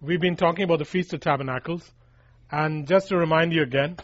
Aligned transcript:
we've 0.00 0.20
been 0.20 0.36
talking 0.36 0.64
about 0.64 0.78
the 0.78 0.84
Feast 0.84 1.12
of 1.14 1.20
Tabernacles. 1.20 1.90
And 2.50 2.86
just 2.86 3.08
to 3.08 3.16
remind 3.16 3.52
you 3.52 3.62
again, 3.62 3.96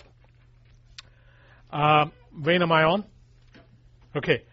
uh, 1.72 2.06
Wayne, 2.32 2.62
am 2.62 2.72
I 2.72 2.84
on? 2.84 3.04
Okay. 4.16 4.44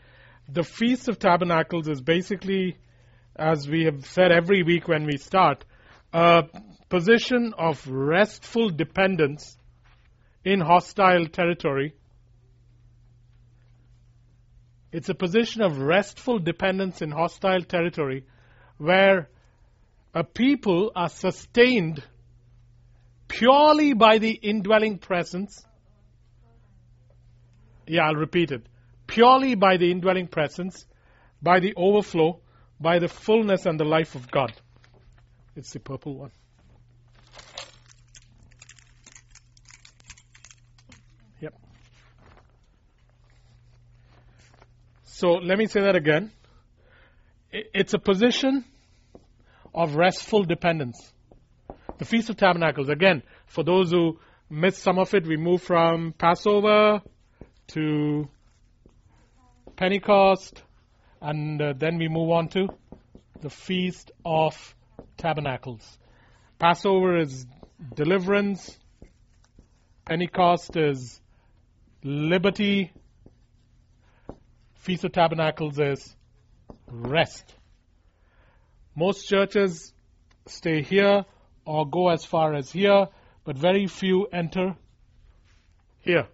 The 0.48 0.64
Feast 0.64 1.10
of 1.10 1.20
Tabernacles 1.20 1.88
is 1.88 2.02
basically, 2.02 2.78
as 3.36 3.68
we 3.68 3.86
have 3.86 4.06
said 4.06 4.32
every 4.32 4.64
week 4.64 4.88
when 4.88 5.06
we 5.06 5.18
start, 5.18 5.66
a 6.14 6.44
position 6.90 7.54
of 7.58 7.88
restful 7.88 8.70
dependence 8.70 9.58
in 10.44 10.60
hostile 10.60 11.28
territory. 11.28 11.94
It's 14.92 15.10
a 15.10 15.16
position 15.16 15.62
of 15.62 15.78
restful 15.78 16.40
dependence 16.40 17.02
in 17.02 17.12
hostile 17.12 17.62
territory 17.62 18.26
where 18.78 19.30
a 20.14 20.24
people 20.24 20.92
are 20.96 21.10
sustained 21.10 22.04
purely 23.28 23.94
by 23.94 24.18
the 24.18 24.32
indwelling 24.32 24.98
presence. 24.98 25.66
Yeah, 27.88 28.08
I'll 28.08 28.16
repeat 28.16 28.52
it. 28.52 28.66
Purely 29.08 29.56
by 29.56 29.78
the 29.78 29.92
indwelling 29.92 30.28
presence, 30.28 30.86
by 31.42 31.60
the 31.60 31.74
overflow, 31.76 32.40
by 32.80 33.00
the 33.00 33.08
fullness 33.08 33.66
and 33.66 33.80
the 33.80 33.86
life 33.86 34.16
of 34.16 34.30
God. 34.30 34.54
It's 35.56 35.74
the 35.74 35.80
purple 35.80 36.16
one. 36.16 36.32
Yep. 41.42 41.54
So 45.04 45.34
let 45.34 45.58
me 45.58 45.68
say 45.68 45.82
that 45.82 45.96
again. 45.96 46.32
It's 47.52 47.94
a 47.94 48.00
position 48.00 48.64
of 49.74 49.96
restful 49.96 50.44
dependence. 50.44 51.14
The 51.98 52.06
Feast 52.06 52.30
of 52.30 52.38
Tabernacles, 52.38 52.90
again, 52.90 53.24
for 53.48 53.64
those 53.64 53.92
who 53.92 54.20
missed 54.50 54.82
some 54.82 54.98
of 54.98 55.14
it, 55.14 55.28
we 55.28 55.38
move 55.38 55.62
from 55.62 56.14
Passover 56.18 57.02
to 57.68 58.30
Pentecost, 59.76 60.64
and 61.22 61.62
uh, 61.62 61.74
then 61.78 61.98
we 61.98 62.08
move 62.08 62.32
on 62.32 62.48
to 62.50 62.68
the 63.42 63.50
Feast 63.50 64.12
of 64.26 64.76
Tabernacles. 65.18 65.98
Passover 66.58 67.18
is 67.18 67.46
deliverance, 67.96 68.78
Pentecost 70.06 70.76
is 70.76 71.22
liberty, 72.04 72.92
Feast 74.76 75.04
of 75.04 75.12
Tabernacles 75.12 75.80
is 75.80 76.16
rest. 76.88 77.56
Most 78.96 79.28
churches 79.28 79.94
stay 80.48 80.82
here 80.82 81.26
or 81.66 81.88
go 81.88 82.10
as 82.10 82.26
far 82.26 82.54
as 82.54 82.72
here, 82.72 83.08
but 83.44 83.58
very 83.58 83.88
few 83.88 84.26
enter 84.28 84.76
here. 86.00 86.28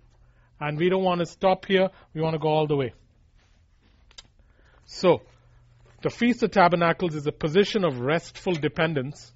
And 0.60 0.78
we 0.78 0.90
don't 0.90 1.04
want 1.04 1.20
to 1.20 1.26
stop 1.26 1.66
here, 1.66 1.90
we 2.14 2.22
want 2.22 2.34
to 2.34 2.40
go 2.40 2.48
all 2.48 2.68
the 2.68 2.78
way. 2.78 2.94
So, 4.86 5.22
the 6.02 6.10
Feast 6.10 6.44
of 6.44 6.52
Tabernacles 6.52 7.16
is 7.16 7.28
a 7.28 7.32
position 7.32 7.84
of 7.84 8.00
restful 8.00 8.54
dependence. 8.54 9.34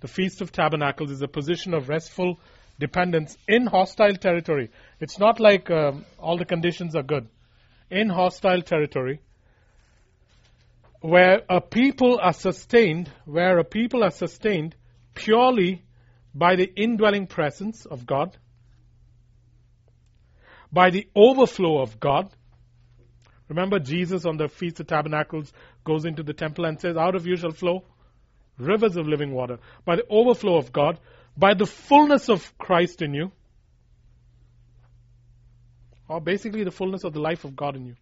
The 0.00 0.08
Feast 0.08 0.40
of 0.40 0.50
Tabernacles 0.50 1.10
is 1.10 1.22
a 1.22 1.28
position 1.28 1.74
of 1.74 1.88
restful 1.88 2.40
dependence 2.78 3.36
in 3.46 3.66
hostile 3.66 4.16
territory. 4.16 4.70
It's 5.00 5.18
not 5.18 5.38
like 5.38 5.70
um, 5.70 6.04
all 6.18 6.36
the 6.36 6.44
conditions 6.44 6.96
are 6.96 7.04
good. 7.04 7.28
In 7.90 8.08
hostile 8.08 8.62
territory, 8.62 9.20
where 11.02 11.42
a 11.48 11.60
people 11.60 12.20
are 12.22 12.32
sustained, 12.32 13.10
where 13.24 13.58
a 13.58 13.64
people 13.64 14.04
are 14.04 14.10
sustained 14.10 14.76
purely 15.14 15.84
by 16.32 16.54
the 16.54 16.72
indwelling 16.76 17.26
presence 17.26 17.84
of 17.84 18.06
God, 18.06 18.36
by 20.72 20.90
the 20.90 21.08
overflow 21.14 21.82
of 21.82 21.98
God. 21.98 22.30
Remember, 23.48 23.80
Jesus 23.80 24.24
on 24.24 24.36
the 24.36 24.48
Feast 24.48 24.78
of 24.78 24.86
Tabernacles 24.86 25.52
goes 25.84 26.04
into 26.04 26.22
the 26.22 26.32
temple 26.32 26.64
and 26.64 26.80
says, 26.80 26.96
Out 26.96 27.16
of 27.16 27.26
you 27.26 27.36
shall 27.36 27.50
flow 27.50 27.84
rivers 28.56 28.96
of 28.96 29.08
living 29.08 29.32
water. 29.32 29.58
By 29.84 29.96
the 29.96 30.06
overflow 30.08 30.56
of 30.56 30.72
God, 30.72 31.00
by 31.36 31.54
the 31.54 31.66
fullness 31.66 32.28
of 32.28 32.56
Christ 32.58 33.02
in 33.02 33.12
you, 33.12 33.32
or 36.08 36.20
basically 36.20 36.62
the 36.62 36.70
fullness 36.70 37.02
of 37.02 37.12
the 37.12 37.20
life 37.20 37.44
of 37.44 37.56
God 37.56 37.74
in 37.74 37.86
you. 37.86 37.96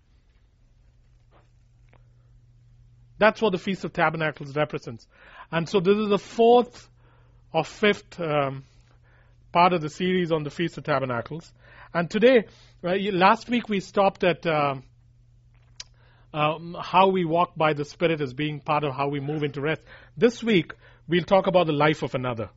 That's 3.20 3.42
what 3.42 3.52
the 3.52 3.58
Feast 3.58 3.84
of 3.84 3.92
Tabernacles 3.92 4.56
represents. 4.56 5.06
And 5.52 5.68
so 5.68 5.78
this 5.78 5.96
is 5.96 6.08
the 6.08 6.18
fourth 6.18 6.88
or 7.52 7.64
fifth 7.64 8.18
um, 8.18 8.64
part 9.52 9.74
of 9.74 9.82
the 9.82 9.90
series 9.90 10.32
on 10.32 10.42
the 10.42 10.50
Feast 10.50 10.78
of 10.78 10.84
Tabernacles. 10.84 11.52
And 11.92 12.08
today, 12.10 12.46
last 12.82 13.50
week 13.50 13.68
we 13.68 13.80
stopped 13.80 14.24
at 14.24 14.46
uh, 14.46 14.76
um, 16.32 16.74
how 16.80 17.08
we 17.08 17.26
walk 17.26 17.54
by 17.56 17.74
the 17.74 17.84
Spirit 17.84 18.22
as 18.22 18.32
being 18.32 18.58
part 18.58 18.84
of 18.84 18.94
how 18.94 19.08
we 19.08 19.20
move 19.20 19.42
into 19.42 19.60
rest. 19.60 19.82
This 20.16 20.42
week, 20.42 20.72
we'll 21.06 21.24
talk 21.24 21.46
about 21.46 21.66
the 21.66 21.74
life 21.74 22.02
of 22.02 22.14
another. 22.14 22.48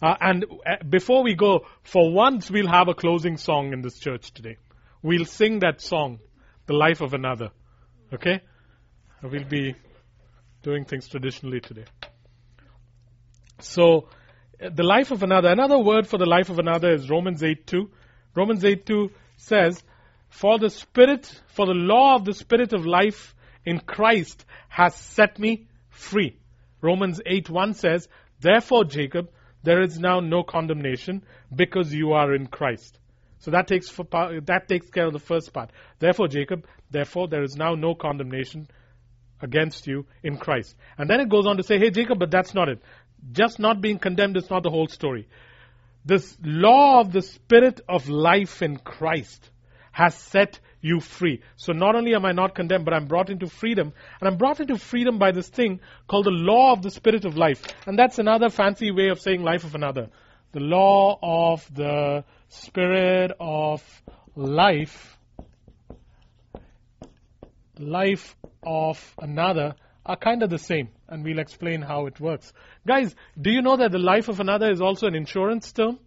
Uh, 0.00 0.14
and 0.20 0.44
uh, 0.44 0.84
before 0.88 1.24
we 1.24 1.34
go, 1.34 1.66
for 1.82 2.12
once, 2.12 2.48
we'll 2.52 2.68
have 2.70 2.86
a 2.86 2.94
closing 2.94 3.36
song 3.36 3.72
in 3.72 3.82
this 3.82 3.98
church 3.98 4.32
today. 4.32 4.58
We'll 5.02 5.24
sing 5.24 5.58
that 5.60 5.80
song, 5.80 6.20
The 6.66 6.74
Life 6.74 7.00
of 7.00 7.14
Another. 7.14 7.50
Okay? 8.12 8.42
We'll 9.20 9.48
be 9.48 9.74
doing 10.64 10.84
things 10.84 11.06
traditionally 11.06 11.60
today. 11.60 11.84
So, 13.60 14.08
uh, 14.60 14.70
the 14.74 14.82
life 14.82 15.12
of 15.12 15.22
another, 15.22 15.50
another 15.50 15.78
word 15.78 16.08
for 16.08 16.18
the 16.18 16.26
life 16.26 16.48
of 16.48 16.58
another 16.58 16.92
is 16.92 17.08
Romans 17.08 17.42
8 17.42 17.66
2. 17.66 17.90
Romans 18.34 18.64
8 18.64 18.84
2 18.84 19.10
says, 19.36 19.82
For 20.28 20.58
the 20.58 20.70
Spirit, 20.70 21.30
for 21.48 21.66
the 21.66 21.74
law 21.74 22.16
of 22.16 22.24
the 22.24 22.34
Spirit 22.34 22.72
of 22.72 22.84
life 22.84 23.34
in 23.64 23.78
Christ 23.78 24.44
has 24.68 24.96
set 24.96 25.38
me 25.38 25.68
free. 25.90 26.36
Romans 26.80 27.20
8 27.24 27.48
1 27.50 27.74
says, 27.74 28.08
Therefore, 28.40 28.84
Jacob, 28.84 29.30
there 29.62 29.82
is 29.82 29.98
now 29.98 30.20
no 30.20 30.42
condemnation 30.42 31.22
because 31.54 31.92
you 31.92 32.12
are 32.12 32.34
in 32.34 32.46
Christ. 32.46 32.98
So 33.38 33.50
that 33.50 33.66
takes, 33.66 33.88
for, 33.88 34.04
that 34.46 34.68
takes 34.68 34.88
care 34.90 35.06
of 35.06 35.12
the 35.12 35.18
first 35.18 35.52
part. 35.52 35.70
Therefore, 35.98 36.28
Jacob, 36.28 36.66
therefore, 36.90 37.28
there 37.28 37.42
is 37.42 37.56
now 37.56 37.74
no 37.74 37.94
condemnation 37.94 38.68
against 39.44 39.86
you 39.86 40.06
in 40.22 40.38
Christ. 40.38 40.74
And 40.98 41.08
then 41.08 41.20
it 41.20 41.28
goes 41.28 41.46
on 41.46 41.58
to 41.58 41.62
say, 41.62 41.78
hey, 41.78 41.90
Jacob, 41.90 42.18
but 42.18 42.30
that's 42.30 42.54
not 42.54 42.68
it. 42.68 42.82
Just 43.30 43.60
not 43.60 43.80
being 43.80 43.98
condemned 43.98 44.36
is 44.36 44.50
not 44.50 44.62
the 44.62 44.70
whole 44.70 44.88
story. 44.88 45.28
This 46.04 46.36
law 46.42 47.00
of 47.00 47.12
the 47.12 47.22
Spirit 47.22 47.80
of 47.88 48.08
life 48.08 48.62
in 48.62 48.76
Christ 48.78 49.50
has 49.92 50.14
set 50.14 50.58
you 50.80 51.00
free. 51.00 51.40
So 51.56 51.72
not 51.72 51.94
only 51.94 52.14
am 52.14 52.24
I 52.24 52.32
not 52.32 52.54
condemned, 52.54 52.84
but 52.84 52.92
I'm 52.92 53.06
brought 53.06 53.30
into 53.30 53.46
freedom. 53.46 53.92
And 54.20 54.28
I'm 54.28 54.36
brought 54.36 54.60
into 54.60 54.76
freedom 54.76 55.18
by 55.18 55.32
this 55.32 55.48
thing 55.48 55.80
called 56.08 56.26
the 56.26 56.30
law 56.30 56.72
of 56.72 56.82
the 56.82 56.90
Spirit 56.90 57.24
of 57.24 57.36
life. 57.36 57.62
And 57.86 57.98
that's 57.98 58.18
another 58.18 58.48
fancy 58.50 58.90
way 58.90 59.08
of 59.08 59.20
saying 59.20 59.42
life 59.42 59.64
of 59.64 59.74
another. 59.74 60.08
The 60.52 60.60
law 60.60 61.18
of 61.22 61.74
the 61.74 62.24
Spirit 62.48 63.32
of 63.40 63.82
life. 64.34 65.16
Life 67.78 68.36
of 68.66 69.14
another 69.18 69.74
are 70.06 70.16
kind 70.16 70.42
of 70.42 70.50
the 70.50 70.58
same, 70.58 70.88
and 71.08 71.24
we'll 71.24 71.38
explain 71.38 71.80
how 71.80 72.06
it 72.06 72.20
works. 72.20 72.52
Guys, 72.86 73.14
do 73.40 73.50
you 73.50 73.62
know 73.62 73.76
that 73.76 73.92
the 73.92 73.98
life 73.98 74.28
of 74.28 74.40
another 74.40 74.70
is 74.70 74.80
also 74.80 75.06
an 75.06 75.14
insurance 75.14 75.72
term? 75.72 75.98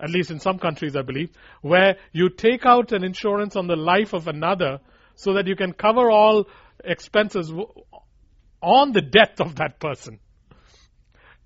At 0.00 0.10
least 0.10 0.32
in 0.32 0.40
some 0.40 0.58
countries, 0.58 0.96
I 0.96 1.02
believe, 1.02 1.30
where 1.60 1.96
you 2.12 2.28
take 2.28 2.66
out 2.66 2.90
an 2.90 3.04
insurance 3.04 3.54
on 3.54 3.68
the 3.68 3.76
life 3.76 4.14
of 4.14 4.26
another 4.26 4.80
so 5.14 5.34
that 5.34 5.46
you 5.46 5.54
can 5.54 5.72
cover 5.72 6.10
all 6.10 6.48
expenses 6.82 7.52
on 8.60 8.92
the 8.92 9.02
death 9.02 9.40
of 9.40 9.56
that 9.56 9.78
person. 9.78 10.18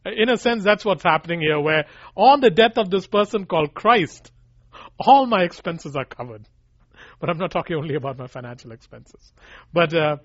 In 0.06 0.30
a 0.30 0.38
sense, 0.38 0.64
that's 0.64 0.84
what's 0.84 1.02
happening 1.02 1.40
here, 1.40 1.60
where 1.60 1.84
on 2.14 2.40
the 2.40 2.50
death 2.50 2.78
of 2.78 2.90
this 2.90 3.06
person 3.06 3.44
called 3.44 3.74
Christ, 3.74 4.30
all 4.98 5.26
my 5.26 5.42
expenses 5.42 5.96
are 5.96 6.04
covered. 6.04 6.46
But 7.18 7.30
I'm 7.30 7.38
not 7.38 7.50
talking 7.50 7.76
only 7.76 7.94
about 7.94 8.18
my 8.18 8.26
financial 8.26 8.72
expenses. 8.72 9.32
But 9.72 9.94
uh, 9.94 10.16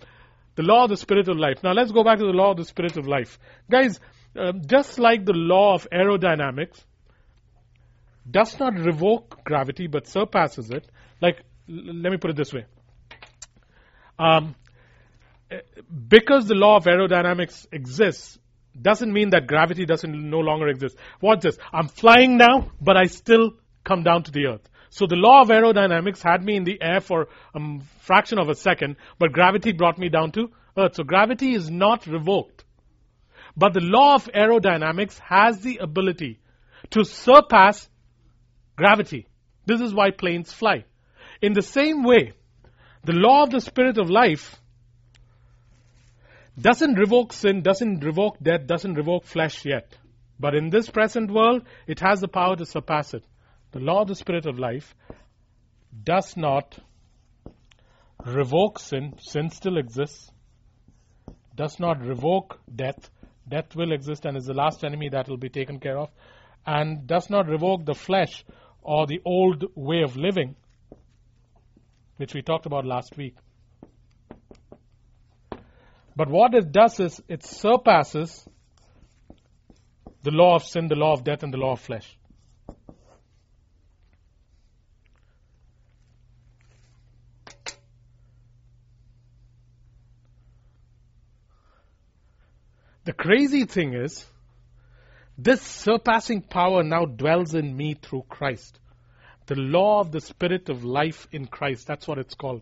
the 0.55 0.63
law 0.63 0.83
of 0.83 0.89
the 0.89 0.97
spirit 0.97 1.29
of 1.29 1.37
life. 1.37 1.63
Now 1.63 1.71
let's 1.73 1.91
go 1.91 2.03
back 2.03 2.19
to 2.19 2.25
the 2.25 2.31
law 2.31 2.51
of 2.51 2.57
the 2.57 2.65
spirit 2.65 2.97
of 2.97 3.07
life. 3.07 3.39
Guys, 3.69 3.99
um, 4.37 4.61
just 4.65 4.99
like 4.99 5.25
the 5.25 5.33
law 5.33 5.75
of 5.75 5.87
aerodynamics 5.91 6.83
does 8.29 8.59
not 8.59 8.77
revoke 8.77 9.43
gravity 9.43 9.87
but 9.87 10.07
surpasses 10.07 10.69
it, 10.69 10.87
like, 11.21 11.37
l- 11.69 11.95
let 11.95 12.11
me 12.11 12.17
put 12.17 12.31
it 12.31 12.37
this 12.37 12.53
way. 12.53 12.65
Um, 14.19 14.55
because 16.07 16.47
the 16.47 16.55
law 16.55 16.77
of 16.77 16.85
aerodynamics 16.85 17.67
exists, 17.71 18.37
doesn't 18.79 19.11
mean 19.11 19.31
that 19.31 19.47
gravity 19.47 19.85
doesn't 19.85 20.29
no 20.29 20.39
longer 20.39 20.67
exist. 20.67 20.95
Watch 21.19 21.41
this. 21.41 21.57
I'm 21.73 21.87
flying 21.87 22.37
now, 22.37 22.71
but 22.79 22.95
I 22.95 23.05
still 23.05 23.53
come 23.83 24.03
down 24.03 24.23
to 24.23 24.31
the 24.31 24.45
earth. 24.47 24.69
So 24.91 25.07
the 25.07 25.15
law 25.15 25.41
of 25.41 25.47
aerodynamics 25.47 26.21
had 26.21 26.43
me 26.43 26.57
in 26.57 26.65
the 26.65 26.77
air 26.81 26.99
for 26.99 27.29
a 27.55 27.79
fraction 27.99 28.37
of 28.37 28.49
a 28.49 28.55
second, 28.55 28.97
but 29.17 29.31
gravity 29.31 29.71
brought 29.71 29.97
me 29.97 30.09
down 30.09 30.33
to 30.33 30.51
earth. 30.77 30.95
So 30.95 31.03
gravity 31.05 31.53
is 31.55 31.71
not 31.71 32.05
revoked. 32.07 32.65
But 33.55 33.73
the 33.73 33.79
law 33.79 34.15
of 34.15 34.25
aerodynamics 34.25 35.17
has 35.19 35.61
the 35.61 35.77
ability 35.77 36.39
to 36.89 37.05
surpass 37.05 37.87
gravity. 38.75 39.27
This 39.65 39.79
is 39.79 39.93
why 39.93 40.11
planes 40.11 40.51
fly. 40.51 40.83
In 41.41 41.53
the 41.53 41.61
same 41.61 42.03
way, 42.03 42.33
the 43.05 43.13
law 43.13 43.43
of 43.43 43.51
the 43.51 43.61
spirit 43.61 43.97
of 43.97 44.09
life 44.09 44.57
doesn't 46.59 46.95
revoke 46.95 47.31
sin, 47.31 47.61
doesn't 47.61 48.03
revoke 48.03 48.39
death, 48.43 48.67
doesn't 48.67 48.95
revoke 48.95 49.23
flesh 49.23 49.63
yet. 49.63 49.97
But 50.37 50.53
in 50.53 50.69
this 50.69 50.89
present 50.89 51.31
world, 51.31 51.63
it 51.87 52.01
has 52.01 52.19
the 52.19 52.27
power 52.27 52.57
to 52.57 52.65
surpass 52.65 53.13
it. 53.13 53.23
The 53.71 53.79
law 53.79 54.01
of 54.01 54.07
the 54.07 54.15
spirit 54.15 54.45
of 54.45 54.59
life 54.59 54.93
does 56.03 56.35
not 56.35 56.77
revoke 58.25 58.79
sin, 58.79 59.15
sin 59.19 59.49
still 59.49 59.77
exists, 59.77 60.29
does 61.55 61.79
not 61.79 62.01
revoke 62.05 62.59
death, 62.73 63.09
death 63.47 63.75
will 63.75 63.91
exist 63.91 64.25
and 64.25 64.37
is 64.37 64.45
the 64.45 64.53
last 64.53 64.83
enemy 64.83 65.09
that 65.09 65.27
will 65.27 65.37
be 65.37 65.49
taken 65.49 65.79
care 65.79 65.97
of, 65.97 66.09
and 66.65 67.07
does 67.07 67.29
not 67.29 67.47
revoke 67.47 67.85
the 67.85 67.95
flesh 67.95 68.43
or 68.81 69.07
the 69.07 69.21
old 69.25 69.63
way 69.75 70.01
of 70.01 70.17
living, 70.17 70.55
which 72.17 72.33
we 72.33 72.41
talked 72.41 72.65
about 72.65 72.85
last 72.85 73.17
week. 73.17 73.35
But 76.15 76.29
what 76.29 76.53
it 76.53 76.71
does 76.71 76.99
is 76.99 77.21
it 77.27 77.43
surpasses 77.43 78.45
the 80.23 80.31
law 80.31 80.55
of 80.55 80.63
sin, 80.63 80.87
the 80.87 80.95
law 80.95 81.13
of 81.13 81.23
death, 81.23 81.41
and 81.43 81.53
the 81.53 81.57
law 81.57 81.71
of 81.71 81.79
flesh. 81.79 82.17
The 93.03 93.13
crazy 93.13 93.65
thing 93.65 93.93
is, 93.93 94.25
this 95.37 95.61
surpassing 95.61 96.41
power 96.41 96.83
now 96.83 97.05
dwells 97.05 97.55
in 97.55 97.75
me 97.75 97.95
through 97.95 98.25
Christ. 98.29 98.79
The 99.47 99.55
law 99.55 100.01
of 100.01 100.11
the 100.11 100.21
spirit 100.21 100.69
of 100.69 100.83
life 100.83 101.27
in 101.31 101.47
Christ. 101.47 101.87
That's 101.87 102.07
what 102.07 102.19
it's 102.19 102.35
called. 102.35 102.61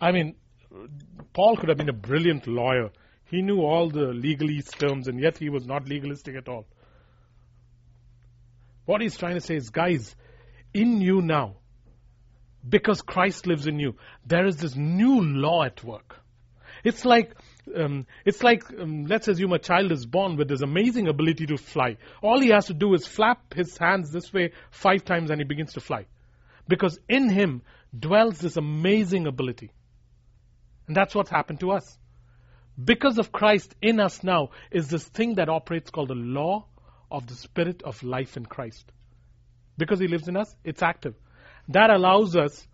I 0.00 0.12
mean, 0.12 0.34
Paul 1.34 1.56
could 1.56 1.68
have 1.68 1.78
been 1.78 1.90
a 1.90 1.94
brilliant 1.94 2.46
lawyer. 2.46 2.90
He 3.26 3.42
knew 3.42 3.60
all 3.60 3.90
the 3.90 4.12
legalese 4.12 4.70
terms, 4.78 5.08
and 5.08 5.20
yet 5.20 5.36
he 5.36 5.50
was 5.50 5.66
not 5.66 5.88
legalistic 5.88 6.36
at 6.36 6.48
all. 6.48 6.66
What 8.86 9.00
he's 9.00 9.16
trying 9.16 9.34
to 9.34 9.40
say 9.40 9.56
is, 9.56 9.70
guys, 9.70 10.14
in 10.72 11.00
you 11.00 11.20
now, 11.20 11.56
because 12.66 13.02
Christ 13.02 13.46
lives 13.46 13.66
in 13.66 13.78
you, 13.78 13.96
there 14.24 14.46
is 14.46 14.56
this 14.56 14.74
new 14.74 15.20
law 15.20 15.64
at 15.64 15.84
work. 15.84 16.20
It's 16.84 17.04
like 17.04 17.34
um, 17.74 18.06
it's 18.24 18.42
like 18.42 18.64
um, 18.78 19.06
let's 19.06 19.28
assume 19.28 19.52
a 19.52 19.58
child 19.58 19.92
is 19.92 20.06
born 20.06 20.36
with 20.36 20.48
this 20.48 20.62
amazing 20.62 21.08
ability 21.08 21.46
to 21.46 21.56
fly. 21.56 21.96
All 22.22 22.40
he 22.40 22.48
has 22.48 22.66
to 22.66 22.74
do 22.74 22.94
is 22.94 23.06
flap 23.06 23.54
his 23.54 23.76
hands 23.76 24.10
this 24.10 24.32
way 24.32 24.52
five 24.70 25.04
times, 25.04 25.30
and 25.30 25.40
he 25.40 25.44
begins 25.44 25.72
to 25.74 25.80
fly, 25.80 26.06
because 26.68 26.98
in 27.08 27.28
him 27.28 27.62
dwells 27.98 28.38
this 28.38 28.56
amazing 28.56 29.26
ability. 29.26 29.72
And 30.86 30.96
that's 30.96 31.14
what's 31.14 31.30
happened 31.30 31.60
to 31.60 31.72
us. 31.72 31.98
Because 32.82 33.18
of 33.18 33.32
Christ 33.32 33.74
in 33.80 34.00
us 34.00 34.22
now 34.22 34.50
is 34.70 34.88
this 34.88 35.04
thing 35.04 35.36
that 35.36 35.48
operates 35.48 35.90
called 35.90 36.10
the 36.10 36.14
law 36.14 36.66
of 37.10 37.26
the 37.26 37.34
spirit 37.34 37.82
of 37.82 38.02
life 38.02 38.36
in 38.36 38.44
Christ. 38.44 38.84
Because 39.78 39.98
he 39.98 40.08
lives 40.08 40.28
in 40.28 40.36
us, 40.36 40.54
it's 40.62 40.82
active. 40.82 41.14
That 41.68 41.90
allows 41.90 42.36
us 42.36 42.66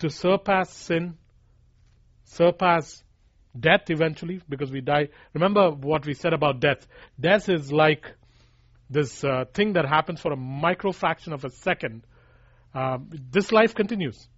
to 0.00 0.10
surpass 0.10 0.70
sin, 0.70 1.16
surpass 2.24 3.02
death 3.58 3.88
eventually, 3.88 4.40
because 4.48 4.70
we 4.70 4.80
die. 4.80 5.08
Remember 5.32 5.70
what 5.70 6.06
we 6.06 6.14
said 6.14 6.32
about 6.32 6.60
death. 6.60 6.86
Death 7.18 7.48
is 7.48 7.72
like 7.72 8.12
this 8.90 9.24
uh, 9.24 9.44
thing 9.52 9.74
that 9.74 9.86
happens 9.86 10.20
for 10.20 10.32
a 10.32 10.36
micro 10.36 10.92
fraction 10.92 11.32
of 11.32 11.44
a 11.44 11.50
second. 11.50 12.04
Uh, 12.74 12.98
this 13.30 13.52
life 13.52 13.74
continues. 13.74 14.28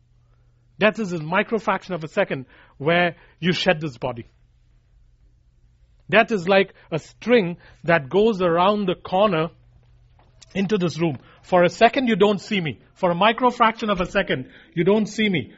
Death 0.79 0.99
is 0.99 1.13
a 1.13 1.19
microfraction 1.19 1.95
of 1.95 2.05
a 2.05 2.09
second 2.09 2.47
where 2.77 3.17
you 3.41 3.53
shed 3.53 3.81
this 3.81 3.97
body. 3.97 4.27
Death 6.09 6.31
is 6.31 6.47
like 6.47 6.75
a 6.93 6.99
string 6.99 7.57
that 7.85 8.09
goes 8.09 8.43
around 8.43 8.87
the 8.87 8.95
corner 8.95 9.49
into 10.55 10.77
this 10.79 11.01
room. 11.01 11.19
For 11.43 11.65
a 11.65 11.69
second, 11.69 12.09
you 12.09 12.17
don't 12.17 12.41
see 12.41 12.61
me. 12.61 12.81
For 12.95 13.11
a 13.11 13.15
micro 13.15 13.51
fraction 13.51 13.91
of 13.91 14.01
a 14.01 14.07
second, 14.07 14.51
you 14.75 14.85
don't 14.85 15.07
see 15.07 15.29
me. 15.29 15.53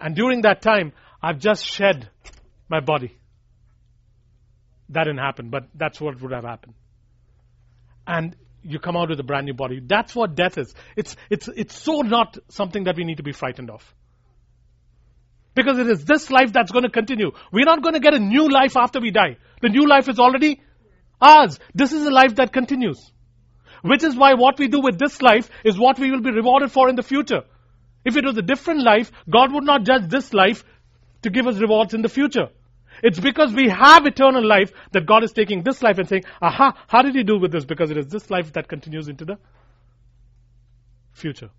And 0.00 0.14
during 0.14 0.42
that 0.42 0.62
time, 0.62 0.92
I've 1.22 1.38
just 1.38 1.64
shed 1.64 2.08
my 2.68 2.80
body. 2.80 3.16
That 4.90 5.04
didn't 5.04 5.18
happen, 5.18 5.50
but 5.50 5.64
that's 5.74 6.00
what 6.00 6.20
would 6.22 6.32
have 6.32 6.44
happened. 6.44 6.74
And 8.06 8.36
you 8.62 8.78
come 8.78 8.96
out 8.96 9.10
with 9.10 9.20
a 9.20 9.24
brand 9.24 9.46
new 9.46 9.54
body. 9.54 9.80
That's 9.84 10.14
what 10.14 10.34
death 10.34 10.58
is. 10.58 10.74
It's, 10.96 11.16
it's, 11.30 11.48
it's 11.48 11.78
so 11.78 12.00
not 12.00 12.38
something 12.48 12.84
that 12.84 12.96
we 12.96 13.04
need 13.04 13.18
to 13.18 13.22
be 13.22 13.32
frightened 13.32 13.70
of. 13.70 13.82
Because 15.54 15.78
it 15.78 15.88
is 15.88 16.04
this 16.04 16.30
life 16.30 16.52
that's 16.52 16.70
going 16.70 16.84
to 16.84 16.90
continue. 16.90 17.32
We're 17.52 17.64
not 17.64 17.82
going 17.82 17.94
to 17.94 18.00
get 18.00 18.14
a 18.14 18.18
new 18.18 18.48
life 18.48 18.76
after 18.76 19.00
we 19.00 19.10
die. 19.10 19.36
The 19.60 19.68
new 19.68 19.88
life 19.88 20.08
is 20.08 20.18
already 20.18 20.60
ours. 21.20 21.58
This 21.74 21.92
is 21.92 22.06
a 22.06 22.10
life 22.10 22.36
that 22.36 22.52
continues. 22.52 23.12
Which 23.82 24.04
is 24.04 24.16
why 24.16 24.34
what 24.34 24.58
we 24.58 24.68
do 24.68 24.80
with 24.80 24.98
this 24.98 25.20
life 25.20 25.50
is 25.64 25.78
what 25.78 25.98
we 25.98 26.10
will 26.10 26.20
be 26.20 26.30
rewarded 26.30 26.70
for 26.70 26.88
in 26.88 26.96
the 26.96 27.02
future. 27.02 27.42
If 28.04 28.16
it 28.16 28.24
was 28.24 28.36
a 28.38 28.42
different 28.42 28.82
life, 28.82 29.10
God 29.28 29.52
would 29.52 29.64
not 29.64 29.84
judge 29.84 30.08
this 30.08 30.32
life 30.32 30.64
to 31.22 31.30
give 31.30 31.46
us 31.46 31.58
rewards 31.58 31.94
in 31.94 32.02
the 32.02 32.08
future. 32.08 32.48
It's 33.02 33.20
because 33.20 33.52
we 33.52 33.68
have 33.68 34.06
eternal 34.06 34.44
life 34.44 34.72
that 34.92 35.06
God 35.06 35.22
is 35.22 35.32
taking 35.32 35.62
this 35.62 35.82
life 35.82 35.98
and 35.98 36.08
saying, 36.08 36.24
aha, 36.42 36.76
how 36.88 37.02
did 37.02 37.14
He 37.14 37.22
do 37.22 37.38
with 37.38 37.52
this? 37.52 37.64
Because 37.64 37.90
it 37.90 37.96
is 37.96 38.08
this 38.08 38.30
life 38.30 38.52
that 38.54 38.68
continues 38.68 39.08
into 39.08 39.24
the 39.24 39.38
future. 41.12 41.50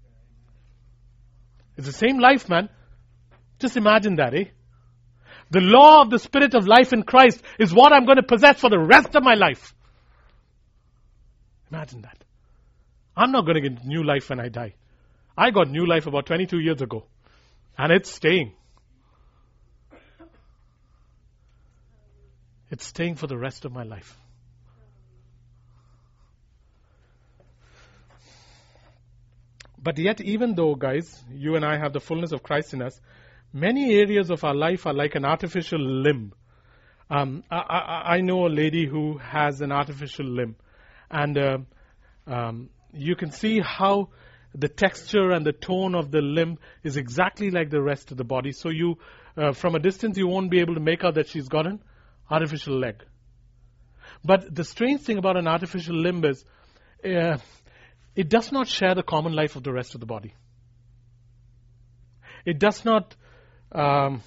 It's 1.78 1.88
the 1.88 1.94
same 1.94 2.20
life, 2.20 2.50
man. 2.50 2.70
Just 3.60 3.78
imagine 3.78 4.18
that, 4.18 4.34
eh? 4.34 4.46
The 5.52 5.62
law 5.62 6.02
of 6.02 6.10
the 6.10 6.20
Spirit 6.20 6.54
of 6.54 6.68
life 6.68 6.94
in 6.94 7.04
Christ 7.04 7.42
is 7.58 7.74
what 7.74 7.94
I'm 7.94 8.06
going 8.06 8.18
to 8.18 8.24
possess 8.24 8.60
for 8.60 8.70
the 8.70 8.80
rest 8.80 9.16
of 9.16 9.24
my 9.24 9.36
life. 9.36 9.74
Imagine 11.72 12.02
that. 12.02 12.18
I'm 13.16 13.32
not 13.32 13.46
going 13.46 13.62
to 13.62 13.70
get 13.70 13.86
new 13.86 14.04
life 14.04 14.30
when 14.30 14.40
I 14.40 14.50
die. 14.50 14.76
I 15.38 15.52
got 15.52 15.70
new 15.70 15.86
life 15.86 16.06
about 16.06 16.26
22 16.26 16.60
years 16.60 16.82
ago. 16.82 17.06
And 17.78 17.92
it's 17.92 18.12
staying. 18.12 18.54
It's 22.72 22.86
staying 22.86 23.16
for 23.16 23.28
the 23.28 23.38
rest 23.38 23.66
of 23.66 23.72
my 23.72 23.84
life. 23.84 24.18
But 29.82 29.98
yet, 29.98 30.20
even 30.22 30.56
though, 30.56 30.76
guys, 30.76 31.24
you 31.32 31.56
and 31.56 31.66
I 31.66 31.78
have 31.78 31.94
the 31.94 32.00
fullness 32.00 32.32
of 32.32 32.44
Christ 32.44 32.74
in 32.74 32.82
us, 32.82 33.00
many 33.54 33.96
areas 33.96 34.30
of 34.30 34.44
our 34.44 34.54
life 34.54 34.86
are 34.86 34.94
like 34.94 35.16
an 35.16 35.26
artificial 35.26 35.80
limb. 35.80 36.34
Um, 37.10 37.44
I, 37.50 37.58
I, 37.58 38.16
I, 38.16 38.22
know 38.22 38.46
a 38.46 38.50
lady 38.50 38.86
who 38.86 39.18
has 39.18 39.62
an 39.62 39.72
artificial 39.72 40.28
limb, 40.28 40.58
and 41.10 41.38
uh, 41.38 41.58
um, 42.28 42.70
you 42.94 43.16
can 43.16 43.32
see 43.32 43.62
how 43.62 44.10
the 44.54 44.68
texture 44.68 45.32
and 45.32 45.44
the 45.44 45.54
tone 45.54 45.96
of 45.96 46.12
the 46.12 46.22
limb 46.22 46.60
is 46.84 46.98
exactly 46.98 47.50
like 47.50 47.72
the 47.72 47.82
rest 47.82 48.12
of 48.12 48.18
the 48.18 48.24
body. 48.24 48.52
So 48.52 48.70
you, 48.70 48.98
uh, 49.36 49.54
from 49.54 49.74
a 49.74 49.80
distance, 49.80 50.18
you 50.20 50.28
won't 50.28 50.52
be 50.52 50.60
able 50.60 50.76
to 50.76 50.80
make 50.80 51.04
out 51.04 51.16
that 51.16 51.30
she's 51.30 51.48
got 51.48 51.66
an 51.66 51.80
artificial 52.30 52.78
leg. 52.78 53.04
But 54.24 54.54
the 54.54 54.64
strange 54.64 55.02
thing 55.02 55.18
about 55.18 55.38
an 55.38 55.48
artificial 55.48 55.96
limb 55.96 56.24
is 56.26 56.44
uh, 57.06 57.38
it 58.16 58.30
does 58.30 58.52
not 58.52 58.68
share 58.68 58.96
the 58.96 59.04
common 59.04 59.34
life 59.34 59.56
of 59.56 59.64
the 59.64 59.72
rest 59.72 59.94
of 59.94 60.02
the 60.02 60.06
body. 60.06 60.34
It 62.46 62.60
does 62.60 62.84
not 62.84 63.16
um, 63.72 64.22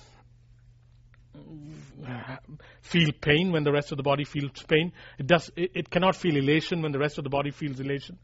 feel 2.81 3.11
pain 3.21 3.53
when 3.53 3.65
the 3.65 3.73
rest 3.73 3.91
of 3.93 3.97
the 3.97 4.03
body 4.03 4.25
feels 4.25 4.63
pain. 4.69 4.93
It 5.19 5.27
does. 5.27 5.51
It, 5.57 5.73
it 5.75 5.91
cannot 5.91 6.17
feel 6.17 6.37
elation 6.37 6.83
when 6.83 6.93
the 6.93 6.99
rest 6.99 7.19
of 7.19 7.25
the 7.25 7.31
body 7.31 7.51
feels 7.51 7.81
elation, 7.81 8.19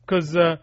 because 0.00 0.34
uh, 0.36 0.56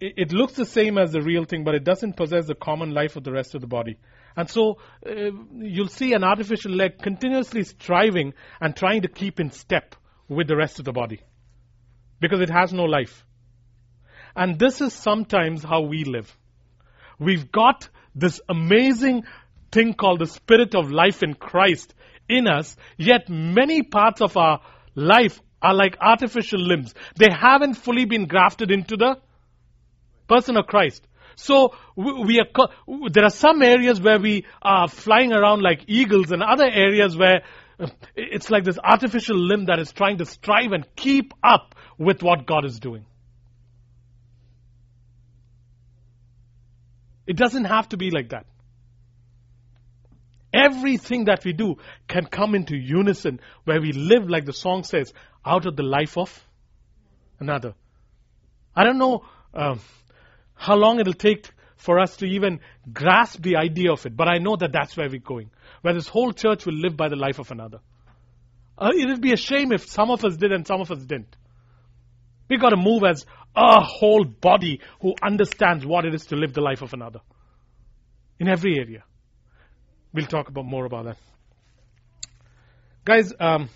it, 0.00 0.14
it, 0.16 0.32
looks 0.32 0.54
the 0.54 0.66
same 0.66 0.98
as 0.98 1.12
the 1.12 1.22
real 1.22 1.44
thing, 1.44 1.64
but 1.64 1.74
it 1.74 1.84
doesn't 1.84 2.16
possess 2.16 2.46
the 2.46 2.54
common 2.54 2.92
life 2.92 3.16
of 3.16 3.24
the 3.24 3.32
rest 3.32 3.54
of 3.54 3.60
the 3.60 3.66
body. 3.66 3.98
And 4.36 4.48
so 4.48 4.78
uh, 5.06 5.30
you'll 5.54 5.88
see 5.88 6.14
an 6.14 6.24
artificial 6.24 6.72
leg 6.72 6.98
continuously 7.02 7.64
striving 7.64 8.34
and 8.60 8.74
trying 8.74 9.02
to 9.02 9.08
keep 9.08 9.40
in 9.40 9.50
step 9.50 9.94
with 10.28 10.48
the 10.48 10.56
rest 10.56 10.78
of 10.78 10.84
the 10.84 10.92
body 10.92 11.20
because 12.20 12.40
it 12.40 12.50
has 12.50 12.72
no 12.72 12.84
life. 12.84 13.26
And 14.34 14.58
this 14.58 14.80
is 14.80 14.94
sometimes 14.94 15.62
how 15.62 15.82
we 15.82 16.04
live. 16.04 16.34
We've 17.18 17.50
got 17.52 17.88
this 18.14 18.40
amazing 18.48 19.24
thing 19.70 19.94
called 19.94 20.20
the 20.20 20.26
spirit 20.26 20.74
of 20.74 20.90
life 20.90 21.22
in 21.22 21.34
Christ 21.34 21.94
in 22.28 22.46
us, 22.46 22.76
yet 22.96 23.28
many 23.28 23.82
parts 23.82 24.20
of 24.20 24.36
our 24.36 24.60
life 24.94 25.40
are 25.60 25.74
like 25.74 25.96
artificial 26.00 26.60
limbs. 26.60 26.94
They 27.16 27.30
haven't 27.30 27.74
fully 27.74 28.04
been 28.04 28.26
grafted 28.26 28.70
into 28.70 28.96
the 28.96 29.16
person 30.28 30.56
of 30.56 30.66
Christ. 30.66 31.06
So 31.36 31.74
we 31.96 32.40
are, 32.40 32.68
there 33.10 33.24
are 33.24 33.30
some 33.30 33.62
areas 33.62 34.00
where 34.00 34.18
we 34.18 34.46
are 34.60 34.88
flying 34.88 35.32
around 35.32 35.62
like 35.62 35.84
eagles 35.86 36.30
and 36.32 36.42
other 36.42 36.66
areas 36.66 37.16
where 37.16 37.42
It's 38.16 38.50
like 38.50 38.64
this 38.64 38.78
artificial 38.82 39.36
limb 39.36 39.66
that 39.66 39.78
is 39.78 39.92
trying 39.92 40.18
to 40.18 40.26
strive 40.26 40.72
and 40.72 40.86
keep 40.96 41.32
up 41.42 41.74
with 41.98 42.22
what 42.22 42.46
God 42.46 42.64
is 42.64 42.78
doing. 42.78 43.04
It 47.26 47.36
doesn't 47.36 47.64
have 47.64 47.88
to 47.90 47.96
be 47.96 48.10
like 48.10 48.30
that. 48.30 48.46
Everything 50.52 51.26
that 51.26 51.44
we 51.44 51.52
do 51.52 51.76
can 52.08 52.26
come 52.26 52.54
into 52.54 52.76
unison 52.76 53.40
where 53.64 53.80
we 53.80 53.92
live, 53.92 54.28
like 54.28 54.44
the 54.44 54.52
song 54.52 54.84
says, 54.84 55.12
out 55.44 55.66
of 55.66 55.76
the 55.76 55.82
life 55.82 56.18
of 56.18 56.46
another. 57.40 57.74
I 58.76 58.84
don't 58.84 58.98
know 58.98 59.24
um, 59.54 59.80
how 60.62 60.76
long 60.76 61.00
it'll 61.00 61.12
take 61.12 61.50
for 61.76 61.98
us 61.98 62.16
to 62.18 62.26
even 62.26 62.60
grasp 62.92 63.42
the 63.42 63.56
idea 63.56 63.90
of 63.90 64.06
it, 64.06 64.16
but 64.16 64.28
I 64.28 64.38
know 64.38 64.54
that 64.56 64.70
that's 64.72 64.96
where 64.96 65.08
we're 65.10 65.18
going. 65.18 65.50
Where 65.80 65.92
this 65.92 66.06
whole 66.06 66.32
church 66.32 66.64
will 66.64 66.74
live 66.74 66.96
by 66.96 67.08
the 67.08 67.16
life 67.16 67.40
of 67.40 67.50
another. 67.50 67.80
Uh, 68.78 68.92
it 68.94 69.06
would 69.06 69.20
be 69.20 69.32
a 69.32 69.36
shame 69.36 69.72
if 69.72 69.88
some 69.88 70.10
of 70.10 70.24
us 70.24 70.36
did 70.36 70.52
and 70.52 70.64
some 70.64 70.80
of 70.80 70.90
us 70.92 71.00
didn't. 71.00 71.36
We've 72.48 72.60
got 72.60 72.70
to 72.70 72.76
move 72.76 73.02
as 73.02 73.26
a 73.56 73.80
whole 73.82 74.24
body 74.24 74.80
who 75.00 75.14
understands 75.20 75.84
what 75.84 76.04
it 76.04 76.14
is 76.14 76.26
to 76.26 76.36
live 76.36 76.52
the 76.52 76.60
life 76.60 76.82
of 76.82 76.92
another 76.92 77.20
in 78.38 78.48
every 78.48 78.78
area. 78.78 79.02
We'll 80.14 80.26
talk 80.26 80.48
about 80.48 80.64
more 80.64 80.84
about 80.84 81.06
that. 81.06 81.16
Guys, 83.04 83.32
um, 83.40 83.68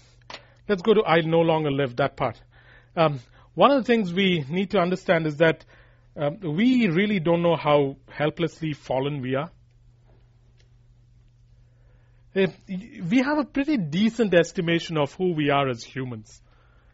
let's 0.69 0.83
go 0.83 0.95
to 0.95 1.03
I 1.05 1.23
no 1.23 1.41
longer 1.41 1.73
live, 1.73 1.97
that 1.97 2.17
part. 2.17 2.41
Um, 2.97 3.19
one 3.55 3.73
of 3.73 3.83
the 3.83 3.87
things 3.87 4.13
we 4.13 4.45
need 4.49 4.71
to 4.71 4.79
understand 4.79 5.27
is 5.27 5.39
that 5.39 5.65
um, 6.17 6.39
we 6.41 6.89
really 6.89 7.21
don't 7.21 7.43
know 7.43 7.57
how 7.57 7.97
helplessly 8.09 8.73
fallen 8.73 9.21
we 9.21 9.35
are. 9.35 9.51
If 12.35 12.55
we 12.69 13.19
have 13.19 13.39
a 13.39 13.45
pretty 13.45 13.77
decent 13.77 14.35
estimation 14.35 14.99
of 14.99 15.15
who 15.15 15.33
we 15.35 15.51
are 15.51 15.69
as 15.69 15.83
humans. 15.83 16.43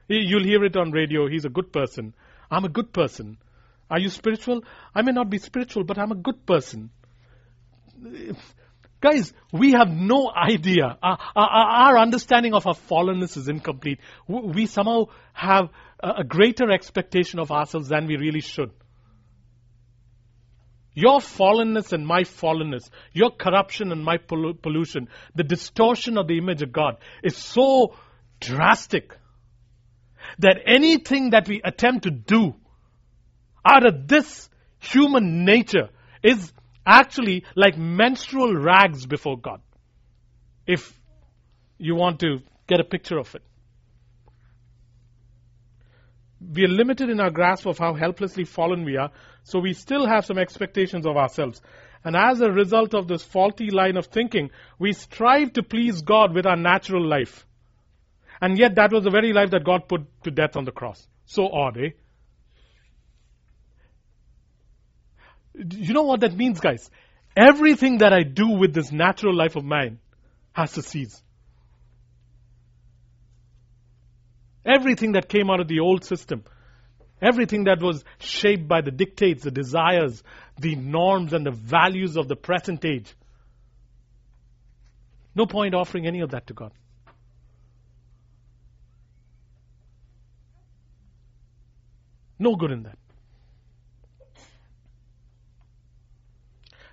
You'll 0.09 0.45
hear 0.45 0.64
it 0.64 0.76
on 0.76 0.91
radio. 0.91 1.29
He's 1.29 1.45
a 1.45 1.49
good 1.49 1.73
person. 1.73 2.14
I'm 2.50 2.64
a 2.64 2.69
good 2.69 2.93
person. 2.93 3.38
Are 3.91 3.99
you 3.99 4.09
spiritual? 4.09 4.62
I 4.95 5.02
may 5.02 5.12
not 5.12 5.31
be 5.31 5.38
spiritual, 5.38 5.85
but 5.85 5.99
I'm 5.99 6.12
a 6.12 6.17
good 6.17 6.47
person. 6.47 6.91
Guys, 9.00 9.33
we 9.52 9.73
have 9.73 9.88
no 9.88 10.31
idea. 10.35 10.97
Our, 11.02 11.19
our, 11.35 11.49
our, 11.49 11.99
understanding 11.99 12.55
of 12.55 12.67
our 12.67 12.75
fallenness 12.75 13.37
is 13.37 13.49
incomplete. 13.49 13.99
We 14.29 14.67
somehow 14.67 15.07
have 15.33 15.71
a 16.00 16.25
greater 16.25 16.71
expectation 16.71 17.38
of 17.38 17.50
ourselves 17.50 17.88
than 17.88 18.07
we 18.07 18.17
really 18.17 18.41
should. 18.41 18.71
Your 20.95 21.21
fallenness 21.21 21.93
and 21.93 22.07
my 22.07 22.23
fallenness, 22.23 22.91
your 23.13 23.31
corruption 23.31 23.93
and 23.93 24.05
my 24.05 24.19
pollution, 24.19 25.09
the 25.35 25.45
distortion 25.45 26.19
of 26.19 26.29
the 26.29 26.37
image 26.37 26.63
of 26.63 26.73
God 26.73 26.99
is 27.23 27.37
so 27.37 27.95
drastic 28.41 29.17
that 30.39 30.59
anything 30.67 31.31
that 31.31 31.49
we 31.49 31.61
attempt 31.65 32.05
to 32.05 32.11
do 32.11 32.55
out 33.65 33.87
of 33.87 34.07
this 34.09 34.51
human 34.79 35.45
nature 35.45 35.89
is 36.23 36.53
actually 36.85 37.45
like 37.55 37.79
menstrual 37.79 38.55
rags 38.55 39.07
before 39.07 39.39
God. 39.39 39.61
If 40.67 40.93
you 41.79 41.95
want 41.95 42.21
to 42.21 42.41
get 42.67 42.81
a 42.81 42.85
picture 42.85 43.19
of 43.19 43.35
it. 43.35 43.43
We 46.55 46.65
are 46.65 46.69
limited 46.69 47.11
in 47.11 47.21
our 47.21 47.31
grasp 47.31 47.67
of 47.67 47.79
how 47.79 47.95
helplessly 47.95 48.45
fallen 48.45 48.85
we 48.85 48.97
are, 48.97 49.11
so 49.45 49.59
we 49.59 49.75
still 49.75 50.07
have 50.07 50.25
some 50.25 50.39
expectations 50.39 51.07
of 51.07 51.17
ourselves. 51.17 51.61
And 52.05 52.17
as 52.17 52.41
a 52.41 52.51
result 52.51 52.95
of 52.95 53.07
this 53.07 53.23
faulty 53.23 53.71
line 53.71 53.97
of 53.97 54.07
thinking, 54.07 54.51
we 54.79 54.93
strive 54.93 55.53
to 55.55 55.63
please 55.63 56.03
God 56.03 56.35
with 56.35 56.47
our 56.47 56.57
natural 56.57 57.07
life. 57.07 57.47
And 58.41 58.59
yet 58.59 58.75
that 58.75 58.93
was 58.93 59.05
the 59.05 59.11
very 59.11 59.33
life 59.33 59.51
that 59.51 59.65
God 59.65 59.89
put 59.89 60.03
to 60.25 60.31
death 60.31 60.57
on 60.57 60.65
the 60.65 60.73
cross. 60.73 61.07
So 61.27 61.49
odd, 61.49 61.79
eh? 61.79 61.91
You 65.55 65.95
know 65.95 66.03
what 66.03 66.21
that 66.21 66.37
means, 66.37 66.59
guys? 66.59 66.91
Everything 67.37 67.99
that 67.99 68.13
I 68.13 68.25
do 68.25 68.49
with 68.49 68.75
this 68.75 68.91
natural 68.91 69.35
life 69.35 69.55
of 69.55 69.65
mine 69.65 70.01
has 70.53 70.73
to 70.73 70.83
cease. 70.83 71.23
Everything 74.64 75.12
that 75.12 75.28
came 75.28 75.50
out 75.50 75.61
of 75.61 75.69
the 75.69 75.81
old 75.81 76.04
system, 76.04 76.45
everything 77.21 77.64
that 77.64 77.81
was 77.81 78.04
shaped 78.19 78.69
by 78.69 78.81
the 78.81 78.90
dictates, 78.90 79.42
the 79.42 79.50
desires, 79.50 80.23
the 80.59 80.76
norms, 80.76 81.33
and 81.33 81.45
the 81.45 81.50
values 81.50 82.16
of 82.16 82.28
the 82.28 82.37
present 82.37 82.85
age. 82.85 83.12
No 85.35 85.47
point 85.47 85.75
offering 85.75 86.07
any 86.07 86.21
of 86.21 86.31
that 86.31 86.47
to 86.49 86.54
God. 86.54 86.73
No 92.38 92.57
good 92.57 92.73
in 92.73 92.83
that. 92.83 92.99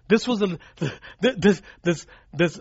This 0.07 0.27
was 0.27 0.41
a, 0.41 0.57
this, 1.21 1.61
this, 1.83 2.07
this, 2.33 2.59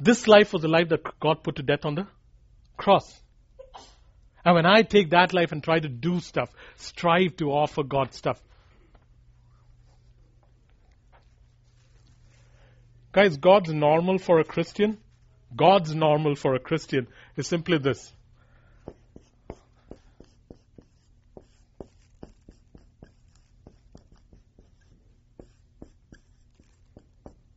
this 0.00 0.26
life 0.26 0.52
was 0.52 0.62
the 0.62 0.68
life 0.68 0.88
that 0.88 1.20
God 1.20 1.44
put 1.44 1.56
to 1.56 1.62
death 1.62 1.84
on 1.84 1.94
the 1.94 2.06
cross. 2.76 3.20
And 4.46 4.54
when 4.54 4.64
I 4.64 4.82
take 4.82 5.10
that 5.10 5.34
life 5.34 5.50
and 5.50 5.60
try 5.60 5.80
to 5.80 5.88
do 5.88 6.20
stuff, 6.20 6.48
strive 6.76 7.36
to 7.38 7.50
offer 7.50 7.82
God 7.82 8.14
stuff. 8.14 8.40
Guys, 13.10 13.36
God's 13.38 13.72
normal 13.72 14.18
for 14.18 14.38
a 14.38 14.44
Christian, 14.44 14.98
God's 15.56 15.96
normal 15.96 16.36
for 16.36 16.54
a 16.54 16.60
Christian 16.60 17.08
is 17.36 17.48
simply 17.48 17.78
this. 17.78 18.12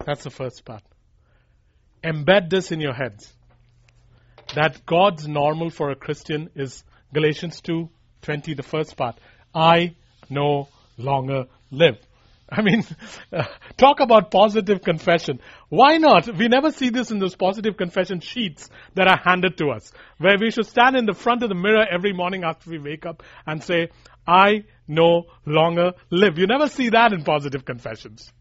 That's 0.03 0.24
the 0.24 0.31
first 0.31 0.65
part. 0.65 0.81
Embed 2.03 2.50
this 2.50 2.72
in 2.72 2.81
your 2.81 2.93
heads. 2.93 3.31
That 4.56 4.86
God's 4.86 5.27
normal 5.27 5.70
for 5.70 5.91
a 5.91 5.96
Christian 5.96 6.50
is 6.56 6.84
Galatians 7.13 7.62
2:20, 7.62 8.56
the 8.56 8.63
first 8.63 8.98
part. 8.98 9.20
I 9.53 9.96
no 10.29 10.68
longer 10.98 11.46
live. 11.72 11.98
I 12.51 12.63
mean, 12.63 12.84
talk 13.77 14.00
about 14.00 14.32
positive 14.32 14.82
confession. 14.82 15.39
Why 15.70 15.98
not? 15.98 16.36
We 16.36 16.48
never 16.48 16.72
see 16.72 16.89
this 16.89 17.12
in 17.12 17.20
those 17.20 17.36
positive 17.36 17.77
confession 17.77 18.22
sheets 18.22 18.70
that 18.96 19.08
are 19.08 19.20
handed 19.24 19.58
to 19.60 19.70
us, 19.70 19.91
where 20.18 20.38
we 20.39 20.50
should 20.50 20.65
stand 20.65 20.96
in 20.96 21.06
the 21.06 21.13
front 21.13 21.44
of 21.44 21.50
the 21.50 21.56
mirror 21.56 21.86
every 21.89 22.13
morning 22.13 22.44
after 22.44 22.72
we 22.72 22.79
wake 22.79 23.06
up 23.06 23.22
and 23.46 23.63
say, 23.63 23.89
I 24.27 24.63
no 24.88 25.25
longer 25.46 25.94
live. 26.10 26.39
You 26.39 26.48
never 26.48 26.68
see 26.68 26.89
that 26.89 27.13
in 27.13 27.24
positive 27.24 27.65
confessions. 27.65 28.32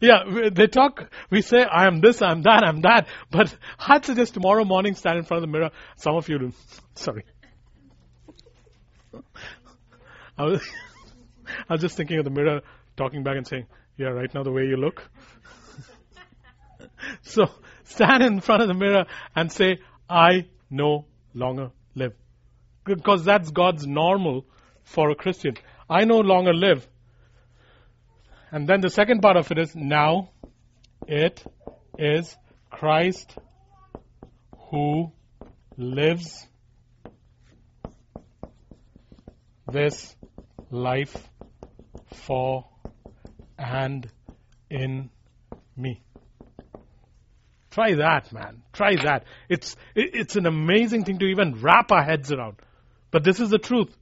Yeah, 0.00 0.50
they 0.52 0.66
talk, 0.66 1.10
we 1.30 1.42
say, 1.42 1.62
I 1.62 1.86
am 1.86 2.00
this, 2.00 2.22
I 2.22 2.30
am 2.30 2.42
that, 2.42 2.64
I 2.64 2.68
am 2.68 2.82
that. 2.82 3.08
But 3.30 3.54
I'd 3.78 4.04
suggest 4.04 4.34
tomorrow 4.34 4.64
morning 4.64 4.94
stand 4.94 5.18
in 5.18 5.24
front 5.24 5.42
of 5.42 5.50
the 5.50 5.52
mirror. 5.52 5.70
Some 5.96 6.16
of 6.16 6.28
you 6.28 6.38
do. 6.38 6.52
Sorry. 6.94 7.24
I 10.38 10.44
was, 10.44 10.62
I 11.68 11.74
was 11.74 11.80
just 11.80 11.96
thinking 11.96 12.18
of 12.18 12.24
the 12.24 12.30
mirror, 12.30 12.60
talking 12.96 13.22
back 13.22 13.36
and 13.36 13.46
saying, 13.46 13.66
yeah, 13.96 14.08
right 14.08 14.32
now 14.34 14.42
the 14.42 14.52
way 14.52 14.64
you 14.64 14.76
look. 14.76 15.08
so 17.22 17.46
stand 17.84 18.22
in 18.22 18.40
front 18.40 18.62
of 18.62 18.68
the 18.68 18.74
mirror 18.74 19.06
and 19.34 19.50
say, 19.50 19.78
I 20.08 20.46
no 20.70 21.06
longer 21.34 21.70
live. 21.94 22.12
Because 22.84 23.24
that's 23.24 23.50
God's 23.50 23.86
normal 23.86 24.44
for 24.84 25.10
a 25.10 25.14
Christian. 25.14 25.56
I 25.88 26.04
no 26.04 26.18
longer 26.18 26.52
live. 26.52 26.86
And 28.56 28.66
then 28.66 28.80
the 28.80 28.88
second 28.88 29.20
part 29.20 29.36
of 29.36 29.50
it 29.50 29.58
is 29.58 29.76
now 29.76 30.30
it 31.06 31.44
is 31.98 32.34
Christ 32.70 33.36
who 34.70 35.12
lives 35.76 36.46
this 39.70 40.16
life 40.70 41.14
for 42.14 42.64
and 43.58 44.08
in 44.70 45.10
me. 45.76 46.00
Try 47.70 47.96
that, 47.96 48.32
man. 48.32 48.62
Try 48.72 48.96
that. 49.04 49.24
It's, 49.50 49.76
it's 49.94 50.36
an 50.36 50.46
amazing 50.46 51.04
thing 51.04 51.18
to 51.18 51.26
even 51.26 51.60
wrap 51.60 51.92
our 51.92 52.02
heads 52.02 52.32
around. 52.32 52.56
But 53.10 53.22
this 53.22 53.38
is 53.38 53.50
the 53.50 53.58
truth. 53.58 53.94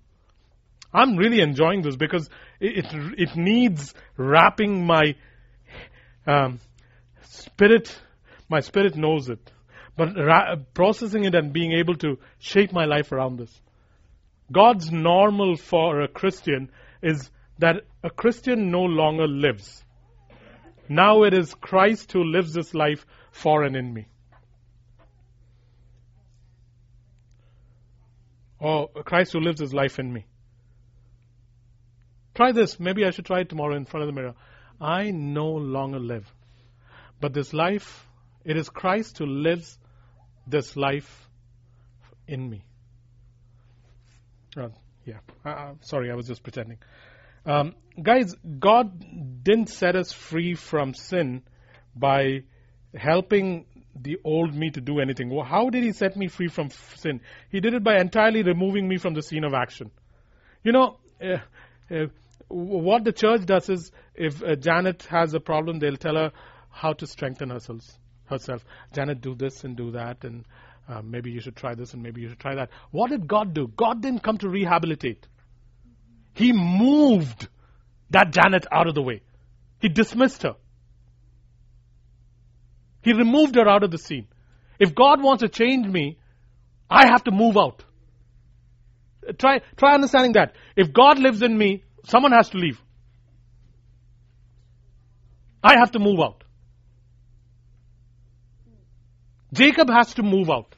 I'm 0.92 1.16
really 1.16 1.40
enjoying 1.40 1.82
this 1.82 1.96
because 1.96 2.30
it, 2.64 2.87
it 3.18 3.37
needs 3.37 3.94
wrapping 4.16 4.87
my 4.87 5.14
um, 6.26 6.61
spirit. 7.23 7.97
My 8.49 8.61
spirit 8.61 8.97
knows 8.97 9.28
it. 9.28 9.52
But 9.97 10.16
ra- 10.16 10.56
processing 10.73 11.25
it 11.25 11.35
and 11.35 11.52
being 11.52 11.73
able 11.73 11.97
to 11.97 12.18
shape 12.38 12.73
my 12.73 12.85
life 12.85 13.12
around 13.12 13.38
this. 13.38 13.61
God's 14.50 14.90
normal 14.90 15.56
for 15.56 16.02
a 16.02 16.09
Christian 16.09 16.71
is 17.02 17.30
that 17.59 17.83
a 18.02 18.11
Christian 18.11 18.71
no 18.71 18.80
longer 18.80 19.28
lives. 19.28 19.85
Now 20.88 21.23
it 21.23 21.33
is 21.33 21.54
Christ 21.54 22.12
who 22.12 22.25
lives 22.25 22.52
this 22.52 22.75
life 22.75 23.06
for 23.30 23.62
and 23.62 23.76
in 23.76 23.92
me. 23.92 24.06
Or 28.59 28.88
Christ 28.88 29.33
who 29.33 29.40
lives 29.40 29.61
his 29.61 29.75
life 29.75 29.99
in 29.99 30.12
me. 30.12 30.26
Try 32.35 32.53
this. 32.53 32.81
Maybe 32.81 33.05
I 33.05 33.11
should 33.11 33.26
try 33.26 33.41
it 33.41 33.49
tomorrow 33.49 33.76
in 33.76 33.85
front 33.85 34.03
of 34.03 34.09
the 34.09 34.21
mirror. 34.21 34.35
I 34.81 35.11
no 35.11 35.47
longer 35.49 36.00
live, 36.00 36.31
but 37.21 37.33
this 37.33 37.53
life, 37.53 38.07
it 38.45 38.57
is 38.57 38.69
Christ 38.69 39.19
who 39.19 39.26
lives 39.26 39.79
this 40.47 40.76
life 40.76 41.29
in 42.26 42.50
me. 42.50 42.64
Uh, 44.57 44.69
yeah, 45.05 45.19
uh, 45.45 45.75
sorry, 45.81 46.11
I 46.11 46.14
was 46.14 46.26
just 46.26 46.43
pretending. 46.43 46.79
Um, 47.47 47.75
guys, 48.00 48.35
God 48.59 49.45
didn't 49.45 49.69
set 49.69 49.97
us 49.97 50.12
free 50.12 50.55
from 50.55 50.95
sin 50.95 51.43
by 51.95 52.45
helping 52.95 53.67
the 53.95 54.17
old 54.25 54.55
me 54.55 54.71
to 54.71 54.81
do 54.81 54.99
anything. 54.99 55.31
Well, 55.31 55.45
how 55.45 55.71
did 55.71 55.85
He 55.85 55.93
set 55.93 56.17
me 56.17 56.29
free 56.29 56.49
from 56.49 56.71
sin? 56.97 57.21
He 57.50 57.61
did 57.61 57.75
it 57.75 57.85
by 57.85 57.99
entirely 58.00 58.43
removing 58.43 58.88
me 58.88 58.97
from 58.99 59.14
the 59.14 59.23
scene 59.23 59.45
of 59.45 59.55
action. 59.55 59.91
You 60.62 60.73
know, 60.73 60.99
uh, 61.23 61.38
uh, 61.95 62.07
what 62.54 63.02
the 63.02 63.12
church 63.12 63.46
does 63.46 63.68
is 63.68 63.90
if 64.14 64.40
uh, 64.42 64.54
Janet 64.54 65.02
has 65.11 65.34
a 65.34 65.40
problem, 65.40 65.80
they'll 65.80 65.96
tell 65.96 66.14
her 66.14 66.32
how 66.70 66.92
to 66.92 67.06
strengthen 67.06 67.50
herself. 67.50 67.80
Herself, 68.26 68.64
Janet, 68.94 69.20
do 69.20 69.34
this 69.34 69.64
and 69.64 69.76
do 69.76 69.90
that, 69.90 70.25
and 70.25 70.44
uh, 70.88 71.02
maybe 71.02 71.30
you 71.30 71.40
should 71.40 71.56
try 71.56 71.75
this 71.75 71.92
and 71.92 72.02
maybe 72.02 72.23
you 72.23 72.28
should 72.28 72.38
try 72.38 72.54
that. 72.54 72.70
What 72.90 73.11
did 73.11 73.26
God 73.26 73.54
do? 73.54 73.70
God 73.76 74.00
didn't 74.00 74.23
come 74.23 74.38
to 74.38 74.49
rehabilitate. 74.49 75.26
He 76.32 76.52
moved 76.52 77.49
that 78.11 78.30
Janet 78.30 78.66
out 78.73 78.87
of 78.87 78.94
the 78.94 79.02
way. 79.02 79.20
He 79.80 79.88
dismissed 79.88 80.42
her. 80.44 80.54
He 83.02 83.12
removed 83.12 83.56
her 83.56 83.68
out 83.68 83.82
of 83.82 83.90
the 83.90 83.99
scene. 83.99 84.28
If 84.78 84.94
God 84.94 85.23
wants 85.23 85.42
to 85.42 85.49
change 85.49 85.87
me, 85.87 86.18
I 86.88 87.08
have 87.08 87.25
to 87.25 87.30
move 87.30 87.56
out. 87.56 87.84
Try, 89.38 89.61
try 89.76 89.94
understanding 89.94 90.32
that. 90.32 90.54
If 90.76 90.92
God 90.92 91.18
lives 91.18 91.42
in 91.42 91.56
me, 91.56 91.82
someone 92.04 92.32
has 92.32 92.50
to 92.50 92.58
leave. 92.58 92.80
I 95.62 95.78
have 95.78 95.92
to 95.92 95.99
move 95.99 96.20
out. 96.20 96.44
Jacob 99.52 99.88
has 99.88 100.14
to 100.14 100.23
move 100.23 100.50
out. 100.50 100.75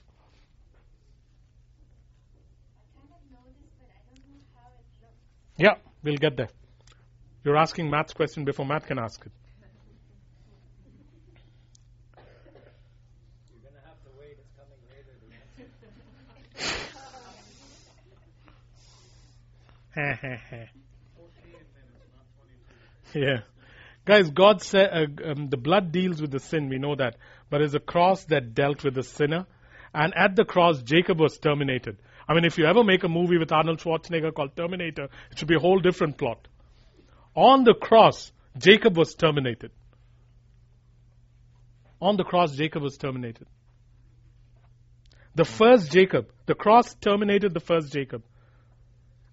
Yeah, 5.59 5.77
we'll 6.03 6.19
get 6.19 6.37
there. 6.37 6.51
You're 7.43 7.57
asking 7.57 7.91
Matt's 7.91 8.13
question 8.13 8.45
before 8.45 8.67
Matt 8.67 8.87
can 8.87 8.99
ask 8.99 9.25
it. 9.25 9.33
yeah. 23.17 23.41
Guys, 24.05 24.31
God 24.31 24.63
said 24.63 24.91
uh, 24.93 25.31
um, 25.31 25.49
the 25.49 25.57
blood 25.57 25.91
deals 25.91 26.21
with 26.21 26.31
the 26.31 26.39
sin, 26.39 26.69
we 26.69 26.79
know 26.79 26.95
that. 26.95 27.17
But 27.51 27.61
it's 27.61 27.75
a 27.75 27.81
cross 27.81 28.25
that 28.27 28.55
dealt 28.55 28.85
with 28.85 28.95
the 28.95 29.03
sinner. 29.03 29.47
And 29.93 30.13
at 30.17 30.37
the 30.37 30.45
cross, 30.45 30.83
Jacob 30.83 31.19
was 31.19 31.39
terminated. 31.39 31.97
I 32.29 32.35
mean, 32.35 32.45
if 32.45 32.59
you 32.59 32.67
ever 32.67 32.85
make 32.85 33.05
a 33.05 33.09
movie 33.09 33.39
with 33.39 33.53
Arnold 33.53 33.81
Schwarzenegger 33.81 34.35
called 34.35 34.57
Terminator, 34.57 35.09
it 35.31 35.39
should 35.39 35.49
be 35.49 35.57
a 35.57 35.61
whole 35.61 35.79
different 35.81 36.19
plot. 36.19 36.49
On 37.35 37.65
the 37.65 37.75
cross, 37.75 38.33
Jacob 38.59 38.97
was 38.97 39.15
terminated. 39.15 39.71
On 42.01 42.17
the 42.17 42.25
cross, 42.25 42.55
Jacob 42.55 42.83
was 42.83 42.97
terminated. 42.97 43.47
The 45.35 45.45
first 45.45 45.93
Jacob, 45.93 46.31
the 46.47 46.55
cross 46.55 46.95
terminated 46.95 47.55
the 47.55 47.61
first 47.61 47.93
Jacob. 47.93 48.23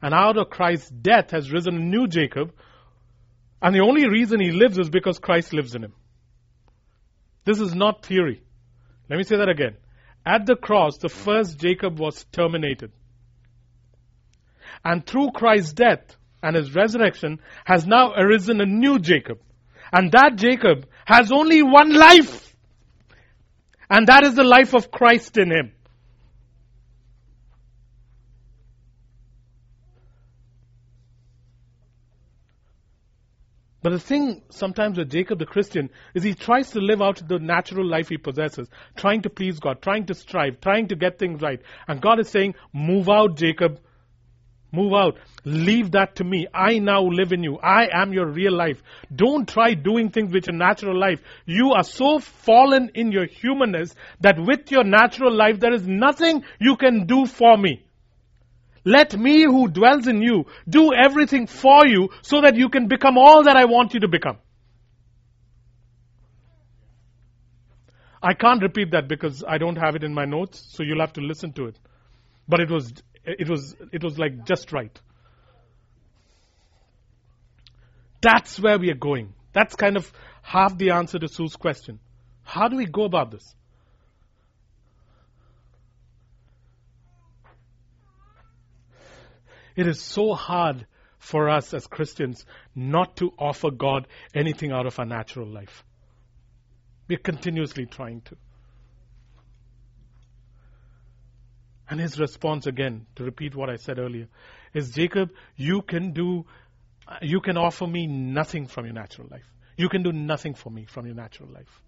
And 0.02 0.14
out 0.14 0.38
of 0.38 0.50
Christ's 0.50 0.90
death 0.90 1.32
has 1.32 1.52
risen 1.52 1.76
a 1.76 1.80
new 1.80 2.08
Jacob. 2.08 2.54
And 3.64 3.74
the 3.74 3.80
only 3.80 4.10
reason 4.10 4.42
he 4.42 4.52
lives 4.52 4.78
is 4.78 4.90
because 4.90 5.20
Christ 5.20 5.54
lives 5.54 5.74
in 5.74 5.86
him. 5.86 5.94
This 7.46 7.62
is 7.62 7.74
not 7.74 8.06
theory. 8.06 8.44
Let 9.10 9.18
me 9.18 9.24
say 9.24 9.38
that 9.38 9.48
again. 9.48 9.78
At 10.26 10.46
the 10.46 10.58
cross, 10.58 10.98
the 10.98 11.08
first 11.08 11.60
Jacob 11.60 11.98
was 11.98 12.26
terminated. 12.34 12.92
And 14.84 15.06
through 15.06 15.32
Christ's 15.32 15.72
death 15.72 16.18
and 16.42 16.58
his 16.58 16.76
resurrection 16.76 17.40
has 17.64 17.88
now 17.88 18.14
arisen 18.14 18.60
a 18.60 18.66
new 18.66 19.00
Jacob. 19.00 19.40
And 19.94 20.12
that 20.12 20.36
Jacob 20.36 20.86
has 21.06 21.32
only 21.32 21.64
one 21.64 21.94
life. 21.94 22.54
And 23.90 24.08
that 24.08 24.26
is 24.26 24.36
the 24.36 24.44
life 24.44 24.74
of 24.74 24.92
Christ 24.92 25.38
in 25.38 25.52
him. 25.52 25.72
But 33.84 33.92
the 33.92 34.00
thing 34.00 34.42
sometimes 34.50 34.98
with 34.98 35.12
Jacob 35.12 35.40
the 35.40 35.46
Christian 35.46 35.90
is 36.14 36.24
he 36.24 36.34
tries 36.34 36.72
to 36.72 36.80
live 36.80 37.02
out 37.02 37.22
the 37.28 37.38
natural 37.38 37.86
life 37.86 38.08
he 38.08 38.18
possesses, 38.18 38.70
trying 38.96 39.24
to 39.24 39.30
please 39.30 39.60
God, 39.60 39.82
trying 39.82 40.06
to 40.06 40.14
strive, 40.14 40.62
trying 40.62 40.88
to 40.88 40.96
get 40.96 41.20
things 41.20 41.42
right. 41.42 41.62
And 41.86 42.02
God 42.02 42.22
is 42.22 42.30
saying, 42.30 42.56
Move 42.72 43.10
out, 43.10 43.36
Jacob. 43.36 43.82
Move 44.72 44.94
out. 44.94 45.18
Leave 45.44 45.92
that 45.92 46.16
to 46.16 46.24
me. 46.24 46.48
I 46.54 46.80
now 46.80 47.04
live 47.04 47.34
in 47.34 47.44
you. 47.44 47.60
I 47.60 47.90
am 47.92 48.14
your 48.14 48.26
real 48.26 48.54
life. 48.54 48.82
Don't 49.14 49.48
try 49.48 49.74
doing 49.74 50.10
things 50.10 50.34
with 50.34 50.48
your 50.48 50.56
natural 50.56 50.98
life. 50.98 51.22
You 51.46 51.74
are 51.74 51.84
so 51.84 52.20
fallen 52.20 52.90
in 52.96 53.12
your 53.12 53.28
humanness 53.28 53.94
that 54.22 54.40
with 54.40 54.72
your 54.72 54.86
natural 54.86 55.32
life 55.32 55.60
there 55.60 55.74
is 55.74 55.86
nothing 55.86 56.44
you 56.60 56.78
can 56.78 57.06
do 57.06 57.26
for 57.28 57.58
me. 57.58 57.86
Let 58.86 59.18
me 59.18 59.44
who 59.44 59.68
dwells 59.70 60.08
in 60.08 60.22
you 60.22 60.46
do 60.68 60.92
everything 60.94 61.48
for 61.48 61.88
you 61.88 62.10
so 62.22 62.42
that 62.42 62.56
you 62.56 62.70
can 62.70 62.88
become 62.88 63.18
all 63.18 63.44
that 63.44 63.56
I 63.56 63.66
want 63.66 63.94
you 63.94 64.02
to 64.02 64.08
become. 64.08 64.38
I 68.22 68.34
can't 68.34 68.62
repeat 68.62 68.92
that 68.92 69.08
because 69.08 69.44
I 69.46 69.58
don't 69.58 69.76
have 69.76 69.96
it 69.96 70.04
in 70.04 70.14
my 70.14 70.26
notes, 70.26 70.66
so 70.70 70.84
you'll 70.84 71.02
have 71.02 71.14
to 71.14 71.22
listen 71.22 71.52
to 71.54 71.66
it. 71.66 71.78
But 72.48 72.62
it 72.62 72.72
was, 72.72 72.94
it 73.26 73.50
was, 73.50 73.76
it 73.92 74.04
was 74.04 74.18
like 74.18 74.46
just 74.46 74.72
right. 74.72 74.98
That's 78.22 78.58
where 78.60 78.80
we 78.80 78.90
are 78.92 78.96
going. 78.96 79.34
That's 79.52 79.76
kind 79.76 79.98
of 79.98 80.10
half 80.42 80.78
the 80.78 80.92
answer 80.92 81.20
to 81.20 81.28
Sue's 81.28 81.58
question. 81.58 82.00
How 82.44 82.70
do 82.70 82.78
we 82.78 82.86
go 82.86 83.04
about 83.04 83.32
this? 83.32 83.54
It 89.76 89.88
is 89.88 90.02
so 90.02 90.34
hard 90.34 90.86
for 91.18 91.50
us 91.50 91.74
as 91.74 91.88
Christians 91.88 92.46
not 92.76 93.16
to 93.18 93.32
offer 93.40 93.72
God 93.72 94.08
anything 94.36 94.72
out 94.72 94.86
of 94.86 95.00
our 95.00 95.06
natural 95.06 95.48
life. 95.48 95.84
We're 97.08 97.18
continuously 97.18 97.86
trying 97.86 98.22
to. 98.22 98.38
And 101.90 102.00
his 102.00 102.20
response 102.20 102.66
again, 102.66 103.06
to 103.16 103.24
repeat 103.24 103.56
what 103.56 103.70
I 103.70 103.76
said 103.76 104.00
earlier, 104.00 104.28
is 104.74 104.92
Jacob, 104.92 105.32
you 105.56 105.82
can 105.82 106.12
do, 106.12 106.46
you 107.22 107.42
can 107.42 107.58
offer 107.58 107.86
me 107.86 108.08
nothing 108.08 108.68
from 108.68 108.86
your 108.86 108.94
natural 108.94 109.28
life. 109.30 109.46
You 109.78 109.90
can 109.90 110.04
do 110.04 110.12
nothing 110.12 110.54
for 110.54 110.70
me 110.70 110.86
from 110.86 111.06
your 111.06 111.16
natural 111.16 111.50
life. 111.50 111.82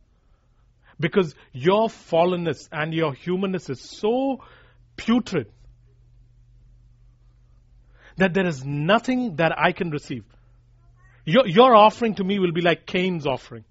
Because 1.00 1.36
your 1.52 1.88
fallenness 1.88 2.70
and 2.72 2.94
your 2.94 3.14
humanness 3.14 3.70
is 3.70 3.82
so 3.82 4.44
putrid 4.96 5.52
that 8.18 8.34
there 8.34 8.46
is 8.46 8.64
nothing 8.64 9.36
that 9.38 9.52
I 9.58 9.72
can 9.72 9.90
receive. 9.90 10.24
Your, 11.26 11.48
your 11.48 11.76
offering 11.76 12.16
to 12.16 12.24
me 12.24 12.40
will 12.40 12.52
be 12.52 12.62
like 12.62 12.86
Cain's 12.86 13.26
offering. 13.26 13.66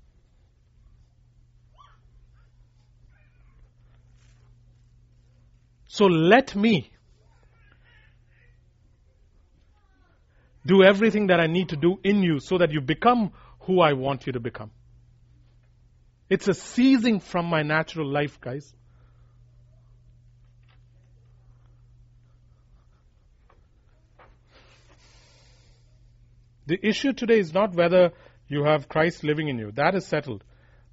So 5.86 6.06
let 6.06 6.56
me 6.56 6.90
do 10.66 10.82
everything 10.82 11.28
that 11.28 11.38
I 11.38 11.46
need 11.46 11.68
to 11.68 11.76
do 11.76 12.00
in 12.02 12.22
you 12.22 12.40
so 12.40 12.58
that 12.58 12.72
you 12.72 12.80
become 12.80 13.32
who 13.60 13.80
I 13.80 13.92
want 13.92 14.26
you 14.26 14.32
to 14.32 14.40
become. 14.40 14.72
It's 16.28 16.48
a 16.48 16.54
seizing 16.54 17.20
from 17.20 17.46
my 17.46 17.62
natural 17.62 18.10
life, 18.10 18.40
guys. 18.40 18.74
The 26.66 26.78
issue 26.82 27.12
today 27.12 27.38
is 27.38 27.52
not 27.52 27.74
whether 27.74 28.12
you 28.48 28.64
have 28.64 28.88
Christ 28.88 29.22
living 29.22 29.48
in 29.48 29.58
you. 29.58 29.72
That 29.72 29.94
is 29.94 30.06
settled. 30.06 30.42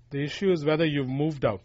The 0.10 0.22
issue 0.24 0.52
is 0.52 0.66
whether 0.66 0.86
you've 0.86 1.08
moved 1.08 1.46
out. 1.46 1.62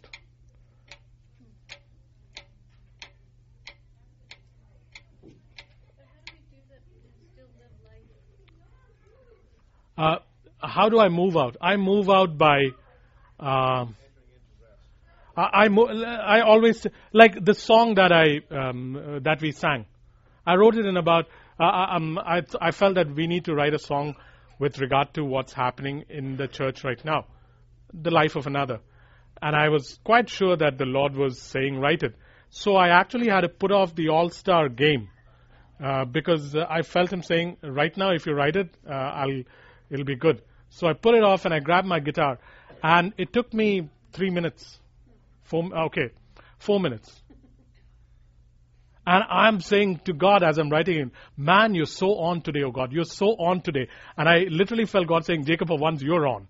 Uh, 9.97 10.17
how 10.59 10.89
do 10.89 10.99
I 10.99 11.09
move 11.09 11.35
out? 11.35 11.57
I 11.59 11.75
move 11.75 12.09
out 12.09 12.37
by. 12.37 12.67
Uh, 13.39 13.87
I, 15.35 15.65
I, 15.65 15.67
I 15.67 16.41
always 16.41 16.85
like 17.13 17.43
the 17.43 17.53
song 17.53 17.95
that 17.95 18.11
I 18.11 18.41
um, 18.55 18.95
uh, 18.95 19.19
that 19.19 19.41
we 19.41 19.51
sang. 19.51 19.85
I 20.45 20.55
wrote 20.55 20.75
it 20.75 20.85
in 20.85 20.97
about. 20.97 21.25
Uh, 21.59 21.87
um, 21.95 22.19
I, 22.19 22.43
I 22.61 22.71
felt 22.71 22.95
that 22.95 23.13
we 23.13 23.25
need 23.25 23.45
to 23.45 23.55
write 23.55 23.73
a 23.73 23.79
song 23.79 24.15
with 24.59 24.79
regard 24.79 25.13
to 25.15 25.23
what's 25.23 25.53
happening 25.53 26.05
in 26.09 26.37
the 26.37 26.47
church 26.47 26.83
right 26.83 27.03
now, 27.03 27.25
the 27.93 28.11
life 28.11 28.35
of 28.35 28.45
another, 28.45 28.79
and 29.41 29.55
I 29.55 29.69
was 29.69 29.99
quite 30.03 30.29
sure 30.29 30.55
that 30.55 30.77
the 30.77 30.85
Lord 30.85 31.15
was 31.15 31.41
saying 31.41 31.79
write 31.79 32.03
it. 32.03 32.15
So 32.49 32.75
I 32.75 32.89
actually 32.89 33.29
had 33.29 33.41
to 33.41 33.49
put 33.49 33.71
off 33.71 33.95
the 33.95 34.09
All 34.09 34.29
Star 34.29 34.69
game 34.69 35.09
uh, 35.83 36.05
because 36.05 36.55
uh, 36.55 36.65
I 36.69 36.83
felt 36.83 37.11
Him 37.11 37.23
saying, 37.23 37.57
right 37.63 37.95
now, 37.97 38.11
if 38.11 38.25
you 38.25 38.33
write 38.33 38.55
it, 38.55 38.69
uh, 38.87 38.93
I'll 38.93 39.43
it'll 39.89 40.05
be 40.05 40.15
good. 40.15 40.41
So 40.69 40.87
I 40.87 40.93
put 40.93 41.15
it 41.15 41.23
off 41.23 41.45
and 41.45 41.53
I 41.53 41.59
grabbed 41.59 41.87
my 41.87 41.99
guitar, 41.99 42.39
and 42.83 43.13
it 43.17 43.33
took 43.33 43.51
me 43.53 43.89
three 44.11 44.29
minutes, 44.29 44.79
four 45.43 45.63
okay, 45.87 46.11
four 46.59 46.79
minutes 46.79 47.23
and 49.07 49.23
I'm 49.29 49.61
saying 49.61 50.01
to 50.03 50.11
God 50.11 50.43
as 50.43 50.57
I'm 50.57 50.69
writing 50.69 50.97
it, 50.99 51.09
man, 51.37 51.73
you're 51.73 51.85
so 51.85 52.15
on 52.19 52.41
today, 52.41 52.63
oh 52.63 52.71
God. 52.71 52.91
You're 52.91 53.05
so 53.05 53.27
on 53.27 53.61
today. 53.61 53.87
And 54.17 54.27
I 54.27 54.47
literally 54.49 54.83
felt 54.83 55.07
God 55.07 55.23
saying, 55.25 55.45
Jacob, 55.45 55.69
for 55.69 55.77
once 55.77 56.01
you're 56.01 56.27
on. 56.27 56.49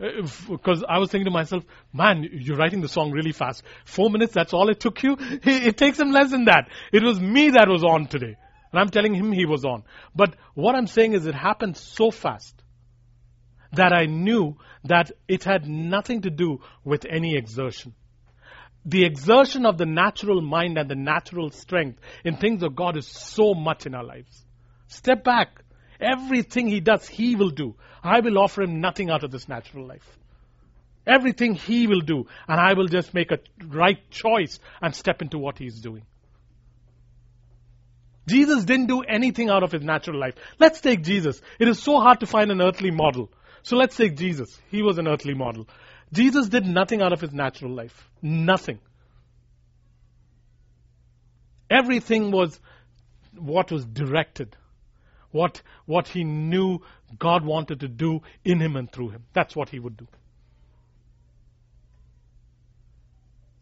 Uh, 0.00 0.24
because 0.48 0.84
I 0.88 1.00
was 1.00 1.10
thinking 1.10 1.24
to 1.24 1.32
myself, 1.32 1.64
man, 1.92 2.24
you're 2.30 2.56
writing 2.56 2.82
the 2.82 2.88
song 2.88 3.10
really 3.10 3.32
fast. 3.32 3.64
Four 3.84 4.10
minutes, 4.10 4.32
that's 4.32 4.52
all 4.52 4.68
it 4.68 4.78
took 4.78 5.02
you? 5.02 5.16
It 5.42 5.76
takes 5.76 5.98
him 5.98 6.12
less 6.12 6.30
than 6.30 6.44
that. 6.44 6.68
It 6.92 7.02
was 7.02 7.18
me 7.18 7.50
that 7.50 7.66
was 7.68 7.82
on 7.82 8.06
today. 8.06 8.36
And 8.70 8.80
I'm 8.80 8.90
telling 8.90 9.12
him 9.12 9.32
he 9.32 9.44
was 9.44 9.64
on. 9.64 9.82
But 10.14 10.36
what 10.54 10.76
I'm 10.76 10.86
saying 10.86 11.14
is 11.14 11.26
it 11.26 11.34
happened 11.34 11.76
so 11.76 12.12
fast 12.12 12.54
that 13.72 13.92
I 13.92 14.06
knew 14.06 14.56
that 14.84 15.10
it 15.26 15.42
had 15.42 15.66
nothing 15.66 16.22
to 16.22 16.30
do 16.30 16.60
with 16.84 17.06
any 17.10 17.36
exertion 17.36 17.92
the 18.84 19.04
exertion 19.04 19.66
of 19.66 19.76
the 19.76 19.86
natural 19.86 20.40
mind 20.40 20.78
and 20.78 20.88
the 20.88 20.94
natural 20.94 21.50
strength 21.50 22.00
in 22.24 22.36
things 22.36 22.62
of 22.62 22.74
God 22.74 22.96
is 22.96 23.06
so 23.06 23.54
much 23.54 23.86
in 23.86 23.94
our 23.94 24.04
lives. 24.04 24.44
Step 24.86 25.24
back. 25.24 25.62
Everything 26.00 26.68
He 26.68 26.80
does, 26.80 27.06
He 27.06 27.36
will 27.36 27.50
do. 27.50 27.74
I 28.02 28.20
will 28.20 28.38
offer 28.38 28.62
Him 28.62 28.80
nothing 28.80 29.10
out 29.10 29.24
of 29.24 29.30
this 29.30 29.48
natural 29.48 29.86
life. 29.86 30.18
Everything 31.06 31.54
He 31.54 31.86
will 31.86 32.00
do, 32.00 32.26
and 32.46 32.60
I 32.60 32.74
will 32.74 32.86
just 32.86 33.14
make 33.14 33.32
a 33.32 33.40
right 33.66 33.98
choice 34.10 34.60
and 34.80 34.94
step 34.94 35.22
into 35.22 35.38
what 35.38 35.58
He's 35.58 35.80
doing. 35.80 36.04
Jesus 38.28 38.64
didn't 38.64 38.86
do 38.86 39.00
anything 39.00 39.48
out 39.48 39.62
of 39.62 39.72
his 39.72 39.82
natural 39.82 40.20
life. 40.20 40.34
Let's 40.58 40.80
take 40.80 41.02
Jesus. 41.02 41.40
It 41.58 41.66
is 41.66 41.82
so 41.82 41.98
hard 41.98 42.20
to 42.20 42.26
find 42.26 42.50
an 42.50 42.60
earthly 42.60 42.90
model. 42.90 43.30
So 43.62 43.76
let's 43.76 43.96
take 43.96 44.16
Jesus. 44.16 44.60
He 44.70 44.82
was 44.82 44.98
an 44.98 45.08
earthly 45.08 45.34
model. 45.34 45.66
Jesus 46.12 46.48
did 46.48 46.66
nothing 46.66 47.02
out 47.02 47.12
of 47.12 47.20
his 47.20 47.32
natural 47.32 47.72
life. 47.72 48.08
Nothing. 48.22 48.78
Everything 51.70 52.30
was 52.30 52.58
what 53.36 53.70
was 53.70 53.84
directed. 53.84 54.56
What, 55.30 55.60
what 55.84 56.08
he 56.08 56.24
knew 56.24 56.80
God 57.18 57.44
wanted 57.44 57.80
to 57.80 57.88
do 57.88 58.22
in 58.44 58.60
him 58.60 58.76
and 58.76 58.90
through 58.90 59.10
him. 59.10 59.24
That's 59.34 59.54
what 59.54 59.68
he 59.68 59.78
would 59.78 59.96
do. 59.96 60.08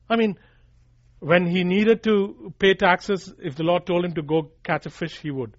I 0.09 0.15
mean, 0.15 0.39
when 1.19 1.47
he 1.47 1.65
needed 1.65 2.05
to 2.05 2.55
pay 2.61 2.75
taxes, 2.75 3.33
if 3.43 3.57
the 3.57 3.65
Lord 3.65 3.87
told 3.87 4.05
him 4.05 4.15
to 4.15 4.23
go 4.23 4.53
catch 4.63 4.87
a 4.87 4.91
fish, 4.91 5.19
he 5.19 5.33
would. 5.33 5.57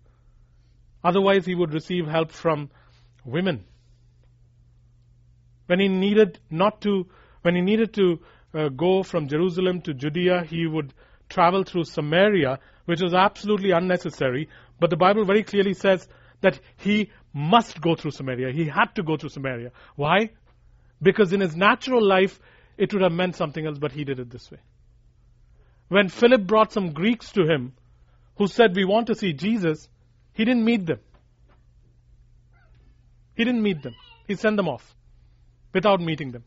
Otherwise, 1.04 1.46
he 1.46 1.56
would 1.56 1.74
receive 1.74 2.08
help 2.08 2.32
from 2.32 2.70
women 3.26 3.66
when 5.68 5.80
he 5.80 5.88
needed 5.88 6.40
not 6.50 6.82
to, 6.82 7.06
when 7.44 7.56
he 7.56 7.62
needed 7.62 7.94
to 7.94 8.20
uh, 8.54 8.70
go 8.70 9.04
from 9.04 9.28
Jerusalem 9.28 9.82
to 9.82 9.94
Judea, 9.94 10.44
he 10.44 10.66
would 10.66 10.94
travel 11.30 11.64
through 11.64 11.84
Samaria, 11.84 12.60
which 12.86 13.02
was 13.02 13.14
absolutely 13.14 13.72
unnecessary. 13.72 14.50
But 14.80 14.90
the 14.90 14.98
Bible 14.98 15.26
very 15.26 15.44
clearly 15.44 15.74
says 15.74 16.08
that 16.42 16.60
he 16.78 17.12
must 17.34 17.82
go 17.82 17.96
through 17.96 18.12
Samaria. 18.12 18.52
He 18.52 18.66
had 18.66 18.96
to 18.96 19.04
go 19.04 19.18
through 19.18 19.30
Samaria. 19.30 19.72
Why? 19.96 20.32
Because 21.02 21.34
in 21.34 21.42
his 21.42 21.56
natural 21.56 22.04
life, 22.04 22.40
it 22.78 22.94
would 22.94 23.04
have 23.04 23.12
meant 23.12 23.36
something 23.36 23.66
else, 23.66 23.78
but 23.78 23.92
he 23.92 24.04
did 24.04 24.20
it 24.20 24.30
this 24.30 24.50
way. 24.50 24.60
When 25.90 26.10
Philip 26.10 26.46
brought 26.48 26.72
some 26.72 26.92
Greeks 26.94 27.32
to 27.34 27.46
him 27.46 27.74
who 28.38 28.48
said, 28.48 28.76
We 28.76 28.86
want 28.86 29.08
to 29.08 29.16
see 29.16 29.34
Jesus, 29.34 29.90
he 30.34 30.46
didn't 30.46 30.64
meet 30.64 30.86
them. 30.86 31.00
He 33.36 33.44
didn't 33.44 33.62
meet 33.62 33.84
them. 33.84 33.96
He 34.28 34.36
sent 34.36 34.58
them 34.58 34.68
off 34.68 34.96
without 35.78 36.02
meeting 36.02 36.32
them. 36.32 36.44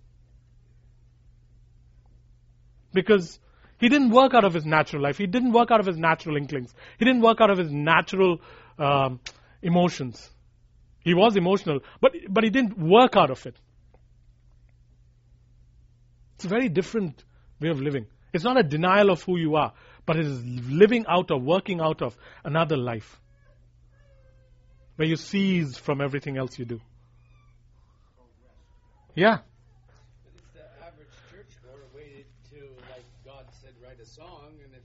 Because 2.92 3.38
he 3.78 3.88
didn't 3.88 4.10
work 4.10 4.34
out 4.34 4.44
of 4.44 4.52
his 4.52 4.66
natural 4.66 5.02
life. 5.02 5.18
He 5.18 5.26
didn't 5.26 5.52
work 5.52 5.70
out 5.70 5.78
of 5.78 5.86
his 5.86 5.96
natural 5.96 6.36
inklings. 6.36 6.74
He 6.98 7.04
didn't 7.04 7.22
work 7.22 7.40
out 7.40 7.50
of 7.50 7.58
his 7.58 7.70
natural 7.70 8.40
um, 8.76 9.20
emotions. 9.62 10.28
He 11.04 11.14
was 11.14 11.36
emotional, 11.36 11.78
but, 12.00 12.12
but 12.28 12.42
he 12.42 12.50
didn't 12.50 12.76
work 12.76 13.16
out 13.16 13.30
of 13.30 13.46
it. 13.46 13.56
It's 16.34 16.44
a 16.46 16.48
very 16.48 16.68
different 16.68 17.22
way 17.60 17.68
of 17.68 17.80
living. 17.80 18.06
It's 18.32 18.44
not 18.44 18.58
a 18.58 18.64
denial 18.64 19.10
of 19.10 19.22
who 19.22 19.38
you 19.38 19.54
are, 19.54 19.72
but 20.06 20.16
it 20.16 20.26
is 20.26 20.44
living 20.44 21.04
out 21.08 21.30
of, 21.30 21.42
working 21.42 21.80
out 21.80 22.02
of 22.02 22.16
another 22.44 22.76
life 22.76 23.20
where 24.96 25.06
you 25.06 25.16
cease 25.16 25.76
from 25.76 26.00
everything 26.00 26.36
else 26.36 26.58
you 26.58 26.64
do. 26.64 26.80
Yeah. 29.14 29.38
But 30.24 30.32
if 30.36 30.52
the 30.54 30.86
average 30.86 31.08
churchgoer 31.30 31.82
waited 31.94 32.26
to, 32.50 32.58
like 32.90 33.04
God 33.24 33.46
said, 33.62 33.72
write 33.82 34.00
a 34.00 34.06
song, 34.06 34.52
and 34.64 34.72
if 34.74 34.82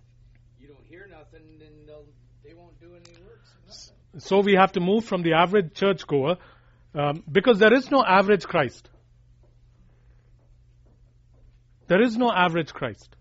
you 0.60 0.68
don't 0.68 0.86
hear 0.86 1.08
nothing, 1.10 1.60
then 1.60 1.86
they'll, 1.86 2.06
they 2.44 2.54
won't 2.54 2.80
do 2.80 2.92
any 2.96 3.18
works. 3.24 3.92
So 4.18 4.40
we 4.40 4.54
have 4.54 4.72
to 4.74 4.80
move 4.80 5.06
from 5.06 5.24
the 5.24 5.34
average 5.34 5.74
churchgoer 5.74 6.38
um, 6.94 7.24
because 7.30 7.60
there 7.60 7.74
is 7.74 7.92
no 7.92 8.04
average 8.04 8.46
Christ. 8.46 8.90
There 11.88 12.02
is 12.02 12.18
no 12.18 12.32
average 12.32 12.74
Christ. 12.74 13.16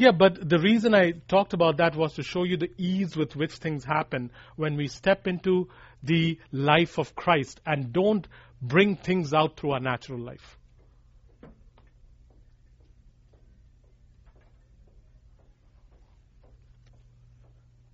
Yeah, 0.00 0.12
but 0.12 0.48
the 0.48 0.58
reason 0.58 0.94
I 0.94 1.12
talked 1.28 1.52
about 1.52 1.76
that 1.76 1.94
was 1.94 2.14
to 2.14 2.22
show 2.22 2.44
you 2.44 2.56
the 2.56 2.70
ease 2.78 3.18
with 3.18 3.36
which 3.36 3.52
things 3.52 3.84
happen 3.84 4.30
when 4.56 4.76
we 4.76 4.88
step 4.88 5.26
into 5.26 5.68
the 6.02 6.38
life 6.50 6.96
of 6.96 7.14
Christ 7.14 7.60
and 7.66 7.92
don't 7.92 8.26
bring 8.62 8.96
things 8.96 9.34
out 9.34 9.58
through 9.58 9.72
our 9.72 9.78
natural 9.78 10.18
life. 10.18 10.56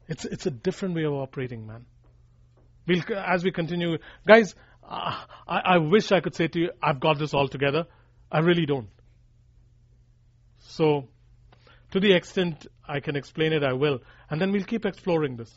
It's, 0.06 0.24
it's 0.26 0.46
a 0.46 0.52
different 0.52 0.94
way 0.94 1.06
of 1.06 1.14
operating, 1.14 1.66
man. 1.66 1.86
We'll, 2.86 3.02
as 3.16 3.42
we 3.42 3.50
continue, 3.50 3.98
guys, 4.24 4.54
uh, 4.88 5.24
I, 5.48 5.58
I 5.58 5.78
wish 5.78 6.12
I 6.12 6.20
could 6.20 6.36
say 6.36 6.46
to 6.46 6.60
you, 6.60 6.70
I've 6.80 7.00
got 7.00 7.18
this 7.18 7.34
all 7.34 7.48
together. 7.48 7.88
I 8.30 8.38
really 8.38 8.64
don't. 8.64 8.90
So, 10.60 11.08
to 11.96 12.00
the 12.00 12.12
extent 12.12 12.66
I 12.87 13.00
can 13.00 13.16
explain 13.16 13.54
it, 13.54 13.64
I 13.64 13.72
will. 13.72 14.00
And 14.28 14.38
then 14.38 14.52
we'll 14.52 14.64
keep 14.64 14.85
exploring 14.85 15.37
this. 15.37 15.50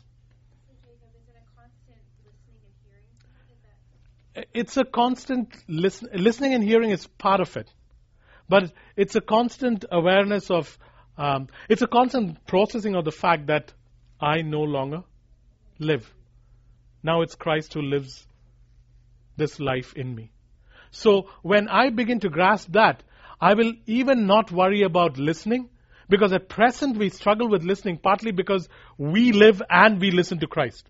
It's 4.54 4.78
a 4.78 4.84
constant 4.84 5.54
listen, 5.68 6.08
listening 6.14 6.54
and 6.54 6.64
hearing 6.64 6.92
is 6.92 7.06
part 7.06 7.40
of 7.40 7.54
it, 7.58 7.70
but 8.48 8.72
it's 8.96 9.16
a 9.16 9.20
constant 9.20 9.84
awareness 9.92 10.50
of, 10.50 10.78
um, 11.18 11.48
it's 11.68 11.82
a 11.82 11.86
constant 11.86 12.46
processing 12.46 12.94
of 12.94 13.04
the 13.04 13.12
fact 13.12 13.48
that 13.48 13.74
I 14.18 14.40
no 14.40 14.62
longer 14.62 15.02
live. 15.78 16.10
Now 17.02 17.20
it's 17.20 17.34
Christ 17.34 17.74
who 17.74 17.82
lives 17.82 18.26
this 19.36 19.60
life 19.60 19.92
in 19.94 20.14
me. 20.14 20.30
So 20.90 21.28
when 21.42 21.68
I 21.68 21.90
begin 21.90 22.20
to 22.20 22.30
grasp 22.30 22.72
that, 22.72 23.02
I 23.38 23.52
will 23.52 23.74
even 23.84 24.26
not 24.26 24.50
worry 24.50 24.84
about 24.84 25.18
listening 25.18 25.68
because 26.10 26.32
at 26.32 26.48
present 26.48 26.98
we 26.98 27.08
struggle 27.08 27.48
with 27.48 27.62
listening 27.62 27.96
partly 27.96 28.32
because 28.32 28.68
we 28.98 29.32
live 29.32 29.62
and 29.70 30.00
we 30.00 30.10
listen 30.10 30.40
to 30.40 30.46
Christ. 30.46 30.86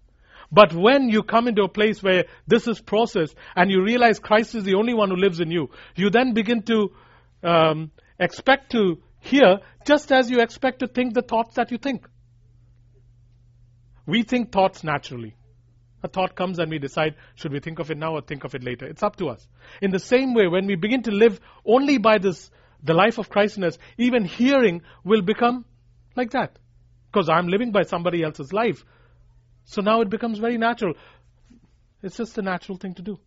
But 0.51 0.73
when 0.75 1.09
you 1.09 1.23
come 1.23 1.47
into 1.47 1.63
a 1.63 1.69
place 1.69 2.03
where 2.03 2.25
this 2.49 2.67
is 2.67 2.81
processed 2.81 3.37
and 3.55 3.71
you 3.71 3.85
realize 3.85 4.19
Christ 4.19 4.57
is 4.57 4.65
the 4.65 4.75
only 4.75 4.95
one 4.95 5.11
who 5.11 5.17
lives 5.17 5.39
in 5.39 5.51
you, 5.51 5.71
you 5.95 6.11
then 6.11 6.33
begin 6.35 6.63
to 6.63 6.91
um, 7.45 7.93
expect 8.19 8.73
to 8.73 9.01
hear 9.21 9.59
just 9.87 10.11
as 10.11 10.29
you 10.31 10.41
expect 10.41 10.81
to 10.81 10.89
think 10.89 11.15
the 11.15 11.23
thoughts 11.23 11.55
that 11.55 11.71
you 11.71 11.79
think. 11.79 12.09
We 14.07 14.23
think 14.25 14.51
thoughts 14.51 14.83
naturally. 14.83 15.37
A 16.03 16.09
thought 16.09 16.35
comes 16.35 16.59
and 16.59 16.71
we 16.71 16.79
decide, 16.79 17.15
should 17.35 17.53
we 17.53 17.61
think 17.61 17.79
of 17.79 17.91
it 17.91 17.99
now 17.99 18.15
or 18.15 18.23
think 18.23 18.45
of 18.45 18.55
it 18.55 18.65
later? 18.65 18.87
It's 18.87 19.03
up 19.03 19.17
to 19.17 19.29
us. 19.29 19.47
In 19.83 19.91
the 19.91 19.99
same 19.99 20.35
way, 20.35 20.49
when 20.49 20.67
we 20.67 20.75
begin 20.75 21.03
to 21.03 21.11
live 21.11 21.39
only 21.65 21.99
by 21.99 22.19
this 22.19 22.51
the 22.83 22.95
life 22.95 23.19
of 23.19 23.29
Christ 23.29 23.57
in 23.57 23.65
us, 23.65 23.79
even 23.99 24.25
hearing 24.25 24.83
will 25.05 25.23
become 25.23 25.65
like 26.17 26.31
that. 26.31 26.59
Because 27.13 27.29
I'm 27.29 27.49
living 27.49 27.73
by 27.73 27.83
somebody 27.83 28.23
else's 28.23 28.53
life. 28.53 28.85
So 29.65 29.83
now 29.83 30.01
it 30.01 30.11
becomes 30.11 30.39
very 30.39 30.59
natural. 30.59 30.95
It's 32.03 32.17
just 32.17 32.39
a 32.39 32.43
natural 32.43 32.79
thing 32.79 32.95
to 32.95 33.03
do. 33.03 33.19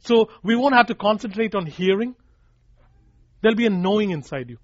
So 0.00 0.30
we 0.42 0.54
won't 0.56 0.74
have 0.74 0.86
to 0.86 0.94
concentrate 0.94 1.54
on 1.54 1.66
hearing. 1.66 2.14
There'll 3.40 3.56
be 3.56 3.66
a 3.66 3.70
knowing 3.70 4.10
inside 4.10 4.50
you. 4.50 4.58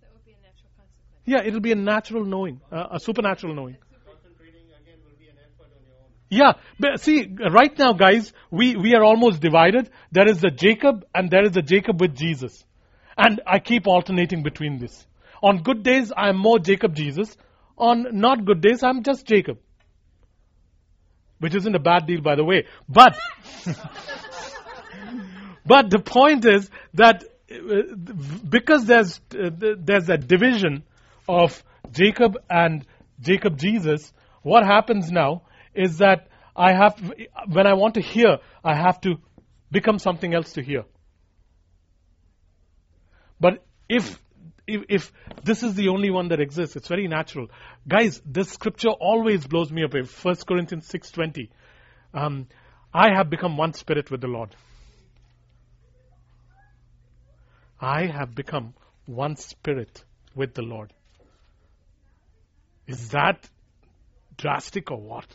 That 0.00 0.12
would 0.12 0.24
be 0.24 0.32
a 0.32 0.42
natural 0.42 0.70
consequence. 0.76 1.24
Yeah, 1.24 1.42
it'll 1.44 1.60
be 1.60 1.72
a 1.72 1.76
natural 1.76 2.24
knowing, 2.24 2.60
uh, 2.70 2.86
a 2.92 3.00
supernatural 3.00 3.54
knowing. 3.54 3.76
Concentrating 4.04 4.66
again 4.80 4.98
will 5.04 5.16
be 5.18 5.28
an 5.28 5.36
effort 5.38 5.70
on 5.76 5.82
your 5.86 5.96
own. 5.96 6.10
Yeah, 6.28 6.52
but 6.78 7.00
see, 7.00 7.36
right 7.50 7.76
now, 7.78 7.92
guys, 7.92 8.32
we, 8.50 8.76
we 8.76 8.94
are 8.94 9.02
almost 9.04 9.40
divided. 9.40 9.90
There 10.12 10.28
is 10.28 10.40
the 10.40 10.50
Jacob 10.50 11.04
and 11.14 11.30
there 11.30 11.44
is 11.44 11.52
the 11.52 11.62
Jacob 11.62 12.00
with 12.00 12.16
Jesus. 12.16 12.64
And 13.16 13.40
I 13.46 13.58
keep 13.58 13.86
alternating 13.86 14.42
between 14.42 14.78
this. 14.78 15.06
On 15.42 15.62
good 15.62 15.82
days, 15.82 16.12
I'm 16.16 16.36
more 16.36 16.58
Jacob 16.58 16.94
Jesus. 16.94 17.36
On 17.78 18.06
not 18.12 18.44
good 18.44 18.60
days, 18.60 18.82
I'm 18.82 19.02
just 19.02 19.26
Jacob. 19.26 19.58
Which 21.38 21.54
isn't 21.54 21.74
a 21.74 21.78
bad 21.78 22.06
deal, 22.06 22.20
by 22.20 22.34
the 22.34 22.44
way. 22.44 22.66
But, 22.88 23.16
but 25.66 25.90
the 25.90 25.98
point 25.98 26.46
is 26.46 26.70
that 26.94 27.24
uh, 27.50 27.94
because 28.48 28.86
there's, 28.86 29.20
uh, 29.38 29.50
there's 29.78 30.08
a 30.08 30.16
division 30.16 30.82
of 31.28 31.62
Jacob 31.92 32.38
and 32.50 32.86
Jacob 33.20 33.58
Jesus, 33.58 34.12
what 34.42 34.64
happens 34.64 35.10
now 35.10 35.42
is 35.74 35.98
that 35.98 36.28
I 36.56 36.72
have, 36.72 36.98
when 37.48 37.66
I 37.66 37.74
want 37.74 37.94
to 37.94 38.00
hear, 38.00 38.38
I 38.64 38.74
have 38.74 39.00
to 39.02 39.16
become 39.70 39.98
something 39.98 40.34
else 40.34 40.54
to 40.54 40.62
hear. 40.62 40.84
But 43.40 43.64
if, 43.88 44.18
if, 44.66 44.82
if 44.88 45.12
this 45.44 45.62
is 45.62 45.74
the 45.74 45.88
only 45.88 46.10
one 46.10 46.28
that 46.28 46.40
exists, 46.40 46.76
it's 46.76 46.88
very 46.88 47.08
natural. 47.08 47.48
Guys, 47.86 48.20
this 48.24 48.50
scripture 48.50 48.90
always 48.90 49.46
blows 49.46 49.70
me 49.70 49.82
away. 49.82 50.02
1 50.02 50.36
Corinthians 50.46 50.88
6.20. 50.88 51.50
Um, 52.14 52.46
I 52.92 53.14
have 53.14 53.28
become 53.30 53.56
one 53.56 53.74
spirit 53.74 54.10
with 54.10 54.20
the 54.20 54.28
Lord. 54.28 54.54
I 57.80 58.06
have 58.06 58.34
become 58.34 58.74
one 59.04 59.36
spirit 59.36 60.02
with 60.34 60.54
the 60.54 60.62
Lord. 60.62 60.92
Is 62.86 63.10
that 63.10 63.48
drastic 64.38 64.90
or 64.90 65.00
what? 65.00 65.26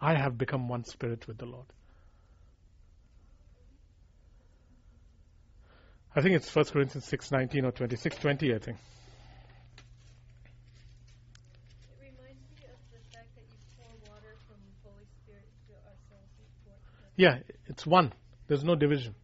I 0.00 0.14
have 0.14 0.36
become 0.36 0.68
one 0.68 0.84
spirit 0.84 1.26
with 1.26 1.38
the 1.38 1.46
Lord. 1.46 1.66
I 6.16 6.20
think 6.20 6.36
it's 6.36 6.54
1 6.54 6.66
Corinthians 6.66 7.06
6:19 7.06 7.64
or 7.64 7.72
26:20 7.72 8.54
I 8.54 8.58
think. 8.58 8.78
It 8.78 8.84
reminds 12.00 12.42
me 12.50 12.66
of 12.70 12.78
the 12.92 13.00
fact 13.12 13.34
that 13.34 13.42
you 13.42 13.58
pour 13.76 13.90
water 14.08 14.36
from 14.46 14.58
Holy 14.84 15.06
Spirit 15.22 15.48
to 15.66 15.74
ourselves. 15.74 16.30
We. 16.36 17.24
Yeah, 17.24 17.38
it's 17.66 17.84
one. 17.84 18.12
There's 18.46 18.62
no 18.62 18.76
division. 18.76 19.16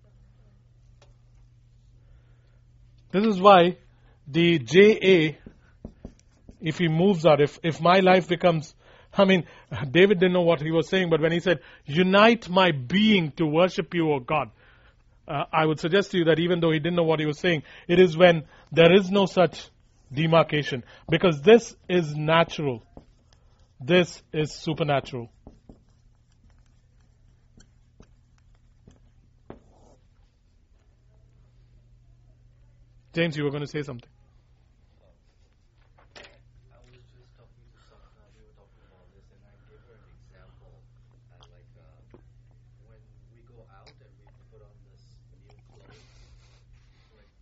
This 3.12 3.24
is 3.24 3.40
why 3.40 3.76
the 4.26 4.58
JA, 4.58 5.36
if 6.60 6.78
he 6.78 6.88
moves 6.88 7.26
out, 7.26 7.40
if, 7.40 7.58
if 7.62 7.80
my 7.80 8.00
life 8.00 8.28
becomes, 8.28 8.74
I 9.12 9.24
mean, 9.24 9.46
David 9.90 10.20
didn't 10.20 10.32
know 10.32 10.42
what 10.42 10.60
he 10.60 10.70
was 10.70 10.88
saying, 10.88 11.10
but 11.10 11.20
when 11.20 11.32
he 11.32 11.40
said, 11.40 11.60
unite 11.86 12.48
my 12.48 12.70
being 12.70 13.32
to 13.32 13.46
worship 13.46 13.94
you, 13.94 14.12
O 14.12 14.20
God, 14.20 14.50
uh, 15.30 15.44
I 15.52 15.64
would 15.64 15.80
suggest 15.80 16.10
to 16.10 16.18
you 16.18 16.24
that 16.24 16.38
even 16.40 16.60
though 16.60 16.72
he 16.72 16.78
didn't 16.78 16.96
know 16.96 17.04
what 17.04 17.20
he 17.20 17.26
was 17.26 17.38
saying, 17.38 17.62
it 17.88 17.98
is 18.00 18.16
when 18.16 18.44
there 18.72 18.92
is 18.92 19.10
no 19.10 19.26
such 19.26 19.70
demarcation. 20.12 20.82
Because 21.08 21.40
this 21.42 21.74
is 21.88 22.14
natural. 22.14 22.82
This 23.80 24.22
is 24.32 24.52
supernatural. 24.54 25.30
James, 33.12 33.36
you 33.36 33.42
were 33.42 33.50
going 33.50 33.66
to 33.66 33.66
say 33.70 33.82
something. 33.82 34.08
I 36.14 36.78
was 36.86 37.02
just 37.10 37.34
talking 37.34 37.66
to 37.74 37.78
Sapna, 37.90 38.22
we 38.38 38.46
were 38.46 38.54
talking 38.54 38.86
about 38.86 39.02
this, 39.10 39.26
and 39.34 39.42
I 39.42 39.54
gave 39.66 39.82
her 39.82 39.98
an 39.98 40.14
example. 40.14 40.78
Uh, 41.26 41.42
like 41.50 41.66
uh, 41.74 41.90
when 42.86 43.02
we 43.34 43.42
go 43.50 43.66
out 43.66 43.90
and 43.98 44.12
we 44.14 44.30
put 44.54 44.62
on 44.62 44.74
this 44.86 45.02
new 45.42 45.50
clothes, 45.74 46.06
like 47.18 47.34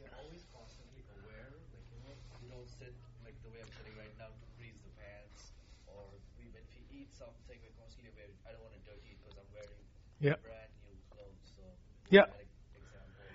we 0.00 0.08
are 0.08 0.14
always 0.16 0.48
constantly 0.48 1.04
aware, 1.12 1.52
like 1.76 1.86
you 1.92 2.00
know, 2.00 2.16
we 2.40 2.48
don't 2.48 2.65
sit 2.78 2.94
like 3.24 3.36
the 3.42 3.50
way 3.50 3.60
I'm 3.64 3.72
sitting 3.78 3.94
right 3.98 4.14
now 4.18 4.30
to 4.30 4.46
grease 4.56 4.78
the 4.84 4.92
pants, 5.00 5.52
or 5.88 6.02
we 6.38 6.44
when 6.54 6.64
we 6.72 6.80
eat 6.92 7.10
something, 7.14 7.56
we're 7.62 7.76
constantly. 7.80 8.10
I 8.46 8.52
don't 8.52 8.62
want 8.62 8.74
to 8.78 8.82
dirty 8.86 9.10
it 9.14 9.18
because 9.22 9.36
I'm 9.40 9.50
wearing 9.52 9.82
Yeah. 10.20 10.36
brand 10.42 10.72
new 10.84 10.96
clothes. 11.10 11.46
So 11.56 11.62
Yeah. 12.10 12.26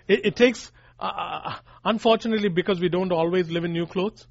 It, 0.08 0.26
it 0.26 0.36
takes, 0.36 0.72
uh, 0.98 1.54
unfortunately, 1.84 2.48
because 2.48 2.80
we 2.80 2.88
don't 2.88 3.12
always 3.12 3.50
live 3.50 3.64
in 3.64 3.72
new 3.72 3.86
clothes, 3.86 4.26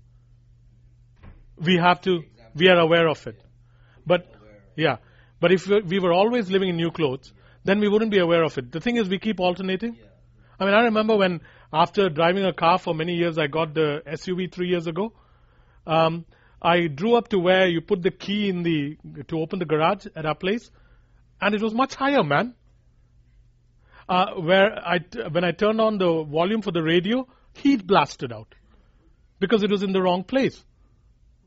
we 1.58 1.78
have 1.78 2.02
to, 2.02 2.24
we 2.56 2.68
are 2.70 2.80
aware 2.80 3.08
of 3.08 3.26
it. 3.28 3.40
But, 4.06 4.28
yeah. 4.76 4.98
But 5.40 5.52
if 5.52 5.68
we 5.68 6.00
were 6.00 6.14
always 6.14 6.50
living 6.52 6.70
in 6.70 6.76
new 6.76 6.92
clothes, 6.92 7.34
then 7.64 7.80
we 7.80 7.88
wouldn't 7.88 8.12
be 8.12 8.20
aware 8.20 8.44
of 8.44 8.58
it. 8.58 8.72
The 8.72 8.80
thing 8.82 8.98
is, 8.98 9.08
we 9.08 9.20
keep 9.20 9.40
alternating. 9.40 9.98
I 10.60 10.66
mean, 10.66 10.74
I 10.74 10.82
remember 10.84 11.16
when, 11.16 11.42
after 11.74 12.10
driving 12.10 12.46
a 12.46 12.54
car 12.54 12.78
for 12.78 12.94
many 12.94 13.16
years, 13.16 13.38
I 13.38 13.48
got 13.48 13.74
the 13.74 14.02
SUV 14.06 14.52
three 14.52 14.70
years 14.70 14.88
ago. 14.88 15.14
Um, 15.88 16.26
I 16.62 16.88
drew 16.88 17.16
up 17.16 17.30
to 17.30 17.40
where 17.40 17.68
you 17.68 17.82
put 17.82 18.04
the 18.04 18.12
key 18.12 18.50
in 18.50 18.64
the, 18.64 18.98
to 19.30 19.40
open 19.40 19.60
the 19.60 19.66
garage 19.66 20.06
at 20.16 20.26
our 20.26 20.36
place, 20.36 20.70
and 21.40 21.56
it 21.56 21.62
was 21.62 21.74
much 21.74 21.96
higher, 21.96 22.24
man 22.24 22.56
uh, 24.12 24.34
where 24.36 24.78
I 24.86 25.00
when 25.32 25.46
I 25.46 25.52
turned 25.52 25.80
on 25.80 25.98
the 25.98 26.24
volume 26.24 26.62
for 26.62 26.72
the 26.72 26.84
radio, 26.84 27.28
heat 27.54 27.88
blasted 27.88 28.34
out 28.34 28.54
because 29.40 29.64
it 29.64 29.72
was 29.72 29.84
in 29.84 29.94
the 29.94 30.02
wrong 30.02 30.26
place. 30.26 30.62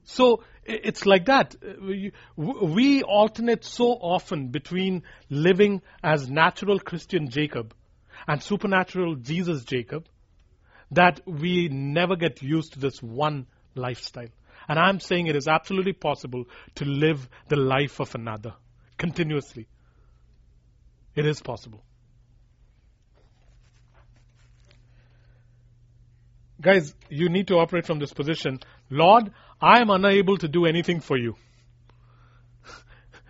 So 0.04 0.42
it's 0.64 1.04
like 1.04 1.26
that. 1.26 1.54
We 2.36 3.02
alternate 3.02 3.64
so 3.64 3.92
often 3.92 4.48
between 4.48 5.02
living 5.28 5.82
as 6.02 6.28
natural 6.28 6.78
Christian 6.78 7.28
Jacob 7.28 7.74
and 8.26 8.42
supernatural 8.42 9.16
Jesus 9.16 9.64
Jacob 9.64 10.06
that 10.90 11.20
we 11.26 11.68
never 11.68 12.16
get 12.16 12.42
used 12.42 12.74
to 12.74 12.78
this 12.78 13.02
one 13.02 13.46
lifestyle. 13.74 14.28
And 14.68 14.78
I'm 14.78 15.00
saying 15.00 15.26
it 15.26 15.36
is 15.36 15.48
absolutely 15.48 15.92
possible 15.92 16.44
to 16.76 16.84
live 16.84 17.28
the 17.48 17.56
life 17.56 18.00
of 18.00 18.14
another 18.14 18.54
continuously. 18.96 19.66
It 21.14 21.26
is 21.26 21.40
possible. 21.40 21.82
Guys, 26.60 26.94
you 27.10 27.28
need 27.28 27.48
to 27.48 27.56
operate 27.56 27.86
from 27.86 27.98
this 27.98 28.12
position. 28.12 28.58
Lord, 28.88 29.30
I 29.60 29.80
am 29.80 29.90
unable 29.90 30.38
to 30.38 30.48
do 30.48 30.64
anything 30.64 31.00
for 31.00 31.18
you. 31.18 31.36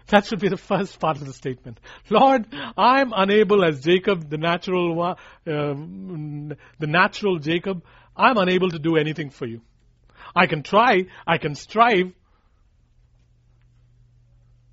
That 0.08 0.26
should 0.26 0.40
be 0.40 0.48
the 0.48 0.56
first 0.56 1.00
part 1.00 1.16
of 1.16 1.26
the 1.26 1.32
statement. 1.32 1.80
Lord, 2.10 2.46
I 2.76 3.00
am 3.00 3.12
unable 3.14 3.64
as 3.64 3.80
Jacob, 3.80 4.28
the 4.28 4.38
natural, 4.38 5.16
um, 5.46 6.52
the 6.78 6.86
natural 6.86 7.38
Jacob, 7.38 7.82
I'm 8.16 8.36
unable 8.36 8.70
to 8.70 8.78
do 8.78 8.96
anything 8.96 9.30
for 9.30 9.46
you. 9.46 9.60
I 10.36 10.46
can 10.46 10.62
try, 10.62 11.06
I 11.26 11.38
can 11.38 11.54
strive, 11.54 12.12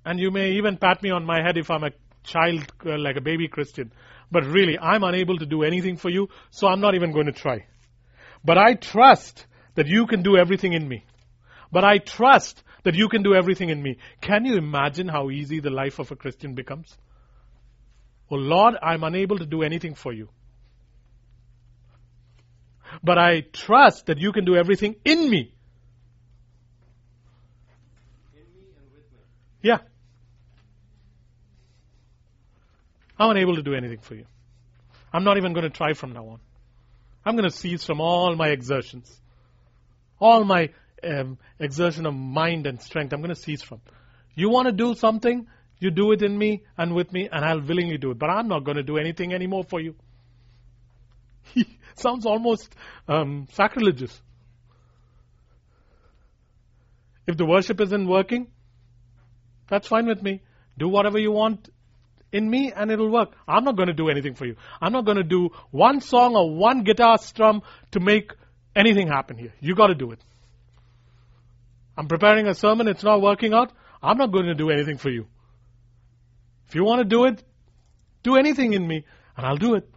and 0.04 0.18
you 0.18 0.30
may 0.30 0.52
even 0.52 0.76
pat 0.76 1.02
me 1.02 1.10
on 1.10 1.24
my 1.24 1.40
head 1.42 1.56
if 1.56 1.70
I'm 1.70 1.84
a 1.84 1.90
child, 2.24 2.72
uh, 2.84 2.98
like 2.98 3.16
a 3.16 3.20
baby 3.20 3.48
Christian. 3.48 3.92
But 4.30 4.44
really, 4.44 4.78
I'm 4.78 5.04
unable 5.04 5.38
to 5.38 5.46
do 5.46 5.62
anything 5.62 5.96
for 5.96 6.10
you, 6.10 6.28
so 6.50 6.66
I'm 6.66 6.80
not 6.80 6.94
even 6.94 7.12
going 7.12 7.26
to 7.26 7.32
try. 7.32 7.66
But 8.44 8.58
I 8.58 8.74
trust 8.74 9.46
that 9.74 9.86
you 9.86 10.06
can 10.06 10.22
do 10.22 10.36
everything 10.36 10.72
in 10.72 10.88
me. 10.88 11.04
But 11.70 11.84
I 11.84 11.98
trust 11.98 12.62
that 12.84 12.94
you 12.94 13.08
can 13.08 13.22
do 13.22 13.34
everything 13.34 13.68
in 13.68 13.82
me. 13.82 13.98
Can 14.20 14.44
you 14.44 14.56
imagine 14.56 15.08
how 15.08 15.30
easy 15.30 15.60
the 15.60 15.70
life 15.70 15.98
of 15.98 16.10
a 16.10 16.16
Christian 16.16 16.54
becomes? 16.54 16.96
Oh 18.30 18.36
Lord, 18.36 18.76
I'm 18.82 19.04
unable 19.04 19.38
to 19.38 19.46
do 19.46 19.62
anything 19.62 19.94
for 19.94 20.12
you. 20.12 20.28
But 23.02 23.18
I 23.18 23.40
trust 23.52 24.06
that 24.06 24.18
you 24.18 24.32
can 24.32 24.44
do 24.44 24.56
everything 24.56 24.96
in 25.04 25.30
me. 25.30 25.54
In 28.34 28.40
me 28.40 28.68
and 28.76 28.92
with 28.92 29.12
me. 29.12 29.18
Yeah. 29.62 29.78
I'm 33.18 33.30
unable 33.30 33.56
to 33.56 33.62
do 33.62 33.74
anything 33.74 34.00
for 34.00 34.14
you. 34.14 34.26
I'm 35.12 35.24
not 35.24 35.36
even 35.36 35.52
going 35.52 35.64
to 35.64 35.70
try 35.70 35.92
from 35.92 36.12
now 36.12 36.26
on. 36.26 36.40
I'm 37.24 37.36
going 37.36 37.48
to 37.48 37.56
cease 37.56 37.84
from 37.84 38.00
all 38.00 38.34
my 38.34 38.48
exertions. 38.48 39.20
All 40.18 40.44
my 40.44 40.70
um, 41.04 41.38
exertion 41.58 42.06
of 42.06 42.14
mind 42.14 42.66
and 42.66 42.80
strength, 42.80 43.12
I'm 43.12 43.20
going 43.20 43.34
to 43.34 43.40
cease 43.40 43.62
from. 43.62 43.80
You 44.34 44.48
want 44.50 44.66
to 44.66 44.72
do 44.72 44.94
something, 44.94 45.46
you 45.78 45.90
do 45.90 46.12
it 46.12 46.22
in 46.22 46.36
me 46.36 46.62
and 46.78 46.94
with 46.94 47.12
me, 47.12 47.28
and 47.30 47.44
I'll 47.44 47.60
willingly 47.60 47.98
do 47.98 48.12
it. 48.12 48.18
But 48.18 48.30
I'm 48.30 48.48
not 48.48 48.64
going 48.64 48.76
to 48.76 48.82
do 48.82 48.96
anything 48.96 49.34
anymore 49.34 49.64
for 49.64 49.80
you. 49.80 49.94
Sounds 51.94 52.24
almost 52.24 52.74
um, 53.08 53.46
sacrilegious. 53.52 54.20
If 57.26 57.36
the 57.36 57.46
worship 57.46 57.80
isn't 57.80 58.08
working, 58.08 58.48
that's 59.68 59.86
fine 59.86 60.06
with 60.06 60.22
me. 60.22 60.42
Do 60.78 60.88
whatever 60.88 61.18
you 61.18 61.32
want 61.32 61.68
in 62.32 62.48
me 62.48 62.72
and 62.74 62.90
it'll 62.90 63.10
work. 63.10 63.32
I'm 63.46 63.64
not 63.64 63.76
going 63.76 63.88
to 63.88 63.94
do 63.94 64.08
anything 64.08 64.34
for 64.34 64.46
you. 64.46 64.56
I'm 64.80 64.92
not 64.92 65.04
going 65.04 65.18
to 65.18 65.22
do 65.22 65.50
one 65.70 66.00
song 66.00 66.34
or 66.34 66.54
one 66.54 66.82
guitar 66.82 67.18
strum 67.18 67.62
to 67.92 68.00
make 68.00 68.32
anything 68.74 69.08
happen 69.08 69.36
here. 69.36 69.52
You 69.60 69.74
got 69.74 69.88
to 69.88 69.94
do 69.94 70.10
it. 70.12 70.20
I'm 71.96 72.08
preparing 72.08 72.46
a 72.48 72.54
sermon, 72.54 72.88
it's 72.88 73.04
not 73.04 73.20
working 73.20 73.52
out. 73.52 73.72
I'm 74.02 74.16
not 74.16 74.32
going 74.32 74.46
to 74.46 74.54
do 74.54 74.70
anything 74.70 74.98
for 74.98 75.10
you. 75.10 75.26
If 76.68 76.74
you 76.74 76.84
want 76.84 77.00
to 77.00 77.04
do 77.04 77.24
it, 77.26 77.42
do 78.22 78.36
anything 78.36 78.72
in 78.72 78.86
me, 78.86 79.04
and 79.36 79.46
I'll 79.46 79.56
do 79.56 79.74
it. 79.74 79.88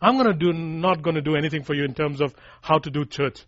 I'm 0.00 0.14
going 0.14 0.26
to 0.26 0.34
do 0.34 0.52
not 0.52 1.02
going 1.02 1.16
to 1.16 1.22
do 1.22 1.34
anything 1.34 1.64
for 1.64 1.74
you 1.74 1.84
in 1.84 1.94
terms 1.94 2.20
of 2.20 2.34
how 2.60 2.78
to 2.78 2.90
do 2.90 3.04
church. 3.04 3.44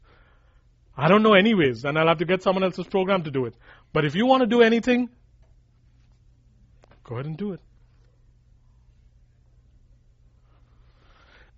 I 0.96 1.08
don't 1.08 1.22
know 1.22 1.34
anyways, 1.34 1.84
and 1.84 1.98
I'll 1.98 2.08
have 2.08 2.18
to 2.18 2.24
get 2.24 2.42
someone 2.42 2.64
else's 2.64 2.86
program 2.86 3.24
to 3.24 3.30
do 3.30 3.44
it. 3.44 3.54
But 3.92 4.06
if 4.06 4.14
you 4.14 4.26
want 4.26 4.40
to 4.40 4.46
do 4.46 4.62
anything, 4.62 5.10
go 7.04 7.16
ahead 7.16 7.26
and 7.26 7.36
do 7.36 7.52
it. 7.52 7.60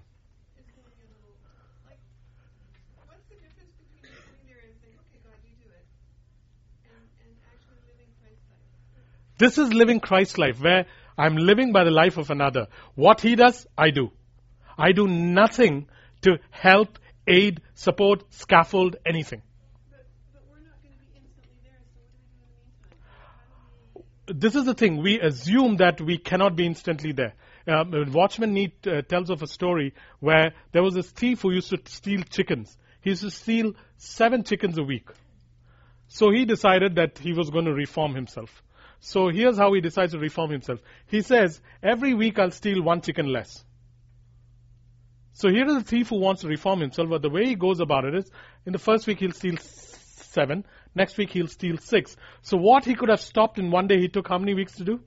This 9.38 9.60
is 9.60 9.72
living 9.72 10.00
Christ 10.00 10.40
life 10.40 10.60
where 10.60 10.88
I'm 11.18 11.36
living 11.36 11.72
by 11.72 11.84
the 11.84 11.92
life 11.92 12.18
of 12.18 12.32
another. 12.32 12.68
What 12.96 13.22
he 13.22 13.36
does, 13.36 13.68
I 13.78 13.92
do. 13.92 14.12
I 14.78 14.92
do 14.94 15.08
nothing 15.08 15.88
to 16.22 16.38
help, 16.50 16.98
aid, 17.28 17.62
support, 17.76 18.24
scaffold, 18.34 18.96
anything. 19.06 19.42
This 24.28 24.56
is 24.56 24.66
the 24.66 24.74
thing. 24.74 25.02
We 25.02 25.20
assume 25.22 25.78
that 25.78 26.02
we 26.02 26.18
cannot 26.18 26.56
be 26.56 26.66
instantly 26.66 27.14
there. 27.14 27.34
Um, 27.68 28.12
Watchman 28.14 28.54
Nee 28.54 28.74
uh, 28.88 29.02
tells 29.02 29.30
of 29.30 29.42
a 29.42 29.48
story 29.48 29.94
where 30.20 30.54
there 30.72 30.82
was 30.82 30.94
this 30.94 31.10
thief 31.10 31.42
who 31.42 31.52
used 31.52 31.70
to 31.70 31.80
steal 31.86 32.22
chickens. 32.24 32.78
He 33.02 33.10
used 33.10 33.24
to 33.24 33.32
steal 33.32 33.74
seven 33.98 34.44
chickens 34.44 34.78
a 34.78 34.84
week. 34.84 35.10
So 36.08 36.32
he 36.32 36.46
decided 36.46 36.96
that 36.96 37.18
he 37.18 37.34
was 37.34 37.50
going 37.50 37.66
to 37.66 37.74
reform 37.74 38.16
himself. 38.16 38.64
So 39.00 39.28
here's 39.28 39.58
how 39.58 39.74
he 39.74 39.82
decides 39.82 40.14
to 40.14 40.20
reform 40.20 40.50
himself. 40.52 40.80
He 41.08 41.22
says, 41.22 41.60
every 41.84 42.14
week 42.14 42.40
I'll 42.40 42.52
steal 42.52 42.82
one 42.82 43.02
chicken 43.02 43.28
less. 43.28 43.64
So 45.34 45.50
here 45.50 45.66
is 45.68 45.76
a 45.76 45.82
thief 45.82 46.10
who 46.10 46.20
wants 46.20 46.42
to 46.42 46.48
reform 46.48 46.80
himself, 46.80 47.10
but 47.10 47.22
the 47.22 47.30
way 47.30 47.46
he 47.46 47.56
goes 47.56 47.80
about 47.80 48.06
it 48.06 48.16
is, 48.16 48.32
in 48.66 48.72
the 48.72 48.80
first 48.80 49.06
week 49.06 49.20
he'll 49.20 49.34
steal 49.34 49.58
seven, 49.58 50.66
next 50.96 51.18
week 51.18 51.32
he'll 51.32 51.48
steal 51.48 51.78
six. 51.78 52.16
So 52.42 52.58
what 52.58 52.86
he 52.86 52.96
could 52.96 53.10
have 53.10 53.22
stopped 53.22 53.60
in 53.60 53.70
one 53.70 53.88
day, 53.88 54.00
he 54.00 54.08
took 54.08 54.28
how 54.28 54.40
many 54.40 54.56
weeks 54.56 54.76
to 54.78 54.84
do? 54.84 55.02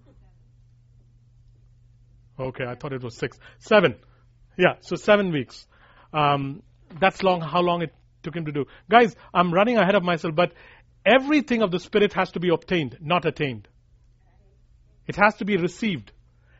Okay, 2.41 2.65
I 2.65 2.75
thought 2.75 2.93
it 2.93 3.03
was 3.03 3.17
six. 3.17 3.39
Seven. 3.59 3.97
Yeah, 4.57 4.75
so 4.81 4.97
seven 4.97 5.31
weeks. 5.31 5.67
Um, 6.13 6.63
that's 6.99 7.23
long, 7.23 7.41
how 7.41 7.61
long 7.61 7.83
it 7.83 7.95
took 8.23 8.35
him 8.35 8.47
to 8.47 8.53
do. 8.53 8.65
Guys, 8.91 9.15
I'm 9.33 9.53
running 9.53 9.77
ahead 9.77 9.95
of 9.95 10.03
myself, 10.03 10.35
but 10.35 10.53
everything 11.05 11.63
of 11.63 11.71
the 11.71 11.79
Spirit 11.79 12.15
has 12.15 12.33
to 12.33 12.41
be 12.41 12.49
obtained, 12.49 12.97
not 13.01 13.25
attained. 13.27 13.69
It 15.07 15.17
has 15.17 15.37
to 15.37 15.45
be 15.45 15.57
received. 15.57 16.13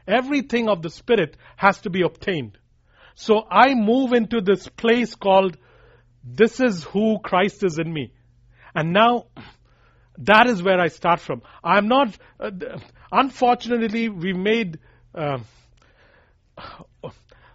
Everything 0.07 0.69
of 0.69 0.83
the 0.83 0.91
Spirit 0.91 1.37
has 1.57 1.81
to 1.83 1.91
be 1.91 2.03
obtained. 2.03 2.59
So 3.15 3.47
I 3.51 3.75
move 3.75 4.13
into 4.13 4.41
this 4.41 4.69
place 4.69 5.15
called, 5.15 5.57
this 6.25 6.61
is 6.61 6.85
who 6.85 7.19
Christ 7.23 7.65
is 7.65 7.79
in 7.79 7.93
me. 7.93 8.13
And 8.75 8.93
now, 8.93 9.27
that 10.19 10.47
is 10.47 10.63
where 10.63 10.81
I 10.81 10.89
start 10.89 11.21
from. 11.21 11.43
I'm 11.63 11.89
not, 11.89 12.17
uh, 12.39 12.51
unfortunately, 13.11 14.09
we 14.09 14.33
made, 14.33 14.79
uh, 15.15 15.39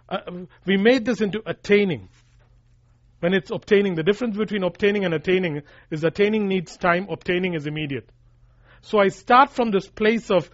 Uh, 0.08 0.18
um, 0.28 0.48
we 0.64 0.76
made 0.76 1.04
this 1.04 1.20
into 1.20 1.42
attaining. 1.46 2.08
When 3.20 3.34
it's 3.34 3.50
obtaining, 3.50 3.94
the 3.94 4.02
difference 4.02 4.36
between 4.36 4.62
obtaining 4.62 5.04
and 5.04 5.14
attaining 5.14 5.62
is 5.90 6.04
attaining 6.04 6.48
needs 6.48 6.76
time, 6.76 7.08
obtaining 7.10 7.54
is 7.54 7.66
immediate. 7.66 8.08
So 8.82 8.98
I 9.00 9.08
start 9.08 9.50
from 9.50 9.70
this 9.70 9.88
place 9.88 10.30
of, 10.30 10.48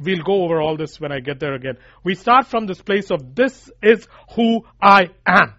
we'll 0.00 0.22
go 0.22 0.44
over 0.44 0.62
all 0.62 0.76
this 0.76 1.00
when 1.00 1.12
I 1.12 1.20
get 1.20 1.40
there 1.40 1.54
again. 1.54 1.76
We 2.04 2.14
start 2.14 2.46
from 2.46 2.66
this 2.66 2.80
place 2.80 3.10
of, 3.10 3.34
this 3.34 3.70
is 3.82 4.06
who 4.34 4.64
I 4.80 5.10
am. 5.26 5.54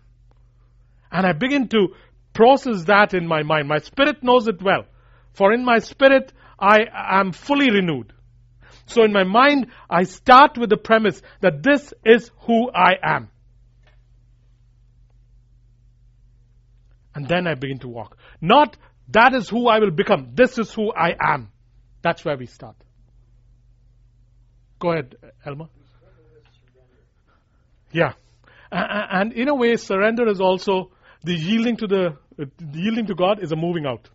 And 1.11 1.27
I 1.27 1.33
begin 1.33 1.67
to 1.69 1.89
process 2.33 2.85
that 2.85 3.13
in 3.13 3.27
my 3.27 3.43
mind. 3.43 3.67
My 3.67 3.79
spirit 3.79 4.23
knows 4.23 4.47
it 4.47 4.61
well. 4.61 4.85
For 5.33 5.53
in 5.53 5.63
my 5.63 5.79
spirit, 5.79 6.31
I 6.57 6.85
am 6.93 7.33
fully 7.33 7.69
renewed. 7.69 8.13
So 8.85 9.03
in 9.03 9.11
my 9.11 9.23
mind, 9.23 9.67
I 9.89 10.03
start 10.03 10.57
with 10.57 10.69
the 10.69 10.77
premise 10.77 11.21
that 11.41 11.63
this 11.63 11.93
is 12.03 12.31
who 12.41 12.69
I 12.71 12.93
am. 13.01 13.29
And 17.13 17.27
then 17.27 17.47
I 17.47 17.55
begin 17.55 17.79
to 17.79 17.89
walk. 17.89 18.17
Not 18.39 18.77
that 19.09 19.33
is 19.33 19.49
who 19.49 19.67
I 19.67 19.79
will 19.79 19.91
become. 19.91 20.31
This 20.33 20.57
is 20.57 20.73
who 20.73 20.93
I 20.93 21.15
am. 21.19 21.51
That's 22.01 22.23
where 22.23 22.37
we 22.37 22.45
start. 22.45 22.75
Go 24.79 24.91
ahead, 24.91 25.15
Elma. 25.45 25.69
Yeah. 27.91 28.13
And 28.71 29.33
in 29.33 29.49
a 29.49 29.55
way, 29.55 29.75
surrender 29.75 30.27
is 30.27 30.39
also 30.39 30.91
the 31.23 31.33
yielding 31.33 31.77
to 31.77 31.87
the, 31.87 32.17
uh, 32.39 32.45
yielding 32.73 33.05
to 33.07 33.15
God 33.15 33.43
is 33.43 33.51
a 33.51 33.55
moving 33.55 33.85
out. 33.85 34.09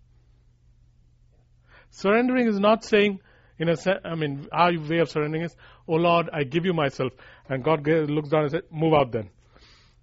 Surrendering 1.90 2.48
is 2.48 2.59
not 2.59 2.85
saying, 2.85 3.20
in 3.59 3.69
a 3.69 3.77
sense, 3.77 4.01
I 4.05 4.14
mean, 4.14 4.47
our 4.53 4.73
way 4.79 4.99
of 4.99 5.11
surrendering 5.11 5.45
is, 5.45 5.57
oh 5.88 5.95
Lord, 5.95 6.29
I 6.33 6.45
give 6.45 6.64
you 6.66 6.75
myself. 6.75 7.12
And 7.49 7.64
God 7.64 7.87
looks 7.87 8.29
down 8.29 8.42
and 8.42 8.51
says, 8.51 8.62
move 8.71 8.92
out 8.95 9.12
then. 9.12 9.31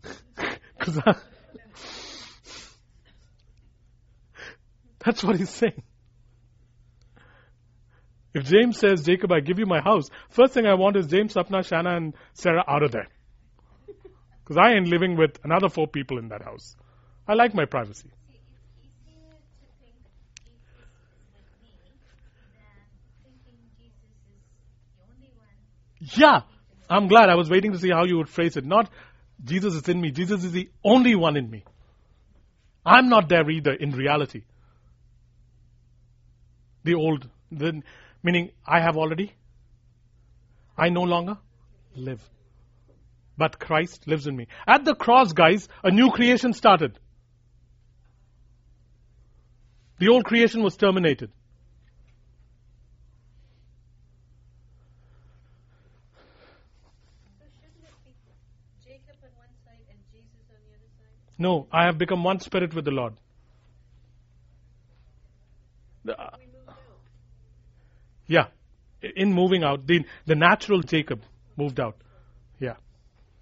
'Cause 0.79 0.99
I- 1.05 1.15
that's 5.05 5.23
what 5.23 5.37
he's 5.37 5.49
saying. 5.49 5.81
If 8.33 8.45
James 8.45 8.79
says, 8.79 9.03
Jacob, 9.05 9.31
I 9.31 9.41
give 9.41 9.59
you 9.59 9.67
my 9.67 9.79
house, 9.79 10.09
first 10.29 10.53
thing 10.53 10.65
I 10.65 10.73
want 10.73 10.95
is 10.97 11.05
James, 11.07 11.35
Sapna, 11.35 11.63
Shanna, 11.65 11.95
and 11.97 12.13
Sarah 12.33 12.63
out 12.67 12.81
of 12.81 12.91
there. 12.91 13.07
Because 14.43 14.57
I 14.57 14.71
ain't 14.73 14.87
living 14.87 15.15
with 15.15 15.37
another 15.43 15.69
four 15.69 15.85
people 15.87 16.17
in 16.17 16.29
that 16.29 16.41
house. 16.41 16.75
I 17.27 17.35
like 17.35 17.53
my 17.53 17.65
privacy. 17.65 18.09
See, 18.27 18.33
it's 18.33 18.41
easier 18.81 19.37
to 19.61 19.65
think 19.79 19.93
Jesus 20.43 20.49
is 20.49 20.57
with 21.31 21.45
me 21.61 21.77
than 21.85 21.93
thinking 23.21 23.59
Jesus 23.77 24.17
is 24.33 24.41
the 24.97 25.03
only 25.13 25.29
one. 25.37 25.53
Yeah, 26.15 26.41
I'm 26.89 27.07
glad. 27.07 27.29
I 27.29 27.35
was 27.35 27.49
waiting 27.49 27.71
to 27.73 27.79
see 27.79 27.89
how 27.89 28.05
you 28.05 28.17
would 28.17 28.29
phrase 28.29 28.57
it. 28.57 28.65
Not 28.65 28.89
Jesus 29.43 29.73
is 29.75 29.87
in 29.87 29.99
me. 29.99 30.11
Jesus 30.11 30.43
is 30.43 30.51
the 30.51 30.69
only 30.83 31.15
one 31.15 31.37
in 31.37 31.49
me. 31.49 31.63
I'm 32.85 33.09
not 33.09 33.29
there 33.29 33.49
either 33.49 33.73
in 33.73 33.91
reality. 33.91 34.43
The 36.83 36.95
old, 36.95 37.29
the, 37.51 37.81
meaning 38.21 38.51
I 38.67 38.81
have 38.81 38.97
already. 38.97 39.33
I 40.77 40.89
no 40.89 41.03
longer 41.03 41.37
live. 41.95 42.21
But 43.37 43.59
Christ 43.59 44.07
lives 44.07 44.27
in 44.27 44.35
me. 44.35 44.47
At 44.67 44.85
the 44.85 44.95
cross, 44.95 45.33
guys, 45.33 45.67
a 45.83 45.91
new 45.91 46.11
creation 46.11 46.53
started. 46.53 46.99
The 49.99 50.09
old 50.09 50.25
creation 50.25 50.61
was 50.63 50.75
terminated. 50.75 51.31
So 57.39 57.45
shouldn't 57.57 57.85
it 57.87 57.95
be 58.03 58.13
Jacob 58.83 59.15
on 59.23 59.31
one 59.37 59.55
side 59.63 59.85
and 59.89 59.99
Jesus 60.11 60.43
on 60.51 60.59
the 60.67 60.75
other 60.75 60.91
side? 60.99 61.22
No, 61.37 61.67
I 61.71 61.85
have 61.85 61.97
become 61.97 62.23
one 62.23 62.39
spirit 62.39 62.73
with 62.73 62.85
the 62.85 62.91
Lord. 62.91 63.13
The- 66.05 66.19
uh, 66.19 66.29
We 66.37 66.45
moved 66.45 66.69
out. 66.69 66.77
yeah, 68.27 68.47
in 69.15 69.33
moving 69.33 69.63
out, 69.63 69.87
the 69.87 70.05
the 70.25 70.35
natural 70.35 70.81
Jacob 70.81 71.23
moved 71.57 71.79
out. 71.79 71.95
Yeah, 72.59 72.75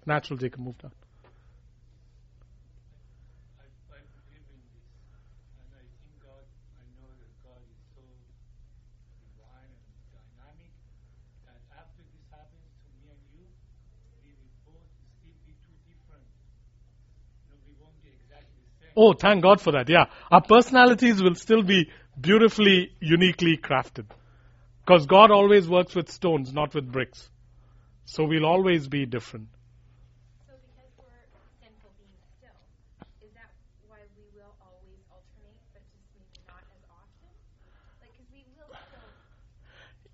natural 0.06 0.38
Jacob 0.38 0.60
moved 0.60 0.84
out. 0.84 0.92
I, 3.60 3.66
I 3.92 3.98
believe 3.98 4.46
in 4.54 4.60
this, 4.72 4.86
and 5.58 5.68
I 5.74 5.82
think 6.02 6.14
God, 6.22 6.44
I 6.78 6.84
know 6.98 7.10
that 7.18 7.32
God 7.44 7.62
is 7.66 7.78
so 7.94 8.02
divine 9.22 9.74
and 9.74 9.98
dynamic 10.14 10.72
that 11.46 11.60
after 11.78 12.02
this 12.14 12.24
happens 12.30 12.66
to 12.82 12.88
me 13.02 13.10
and 13.14 13.22
you, 13.34 13.44
we 14.22 14.30
will 14.38 14.54
both 14.74 14.86
still 15.18 15.36
be 15.46 15.54
two 15.66 15.76
different. 15.90 16.26
You 17.46 17.54
know, 17.54 17.58
we 17.66 17.74
won't 17.82 17.98
be 18.02 18.10
exactly 18.14 18.58
the 18.62 18.74
same. 18.78 18.81
Oh, 18.96 19.12
thank 19.14 19.42
God 19.42 19.60
for 19.60 19.72
that. 19.72 19.88
Yeah, 19.88 20.06
our 20.30 20.42
personalities 20.42 21.22
will 21.22 21.34
still 21.34 21.62
be 21.62 21.90
beautifully, 22.20 22.92
uniquely 23.00 23.56
crafted. 23.56 24.06
Because 24.84 25.06
God 25.06 25.30
always 25.30 25.68
works 25.68 25.94
with 25.94 26.10
stones, 26.10 26.52
not 26.52 26.74
with 26.74 26.90
bricks. 26.90 27.30
So 28.04 28.24
we'll 28.24 28.44
always 28.44 28.88
be 28.88 29.06
different. 29.06 29.48
So 30.46 30.54
because 30.60 30.90
we're 30.98 31.40
sinful 31.62 31.90
beings 31.98 32.18
still, 32.36 32.50
is 33.26 33.32
that 33.34 33.50
why 33.88 33.98
we 34.16 34.24
will 34.34 34.52
always 34.60 34.98
alternate, 35.08 35.56
but 35.72 35.82
just 35.92 36.04
maybe 36.18 36.42
not 36.48 36.60
as 36.66 36.82
often? 36.90 37.30
Like, 38.02 38.10
because 38.10 38.26
we 38.32 38.44
will 38.58 38.74
still. 38.90 39.06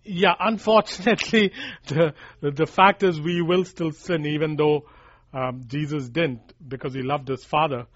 Yeah, 0.05 0.35
unfortunately, 0.39 1.53
the, 1.87 2.15
the 2.43 2.67
fact 2.67 3.03
is 3.03 3.19
we 3.19 3.41
will 3.41 3.65
still 3.65 3.93
sin 3.93 4.27
even 4.27 4.57
though 4.57 4.85
um, 5.33 5.65
Jesus 5.67 6.09
didn't 6.09 6.53
because 6.67 6.95
he 6.95 7.03
loved 7.03 7.29
his 7.29 7.45
Father. 7.45 7.87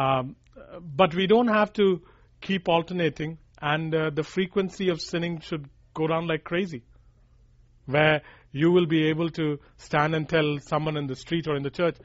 Um, 0.00 0.36
but 0.80 1.14
we 1.14 1.26
don't 1.26 1.48
have 1.48 1.72
to 1.74 2.00
keep 2.40 2.68
alternating 2.68 3.36
and 3.60 3.94
uh, 3.94 4.10
the 4.10 4.22
frequency 4.22 4.88
of 4.88 5.00
sinning 5.00 5.40
should 5.40 5.68
go 5.92 6.06
down 6.06 6.26
like 6.26 6.42
crazy. 6.42 6.82
Where 7.84 8.22
you 8.50 8.70
will 8.70 8.86
be 8.86 9.08
able 9.08 9.28
to 9.30 9.58
stand 9.76 10.14
and 10.14 10.26
tell 10.26 10.58
someone 10.60 10.96
in 10.96 11.06
the 11.06 11.16
street 11.16 11.46
or 11.48 11.56
in 11.56 11.62
the 11.62 11.70
church, 11.70 11.96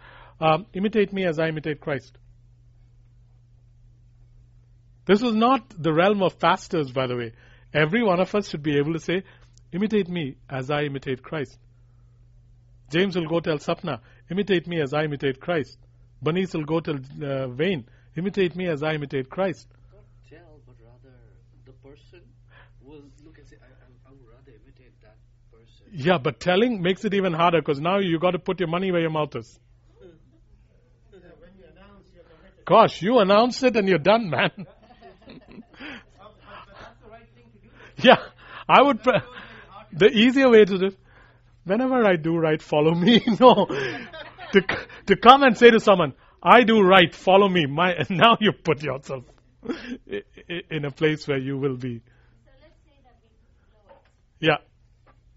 um, 0.42 0.66
imitate 0.74 1.14
me 1.14 1.26
as 1.26 1.40
I 1.40 1.48
imitate 1.48 1.80
Christ. 1.80 2.18
This 5.06 5.22
is 5.22 5.34
not 5.34 5.64
the 5.82 5.94
realm 5.94 6.22
of 6.22 6.38
pastors, 6.40 6.92
by 6.92 7.08
the 7.08 7.16
way. 7.16 7.32
Every 7.74 8.04
one 8.04 8.20
of 8.20 8.34
us 8.36 8.50
should 8.50 8.64
be 8.64 8.78
able 8.78 8.94
to 8.94 9.00
say, 9.00 9.24
imitate 9.72 10.10
me 10.10 10.36
as 10.50 10.70
I 10.70 10.82
imitate 10.84 11.24
Christ. 11.24 11.58
James 12.90 13.16
will 13.16 13.28
go 13.28 13.40
tell 13.40 13.58
Sapna, 13.58 14.00
imitate 14.30 14.68
me 14.68 14.82
as 14.82 14.94
I 14.94 15.04
imitate 15.04 15.40
Christ. 15.40 15.78
Bernice 16.22 16.54
will 16.54 16.66
go 16.66 16.80
tell 16.80 16.96
uh, 16.96 17.48
Wayne, 17.50 17.86
imitate 18.16 18.56
me 18.56 18.68
as 18.68 18.84
I 18.84 18.94
imitate 18.94 19.30
Christ. 19.30 19.68
Not 19.94 20.04
tell, 20.30 20.60
but 20.66 20.76
rather 20.84 21.16
the 21.66 21.74
person 21.74 22.22
will 22.82 23.04
look 23.24 23.38
and 23.38 23.48
say, 23.48 23.58
I, 23.62 23.66
I, 23.66 24.10
I 24.10 24.12
would 24.12 24.28
rather 24.28 24.52
imitate 24.52 25.00
that 25.02 25.18
person. 25.52 25.88
Yeah, 25.92 26.18
but 26.18 26.40
telling 26.40 26.82
makes 26.82 27.06
it 27.06 27.14
even 27.14 27.34
harder 27.34 27.60
because 27.62 27.80
now 27.80 28.00
you 28.00 28.20
got 28.20 28.32
to 28.32 28.40
put 28.40 28.60
your 28.60 28.70
money 28.70 28.92
where 28.92 29.02
your 29.02 29.12
mouth 29.12 29.36
is. 29.36 29.60
When 30.00 30.10
you 31.58 31.66
announce 31.66 32.08
Gosh, 32.66 33.02
you 33.02 33.20
announce 33.20 33.62
it 33.64 33.76
and 33.76 33.88
you're 33.88 33.98
done, 34.00 34.30
man. 34.30 34.52
but 34.56 34.66
that's 35.28 35.28
the 37.04 37.10
right 37.10 37.28
thing 37.36 37.46
to 37.54 38.02
do. 38.02 38.08
yeah, 38.08 38.18
I 38.68 38.82
would. 38.82 39.04
Pre- 39.04 39.20
the 39.94 40.08
easier 40.08 40.50
way 40.50 40.66
to 40.66 40.78
do. 40.78 40.86
It. 40.88 40.98
Whenever 41.64 42.06
I 42.06 42.16
do 42.16 42.38
right, 42.38 42.62
follow 42.62 42.94
me. 42.94 43.24
no, 43.40 43.66
to 43.66 44.62
to 45.08 45.16
come 45.16 45.44
and 45.44 45.58
say 45.58 45.72
to 45.72 45.80
someone, 45.80 46.14
"I 46.42 46.64
do 46.64 46.82
right, 46.82 47.14
follow 47.14 47.48
me." 47.48 47.66
My 47.66 47.96
now 48.10 48.38
you 48.40 48.52
put 48.52 48.82
yourself 48.84 49.24
in 50.70 50.86
a 50.86 50.92
place 50.92 51.28
where 51.28 51.38
you 51.38 51.58
will 51.58 51.78
be. 51.78 52.00
So 52.00 52.52
let's 52.62 52.80
say 52.86 52.98
that 53.04 53.16
we 53.22 53.30
blow 53.70 53.96
it. 53.96 54.02
Yeah, 54.40 54.58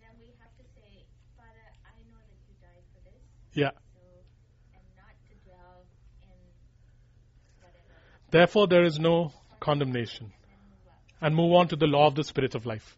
Then 0.00 0.10
we 0.20 0.26
have 0.40 0.52
to 0.56 0.64
say, 0.74 1.06
Father, 1.36 1.66
I 1.84 1.96
know 2.10 2.20
that 2.28 2.40
you 2.48 2.54
died 2.60 2.84
for 2.92 3.00
this, 3.04 3.22
yeah. 3.54 3.70
so 3.94 4.00
and 4.74 4.84
not 4.96 5.14
to 5.28 5.34
dwell 5.48 5.86
in 6.22 6.38
whatever. 7.60 7.96
Therefore, 8.30 8.66
there 8.66 8.84
is 8.84 8.98
no 8.98 9.32
condemnation. 9.60 10.32
And 11.20 11.34
move 11.34 11.52
on 11.54 11.68
to 11.68 11.76
the 11.76 11.86
law 11.86 12.06
of 12.06 12.14
the 12.14 12.22
Spirit 12.22 12.54
of 12.54 12.64
life. 12.64 12.96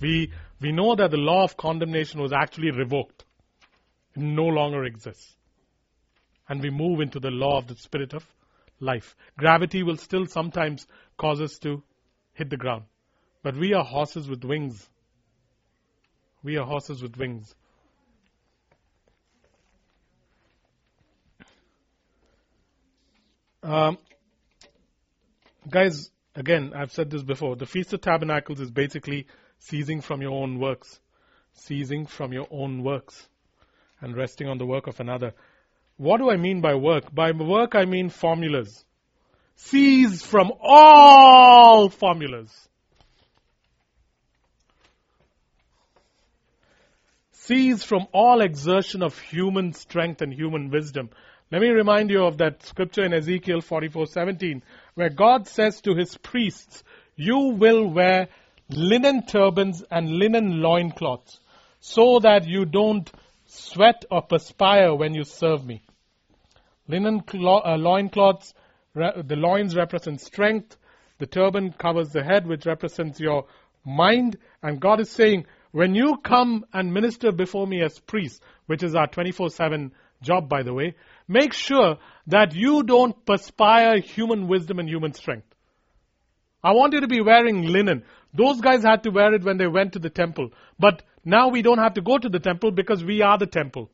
We, 0.00 0.32
we 0.60 0.72
know 0.72 0.94
that 0.96 1.10
the 1.10 1.18
law 1.18 1.44
of 1.44 1.56
condemnation 1.56 2.22
was 2.22 2.32
actually 2.32 2.70
revoked. 2.70 3.24
No 4.16 4.44
longer 4.44 4.84
exists. 4.84 5.36
And 6.48 6.60
we 6.60 6.70
move 6.70 7.00
into 7.00 7.20
the 7.20 7.30
law 7.30 7.58
of 7.58 7.68
the 7.68 7.76
Spirit 7.76 8.12
of 8.12 8.26
life. 8.80 9.14
Gravity 9.36 9.82
will 9.82 9.96
still 9.96 10.26
sometimes 10.26 10.86
cause 11.16 11.40
us 11.40 11.58
to 11.58 11.82
hit 12.32 12.50
the 12.50 12.56
ground. 12.56 12.84
But 13.42 13.56
we 13.56 13.72
are 13.74 13.84
horses 13.84 14.28
with 14.28 14.44
wings. 14.44 14.88
We 16.42 16.56
are 16.56 16.66
horses 16.66 17.02
with 17.02 17.16
wings. 17.16 17.54
Um, 23.62 23.98
guys, 25.68 26.10
again, 26.34 26.72
I've 26.74 26.92
said 26.92 27.10
this 27.10 27.22
before. 27.22 27.56
The 27.56 27.66
Feast 27.66 27.92
of 27.92 28.00
Tabernacles 28.00 28.60
is 28.60 28.70
basically 28.70 29.26
ceasing 29.58 30.00
from 30.00 30.22
your 30.22 30.32
own 30.32 30.58
works, 30.58 30.98
ceasing 31.52 32.06
from 32.06 32.32
your 32.32 32.46
own 32.50 32.82
works, 32.82 33.28
and 34.00 34.16
resting 34.16 34.48
on 34.48 34.58
the 34.58 34.66
work 34.66 34.86
of 34.86 35.00
another. 35.00 35.34
What 35.96 36.18
do 36.18 36.30
I 36.30 36.36
mean 36.36 36.60
by 36.60 36.74
work? 36.74 37.14
By 37.14 37.32
work, 37.32 37.74
I 37.74 37.84
mean 37.84 38.08
formulas. 38.08 38.84
Cease 39.56 40.24
from 40.24 40.52
all 40.60 41.90
formulas. 41.90 42.50
Cease 47.32 47.82
from 47.84 48.06
all 48.12 48.40
exertion 48.40 49.02
of 49.02 49.18
human 49.18 49.72
strength 49.72 50.22
and 50.22 50.32
human 50.32 50.70
wisdom. 50.70 51.10
Let 51.50 51.60
me 51.60 51.68
remind 51.68 52.10
you 52.10 52.24
of 52.24 52.38
that 52.38 52.64
scripture 52.64 53.04
in 53.04 53.12
Ezekiel 53.12 53.60
44:17 53.60 54.62
where 54.94 55.10
God 55.10 55.48
says 55.48 55.80
to 55.82 55.94
his 55.94 56.16
priests, 56.16 56.84
"You 57.16 57.56
will 57.58 57.88
wear 57.88 58.28
linen 58.70 59.26
turbans 59.26 59.82
and 59.90 60.10
linen 60.10 60.62
loincloths 60.62 61.40
so 61.80 62.20
that 62.20 62.46
you 62.46 62.64
don't 62.64 63.10
sweat 63.50 64.04
or 64.10 64.22
perspire 64.22 64.94
when 64.94 65.14
you 65.14 65.24
serve 65.24 65.64
me." 65.66 65.82
Linen 66.88 67.20
clo- 67.20 67.62
uh, 67.64 67.76
loincloths, 67.76 68.54
re- 68.94 69.22
the 69.22 69.36
loins 69.36 69.76
represent 69.76 70.20
strength, 70.20 70.76
the 71.18 71.26
turban 71.26 71.72
covers 71.72 72.10
the 72.10 72.24
head 72.24 72.46
which 72.46 72.66
represents 72.66 73.20
your 73.20 73.46
mind 73.84 74.36
and 74.62 74.80
God 74.80 75.00
is 75.00 75.10
saying 75.10 75.46
when 75.72 75.94
you 75.94 76.16
come 76.16 76.64
and 76.72 76.92
minister 76.92 77.30
before 77.30 77.66
me 77.66 77.82
as 77.82 77.98
priests, 78.00 78.40
which 78.66 78.82
is 78.82 78.94
our 78.94 79.06
24/7 79.06 79.92
job 80.22 80.48
by 80.48 80.62
the 80.62 80.74
way, 80.74 80.94
make 81.28 81.52
sure 81.52 81.98
that 82.26 82.54
you 82.54 82.82
don't 82.82 83.24
perspire 83.24 84.00
human 84.00 84.48
wisdom 84.48 84.78
and 84.78 84.88
human 84.88 85.12
strength. 85.12 85.46
I 86.62 86.72
want 86.72 86.92
you 86.92 87.00
to 87.00 87.08
be 87.08 87.20
wearing 87.22 87.62
linen. 87.62 88.04
Those 88.34 88.60
guys 88.60 88.82
had 88.82 89.04
to 89.04 89.10
wear 89.10 89.32
it 89.34 89.44
when 89.44 89.56
they 89.56 89.66
went 89.66 89.94
to 89.94 89.98
the 89.98 90.10
temple. 90.10 90.50
But 90.78 91.02
now 91.24 91.48
we 91.48 91.62
don't 91.62 91.78
have 91.78 91.94
to 91.94 92.00
go 92.00 92.18
to 92.18 92.28
the 92.28 92.38
temple 92.38 92.70
because 92.70 93.04
we 93.04 93.22
are 93.22 93.38
the 93.38 93.46
temple. 93.46 93.90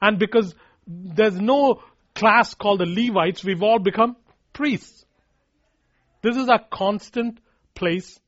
And 0.00 0.18
because 0.18 0.54
there's 0.86 1.38
no 1.38 1.82
class 2.14 2.54
called 2.54 2.80
the 2.80 2.86
Levites, 2.86 3.44
we've 3.44 3.62
all 3.62 3.78
become 3.78 4.16
priests. 4.52 5.04
This 6.22 6.36
is 6.36 6.48
our 6.48 6.64
constant 6.70 7.38
place 7.74 8.18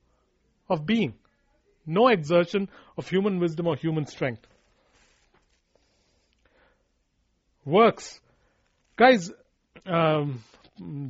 of 0.68 0.84
being. 0.84 1.14
No 1.87 2.09
exertion 2.09 2.68
of 2.99 3.09
human 3.09 3.39
wisdom 3.39 3.66
or 3.66 3.76
human 3.76 4.07
strength. 4.07 4.47
Works. 7.64 8.20
Guys, 8.97 9.30
um, 9.87 10.43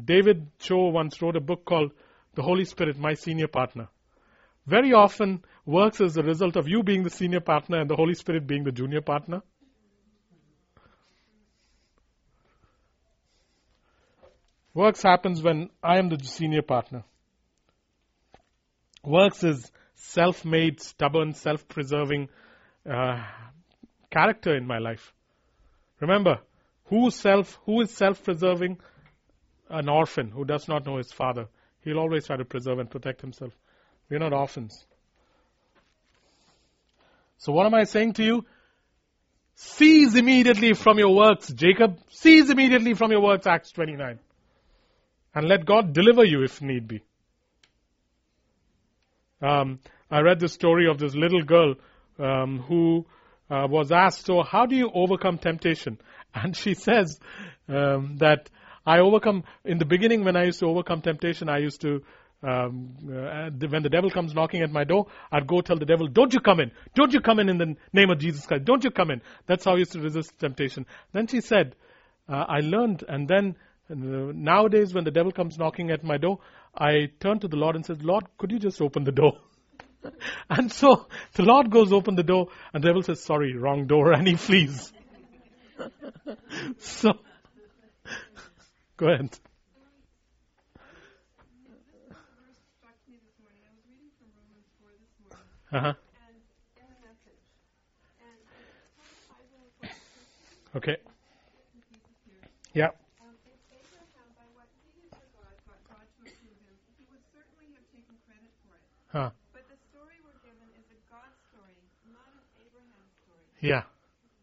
David 0.04 0.46
Cho 0.58 0.88
once 0.88 1.20
wrote 1.20 1.36
a 1.36 1.40
book 1.40 1.64
called 1.64 1.92
The 2.34 2.42
Holy 2.42 2.64
Spirit, 2.64 2.98
My 2.98 3.14
Senior 3.14 3.48
Partner. 3.48 3.88
Very 4.66 4.92
often, 4.92 5.44
works 5.64 6.00
is 6.00 6.14
the 6.14 6.22
result 6.22 6.56
of 6.56 6.68
you 6.68 6.82
being 6.82 7.04
the 7.04 7.10
senior 7.10 7.40
partner 7.40 7.80
and 7.80 7.88
the 7.88 7.94
Holy 7.94 8.14
Spirit 8.14 8.46
being 8.46 8.64
the 8.64 8.72
junior 8.72 9.00
partner. 9.00 9.42
Works 14.74 15.02
happens 15.02 15.40
when 15.40 15.70
I 15.82 15.98
am 15.98 16.10
the 16.10 16.18
senior 16.22 16.62
partner. 16.62 17.04
Works 19.02 19.44
is 19.44 19.70
self-made, 19.94 20.82
stubborn, 20.82 21.32
self-preserving 21.32 22.28
uh, 22.90 23.22
character 24.10 24.54
in 24.54 24.66
my 24.66 24.78
life. 24.78 25.14
Remember, 26.00 26.40
who 26.86 27.10
self 27.10 27.58
who 27.64 27.80
is 27.80 27.90
self-preserving? 27.92 28.78
An 29.68 29.88
orphan 29.88 30.30
who 30.30 30.44
does 30.44 30.68
not 30.68 30.86
know 30.86 30.98
his 30.98 31.10
father. 31.10 31.48
He'll 31.80 31.98
always 31.98 32.26
try 32.26 32.36
to 32.36 32.44
preserve 32.44 32.78
and 32.78 32.90
protect 32.90 33.20
himself. 33.20 33.52
We're 34.08 34.18
not 34.18 34.32
orphans. 34.32 34.84
So 37.38 37.52
what 37.52 37.66
am 37.66 37.74
I 37.74 37.84
saying 37.84 38.14
to 38.14 38.24
you? 38.24 38.44
Cease 39.54 40.14
immediately 40.14 40.74
from 40.74 40.98
your 40.98 41.14
works, 41.14 41.48
Jacob. 41.52 41.98
Cease 42.10 42.50
immediately 42.50 42.94
from 42.94 43.10
your 43.10 43.22
works, 43.22 43.46
Acts 43.46 43.72
29. 43.72 44.18
And 45.34 45.48
let 45.48 45.64
God 45.64 45.92
deliver 45.92 46.24
you 46.24 46.42
if 46.42 46.60
need 46.60 46.86
be. 46.86 47.02
Um, 49.40 49.80
I 50.10 50.20
read 50.20 50.40
the 50.40 50.48
story 50.48 50.88
of 50.88 50.98
this 50.98 51.14
little 51.14 51.42
girl 51.42 51.74
um, 52.18 52.60
who 52.60 53.06
uh, 53.50 53.66
was 53.68 53.92
asked, 53.92 54.26
So, 54.26 54.42
how 54.42 54.66
do 54.66 54.76
you 54.76 54.90
overcome 54.92 55.38
temptation? 55.38 55.98
And 56.34 56.54
she 56.54 56.74
says 56.74 57.18
um, 57.66 58.18
that 58.18 58.50
I 58.84 58.98
overcome, 58.98 59.44
in 59.64 59.78
the 59.78 59.86
beginning, 59.86 60.22
when 60.22 60.36
I 60.36 60.44
used 60.44 60.60
to 60.60 60.66
overcome 60.66 61.00
temptation, 61.00 61.48
I 61.48 61.58
used 61.58 61.80
to, 61.80 62.02
um, 62.46 62.94
uh, 63.04 63.50
when 63.68 63.82
the 63.82 63.88
devil 63.88 64.10
comes 64.10 64.34
knocking 64.34 64.62
at 64.62 64.70
my 64.70 64.84
door, 64.84 65.06
I'd 65.32 65.46
go 65.46 65.60
tell 65.60 65.76
the 65.76 65.84
devil, 65.84 66.06
Don't 66.06 66.32
you 66.32 66.40
come 66.40 66.60
in. 66.60 66.70
Don't 66.94 67.12
you 67.12 67.20
come 67.20 67.40
in 67.40 67.48
in 67.48 67.58
the 67.58 67.76
name 67.92 68.10
of 68.10 68.18
Jesus 68.18 68.46
Christ. 68.46 68.64
Don't 68.64 68.84
you 68.84 68.90
come 68.90 69.10
in. 69.10 69.20
That's 69.46 69.64
how 69.64 69.74
I 69.74 69.78
used 69.78 69.92
to 69.92 70.00
resist 70.00 70.38
temptation. 70.38 70.86
Then 71.12 71.26
she 71.26 71.40
said, 71.40 71.74
uh, 72.28 72.44
I 72.48 72.60
learned, 72.60 73.04
and 73.08 73.26
then 73.26 73.56
uh, 73.90 73.94
nowadays, 73.96 74.94
when 74.94 75.04
the 75.04 75.10
devil 75.10 75.32
comes 75.32 75.58
knocking 75.58 75.90
at 75.90 76.04
my 76.04 76.18
door, 76.18 76.38
I 76.76 77.08
turn 77.20 77.40
to 77.40 77.48
the 77.48 77.56
Lord 77.56 77.74
and 77.74 77.84
says, 77.84 78.02
Lord, 78.02 78.24
could 78.38 78.52
you 78.52 78.58
just 78.58 78.80
open 78.80 79.04
the 79.04 79.12
door? 79.12 79.38
and 80.50 80.70
so 80.72 81.06
the 81.34 81.42
Lord 81.42 81.70
goes 81.70 81.92
open 81.92 82.14
the 82.14 82.22
door 82.22 82.48
and 82.72 82.82
the 82.82 82.88
devil 82.88 83.02
says, 83.02 83.22
sorry, 83.22 83.56
wrong 83.56 83.86
door, 83.86 84.12
and 84.12 84.26
he 84.26 84.36
flees. 84.36 84.92
so, 86.78 87.12
go 88.96 89.08
ahead. 89.08 89.36
Credit 108.26 108.52
for 108.66 108.74
it. 108.74 108.86
Huh. 109.14 109.30
But 109.54 109.64
the 109.70 109.78
story 109.94 110.18
we're 110.26 110.42
given 110.42 110.66
is 110.74 110.86
a 110.90 110.98
God 111.06 111.30
story, 111.48 111.78
not 112.10 112.26
an 112.34 112.46
Abraham 112.58 113.06
story. 113.22 113.46
Yeah. 113.62 113.86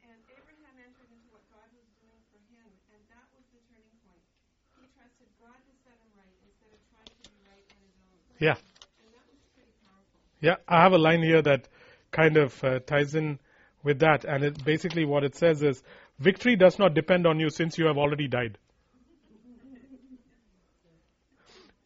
And 0.08 0.20
Abraham 0.32 0.76
entered 0.80 1.12
into 1.12 1.28
what 1.36 1.44
God 1.52 1.68
was 1.76 1.88
doing 2.00 2.24
for 2.32 2.40
him, 2.48 2.68
and 2.96 3.02
that 3.12 3.28
was 3.36 3.44
the 3.52 3.60
turning 3.68 4.00
point. 4.08 4.24
He 4.80 4.88
trusted 4.96 5.30
God 5.44 5.60
to 5.60 5.74
set 5.84 6.00
him 6.00 6.12
right 6.16 6.38
instead 6.48 6.72
of 6.72 6.82
trying 6.96 7.12
to 7.12 7.18
be 7.28 7.36
right 7.44 7.68
on 7.76 7.80
his 7.84 7.96
own. 8.00 8.18
Yeah. 8.40 8.58
And 9.04 9.08
that 9.12 9.26
was 9.28 9.40
pretty 9.54 9.76
powerful. 9.84 10.20
Yeah, 10.44 10.58
I 10.68 10.84
have 10.84 10.92
a 10.92 10.98
line 10.98 11.24
here 11.24 11.42
that 11.42 11.70
kind 12.12 12.36
of 12.36 12.62
uh, 12.66 12.80
ties 12.80 13.16
in 13.16 13.40
with 13.82 14.00
that, 14.00 14.26
and 14.26 14.44
it 14.44 14.62
basically 14.66 15.06
what 15.06 15.24
it 15.24 15.36
says 15.36 15.64
is 15.64 15.82
victory 16.20 16.58
does 16.58 16.78
not 16.78 16.94
depend 16.94 17.26
on 17.26 17.40
you 17.40 17.50
since 17.50 17.78
you 17.78 17.86
have 17.86 17.98
already 17.98 18.28
died. 18.28 18.58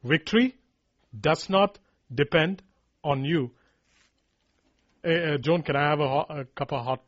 Victory 0.03 0.55
does 1.21 1.51
not 1.51 1.77
depend 2.13 2.63
on 3.03 3.23
you. 3.23 3.51
Uh, 5.05 5.11
uh, 5.11 5.37
Joan, 5.37 5.61
can 5.61 5.75
I 5.75 5.89
have 5.89 5.99
a, 5.99 6.07
hot, 6.07 6.27
a 6.31 6.45
cup 6.45 6.73
of 6.73 6.83
hot 6.83 7.03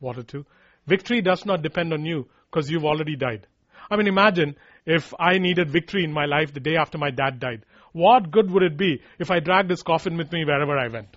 water 0.00 0.24
too? 0.24 0.44
Victory 0.88 1.22
does 1.22 1.46
not 1.46 1.62
depend 1.62 1.92
on 1.92 2.04
you 2.04 2.28
because 2.50 2.68
you've 2.68 2.84
already 2.84 3.14
died. 3.14 3.46
I 3.88 3.94
mean, 3.94 4.08
imagine 4.08 4.56
if 4.84 5.14
I 5.16 5.38
needed 5.38 5.70
victory 5.70 6.02
in 6.02 6.12
my 6.12 6.24
life 6.24 6.52
the 6.52 6.60
day 6.60 6.74
after 6.76 6.98
my 6.98 7.12
dad 7.12 7.38
died. 7.38 7.64
What 7.92 8.30
good 8.30 8.50
would 8.50 8.62
it 8.62 8.76
be 8.76 9.02
if 9.18 9.30
I 9.30 9.40
dragged 9.40 9.70
his 9.70 9.82
coffin 9.82 10.16
with 10.16 10.32
me 10.32 10.44
wherever 10.44 10.76
I 10.78 10.88
went? 10.88 11.14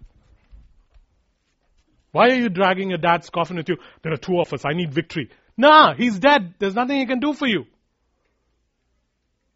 Why 2.11 2.29
are 2.29 2.35
you 2.35 2.49
dragging 2.49 2.89
your 2.89 2.97
dad's 2.97 3.29
coffin 3.29 3.57
with 3.57 3.67
you? 3.67 3.77
There 4.01 4.13
are 4.13 4.17
two 4.17 4.39
of 4.39 4.53
us. 4.53 4.63
I 4.65 4.73
need 4.73 4.93
victory. 4.93 5.29
Nah, 5.57 5.95
he's 5.95 6.19
dead. 6.19 6.55
There's 6.59 6.75
nothing 6.75 6.97
he 6.97 7.05
can 7.05 7.19
do 7.19 7.33
for 7.33 7.47
you. 7.47 7.65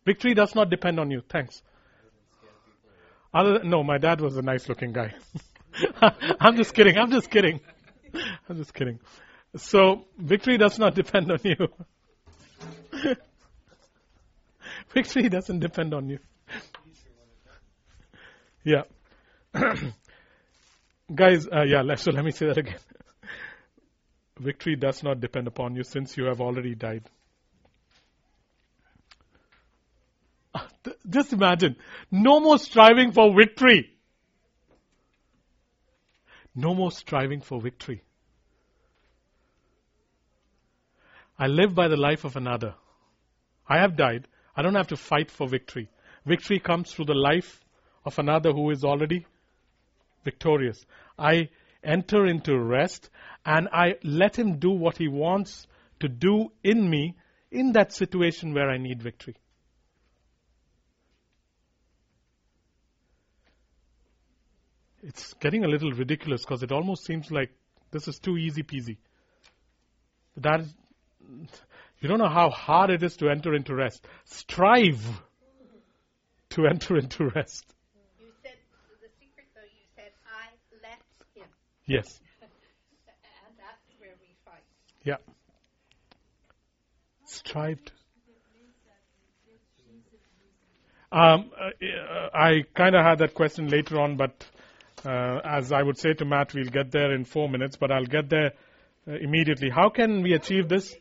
Victory 0.06 0.34
does 0.34 0.56
not 0.56 0.70
depend 0.70 1.00
on 1.00 1.12
you. 1.12 1.22
Thanks. 1.30 1.62
Other 3.34 3.60
than, 3.60 3.70
no, 3.70 3.84
my 3.84 3.98
dad 3.98 4.22
was 4.22 4.36
a 4.38 4.42
nice 4.42 4.68
looking 4.68 4.92
guy. 4.92 5.14
I'm 6.40 6.56
just 6.56 6.74
kidding. 6.74 6.98
I'm 6.98 7.12
just 7.12 7.30
kidding. 7.30 7.60
I'm 8.50 8.58
just 8.58 8.74
kidding. 8.74 9.00
So, 9.56 10.06
victory 10.18 10.58
does 10.58 10.80
not 10.80 10.96
depend 10.96 11.32
on 11.32 11.40
you. 11.44 11.68
victory 14.94 15.30
doesn't 15.30 15.60
depend 15.60 15.94
on 15.94 16.10
you. 16.10 16.20
Yeah. 18.64 18.84
Guys, 21.16 21.48
uh, 21.48 21.64
yeah, 21.64 21.96
so 21.96 22.12
let 22.12 22.24
me 22.24 22.32
say 22.32 22.48
that 22.48 22.58
again. 22.58 22.78
Victory 24.40 24.76
does 24.76 25.04
not 25.04 25.20
depend 25.20 25.48
upon 25.48 25.76
you 25.76 25.84
since 25.84 26.16
you 26.18 26.26
have 26.26 26.40
already 26.40 26.76
died. 26.76 27.04
Uh, 30.54 30.68
Just 31.10 31.34
imagine. 31.34 31.76
No 32.12 32.40
more 32.40 32.58
striving 32.58 33.12
for 33.12 33.34
victory. 33.36 33.90
No 36.56 36.74
more 36.74 36.92
striving 36.92 37.42
for 37.42 37.60
victory. 37.62 38.04
I 41.38 41.48
live 41.48 41.74
by 41.74 41.88
the 41.88 41.98
life 41.98 42.26
of 42.26 42.36
another. 42.36 42.76
I 43.68 43.80
have 43.80 43.96
died. 43.96 44.28
I 44.56 44.62
don't 44.62 44.76
have 44.76 44.88
to 44.88 44.98
fight 44.98 45.32
for 45.32 45.48
victory. 45.48 45.90
Victory 46.26 46.60
comes 46.60 46.92
through 46.92 47.06
the 47.06 47.14
life 47.14 47.64
of 48.10 48.18
another 48.18 48.52
who 48.52 48.72
is 48.72 48.84
already 48.84 49.26
victorious. 50.24 50.84
I 51.18 51.50
enter 51.84 52.26
into 52.26 52.58
rest 52.58 53.10
and 53.46 53.70
I 53.72 53.96
let 54.04 54.38
him 54.38 54.58
do 54.58 54.72
what 54.72 54.98
he 54.98 55.08
wants 55.08 55.68
to 56.00 56.10
do 56.10 56.52
in 56.64 56.90
me 56.90 57.16
in 57.52 57.74
that 57.74 57.94
situation 57.94 58.54
where 58.54 58.70
I 58.70 58.78
need 58.78 59.02
victory. 59.02 59.36
It's 65.04 65.34
getting 65.36 65.64
a 65.64 65.68
little 65.68 65.92
ridiculous 65.92 66.42
because 66.44 66.64
it 66.64 66.72
almost 66.72 67.06
seems 67.06 67.32
like 67.32 67.52
this 67.92 68.08
is 68.08 68.20
too 68.20 68.38
easy 68.38 68.64
peasy. 68.64 68.98
That 70.38 70.62
is, 70.62 70.74
you 72.00 72.10
don't 72.10 72.20
know 72.20 72.30
how 72.30 72.50
hard 72.50 72.90
it 72.90 73.04
is 73.04 73.16
to 73.18 73.30
enter 73.30 73.54
into 73.54 73.76
rest. 73.76 74.06
Strive 74.26 75.06
to 76.52 76.66
enter 76.70 76.98
into 76.98 77.30
rest. 77.36 77.66
You 78.20 78.28
said 78.44 78.58
the 79.02 79.10
secret 79.20 79.48
though. 79.56 79.62
You 79.62 79.86
said 79.96 80.12
I 80.28 80.52
let 80.84 81.00
him, 81.34 81.48
Yes. 81.90 82.20
and 82.42 82.50
that's 83.58 84.00
where 84.00 84.12
we 84.22 84.28
fight. 84.46 84.64
Yeah. 85.04 85.16
Strive. 87.26 87.84
to- 87.84 87.92
Um, 91.12 91.50
uh, 91.60 91.72
I 92.36 92.66
kind 92.76 92.96
of 92.96 93.04
had 93.04 93.18
that 93.20 93.34
question 93.34 93.68
later 93.68 94.00
on, 94.00 94.16
but 94.16 94.46
uh, 95.04 95.40
as 95.44 95.72
I 95.72 95.82
would 95.82 95.98
say 95.98 96.14
to 96.14 96.24
Matt, 96.26 96.54
we'll 96.54 96.66
get 96.66 96.92
there 96.92 97.12
in 97.16 97.26
four 97.26 97.50
minutes, 97.50 97.78
but 97.78 97.92
I'll 97.92 98.06
get 98.06 98.30
there 98.30 98.52
uh, 99.08 99.14
immediately. 99.14 99.72
How 99.72 99.90
can 99.90 100.22
we 100.22 100.34
achieve 100.34 100.70
this? 100.70 100.96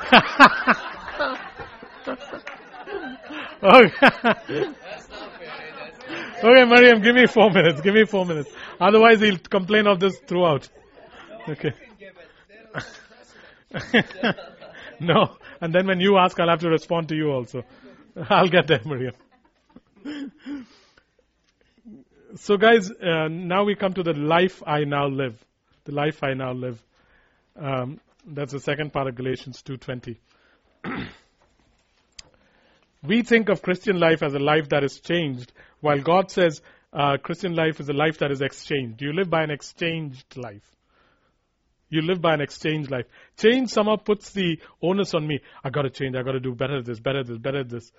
okay. 3.62 4.70
Okay, 6.46 6.64
Mariam, 6.64 7.02
give 7.02 7.14
me 7.14 7.26
four 7.26 7.50
minutes. 7.50 7.80
Give 7.80 7.94
me 7.94 8.04
four 8.04 8.24
minutes. 8.24 8.50
Otherwise, 8.80 9.20
he'll 9.20 9.38
complain 9.38 9.86
of 9.86 10.00
this 10.00 10.18
throughout. 10.26 10.68
Okay. 11.48 11.72
no, 15.00 15.36
and 15.60 15.74
then 15.74 15.86
when 15.86 16.00
you 16.00 16.16
ask, 16.18 16.38
I'll 16.38 16.48
have 16.48 16.60
to 16.60 16.70
respond 16.70 17.08
to 17.08 17.16
you 17.16 17.30
also. 17.30 17.64
I'll 18.30 18.48
get 18.48 18.66
there, 18.66 18.80
Mariam. 18.84 19.14
so, 22.36 22.56
guys, 22.56 22.90
uh, 22.90 23.28
now 23.28 23.64
we 23.64 23.74
come 23.74 23.94
to 23.94 24.02
the 24.02 24.14
life 24.14 24.62
I 24.66 24.84
now 24.84 25.06
live. 25.08 25.36
The 25.84 25.92
life 25.92 26.22
I 26.22 26.34
now 26.34 26.52
live. 26.52 26.82
Um, 27.56 28.00
that's 28.26 28.52
the 28.52 28.60
second 28.60 28.92
part 28.92 29.08
of 29.08 29.14
Galatians 29.14 29.62
2:20. 29.62 30.16
we 33.02 33.22
think 33.22 33.48
of 33.48 33.62
Christian 33.62 33.98
life 33.98 34.22
as 34.22 34.34
a 34.34 34.38
life 34.38 34.68
that 34.70 34.84
is 34.84 35.00
changed, 35.00 35.52
while 35.80 36.00
God 36.00 36.30
says 36.30 36.60
uh, 36.92 37.16
Christian 37.22 37.54
life 37.54 37.80
is 37.80 37.88
a 37.88 37.92
life 37.92 38.18
that 38.18 38.30
is 38.30 38.40
exchanged. 38.40 39.02
You 39.02 39.12
live 39.12 39.30
by 39.30 39.42
an 39.42 39.50
exchanged 39.50 40.36
life. 40.36 40.64
You 41.88 42.02
live 42.02 42.20
by 42.20 42.34
an 42.34 42.40
exchange 42.40 42.90
life. 42.90 43.06
Change 43.36 43.70
somehow 43.70 43.96
puts 43.96 44.32
the 44.32 44.58
onus 44.82 45.14
on 45.14 45.26
me. 45.26 45.40
I 45.62 45.70
got 45.70 45.82
to 45.82 45.90
change. 45.90 46.16
I 46.16 46.22
got 46.22 46.32
to 46.32 46.40
do 46.40 46.54
better 46.54 46.82
this, 46.82 46.98
better 46.98 47.22
this, 47.22 47.38
better 47.38 47.62
this. 47.62 47.92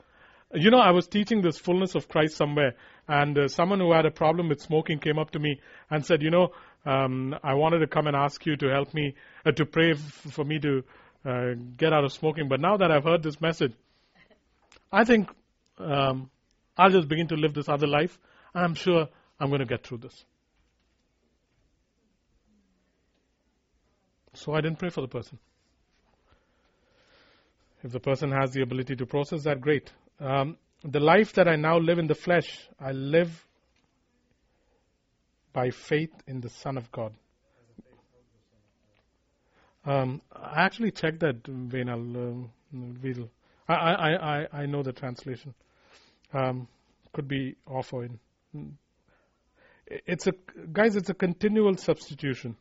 You 0.54 0.72
know, 0.72 0.80
I 0.80 0.91
was 0.91 1.08
teaching 1.08 1.41
this 1.41 1.58
fullness 1.58 1.95
of 1.95 2.08
Christ 2.08 2.36
somewhere, 2.36 2.76
and 3.08 3.38
uh, 3.38 3.48
someone 3.48 3.80
who 3.80 3.93
had 3.93 4.06
a 4.06 4.12
problem 4.12 4.50
with 4.50 4.62
smoking 4.62 5.00
came 5.00 5.20
up 5.20 5.32
to 5.32 5.39
me 5.39 5.60
and 5.89 6.06
said, 6.06 6.22
"You 6.22 6.32
know, 6.32 6.52
um, 6.86 7.36
I 7.43 7.54
wanted 7.56 7.80
to 7.80 7.88
come 7.88 8.08
and 8.08 8.16
ask 8.16 8.45
you 8.45 8.56
to 8.58 8.68
help 8.68 8.93
me 8.93 9.16
uh, 9.45 9.52
to 9.52 9.66
pray 9.66 9.91
f- 9.91 10.00
for 10.32 10.45
me 10.45 10.60
to 10.60 10.84
uh, 11.26 11.54
get 11.76 11.91
out 11.91 12.06
of 12.06 12.14
smoking, 12.14 12.48
but 12.48 12.62
now 12.62 12.78
that 12.78 12.91
I've 12.91 13.04
heard 13.04 13.24
this 13.24 13.41
message, 13.41 13.74
I 14.92 15.04
think 15.04 15.30
um, 15.80 16.30
I'll 16.78 16.90
just 16.90 17.08
begin 17.08 17.28
to 17.30 17.36
live 17.36 17.54
this 17.54 17.70
other 17.70 17.88
life, 17.88 18.18
and 18.54 18.64
I'm 18.64 18.76
sure 18.76 19.08
I'm 19.40 19.50
going 19.50 19.60
to 19.60 19.66
get 19.66 19.86
through 19.86 20.00
this." 20.00 20.26
So 24.34 24.54
I 24.54 24.62
didn't 24.62 24.80
pray 24.80 24.90
for 24.90 25.02
the 25.02 25.08
person. 25.08 25.40
If 27.84 27.92
the 27.92 28.00
person 28.00 28.32
has 28.32 28.52
the 28.52 28.62
ability 28.62 28.96
to 28.96 29.06
process 29.06 29.44
that, 29.44 29.62
great. 29.62 29.92
Um, 30.20 30.58
the 30.84 31.00
life 31.00 31.34
that 31.34 31.48
I 31.48 31.56
now 31.56 31.78
live 31.78 32.00
in 32.00 32.08
the 32.08 32.16
flesh, 32.16 32.68
I 32.80 32.92
live 32.92 33.46
by 35.54 35.72
faith 35.72 36.14
in 36.28 36.42
the 36.42 36.50
Son 36.50 36.78
of 36.78 36.92
God. 36.92 37.14
Um, 39.86 40.22
I 40.34 40.66
actually 40.66 40.92
checked 40.92 41.22
that, 41.22 41.48
Wayne. 41.48 41.90
I'll, 41.90 42.00
um, 42.00 42.52
we'll, 42.74 43.30
I, 43.68 43.74
I, 43.74 44.38
I, 44.39 44.47
I 44.53 44.65
know 44.65 44.84
the 44.84 44.93
translation. 44.93 45.53
Um, 46.34 46.68
could 47.13 47.28
be 47.28 47.55
off 47.65 47.93
or 47.93 48.05
in. 48.05 48.20
It's 49.88 50.28
a 50.28 50.34
guys. 50.72 50.95
It's 50.95 51.09
a 51.09 51.13
continual 51.13 51.76
substitution. 51.78 52.55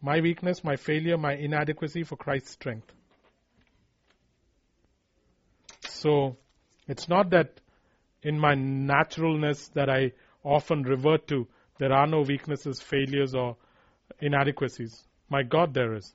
My 0.00 0.20
weakness, 0.20 0.62
my 0.62 0.76
failure, 0.76 1.16
my 1.16 1.34
inadequacy 1.34 2.04
for 2.04 2.16
Christ's 2.16 2.50
strength. 2.52 2.92
So 5.88 6.36
it's 6.86 7.08
not 7.08 7.30
that 7.30 7.60
in 8.22 8.38
my 8.38 8.54
naturalness 8.54 9.68
that 9.74 9.88
I 9.88 10.12
often 10.44 10.82
revert 10.82 11.26
to 11.28 11.48
there 11.78 11.92
are 11.92 12.06
no 12.06 12.22
weaknesses, 12.22 12.80
failures, 12.80 13.34
or 13.34 13.56
inadequacies. 14.20 15.04
My 15.28 15.42
God, 15.42 15.74
there 15.74 15.94
is. 15.94 16.12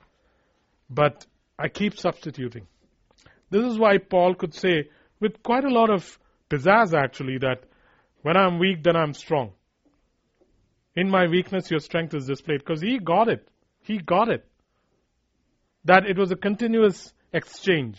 But 0.90 1.26
I 1.58 1.68
keep 1.68 1.98
substituting. 1.98 2.66
This 3.50 3.64
is 3.64 3.78
why 3.78 3.98
Paul 3.98 4.34
could 4.34 4.54
say, 4.54 4.88
with 5.20 5.42
quite 5.42 5.64
a 5.64 5.72
lot 5.72 5.90
of 5.90 6.18
pizzazz 6.50 6.92
actually, 6.92 7.38
that 7.38 7.64
when 8.22 8.36
I'm 8.36 8.58
weak, 8.58 8.82
then 8.82 8.96
I'm 8.96 9.12
strong. 9.14 9.52
In 10.96 11.10
my 11.10 11.26
weakness, 11.26 11.70
your 11.70 11.80
strength 11.80 12.14
is 12.14 12.26
displayed. 12.26 12.60
Because 12.60 12.80
he 12.80 12.98
got 12.98 13.28
it. 13.28 13.46
He 13.82 13.98
got 13.98 14.28
it. 14.28 14.46
That 15.84 16.06
it 16.06 16.16
was 16.16 16.30
a 16.30 16.36
continuous 16.36 17.12
exchange. 17.32 17.98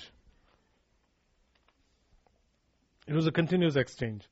It 3.08 3.14
was 3.14 3.28
a 3.28 3.32
continuous 3.32 3.76
exchange. 3.76 4.24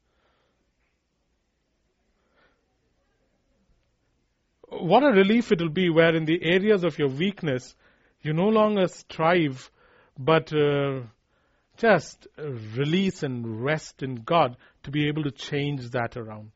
What 4.69 5.03
a 5.03 5.11
relief 5.11 5.51
it 5.51 5.61
will 5.61 5.69
be 5.69 5.89
where 5.89 6.15
in 6.15 6.25
the 6.25 6.43
areas 6.43 6.83
of 6.83 6.97
your 6.97 7.09
weakness, 7.09 7.75
you 8.23 8.33
no 8.33 8.47
longer 8.47 8.87
strive, 8.87 9.69
but 10.17 10.53
uh, 10.53 11.01
just 11.77 12.27
release 12.37 13.23
and 13.23 13.63
rest 13.63 14.03
in 14.03 14.15
God 14.15 14.57
to 14.83 14.91
be 14.91 15.07
able 15.07 15.23
to 15.23 15.31
change 15.31 15.89
that 15.91 16.17
around. 16.17 16.51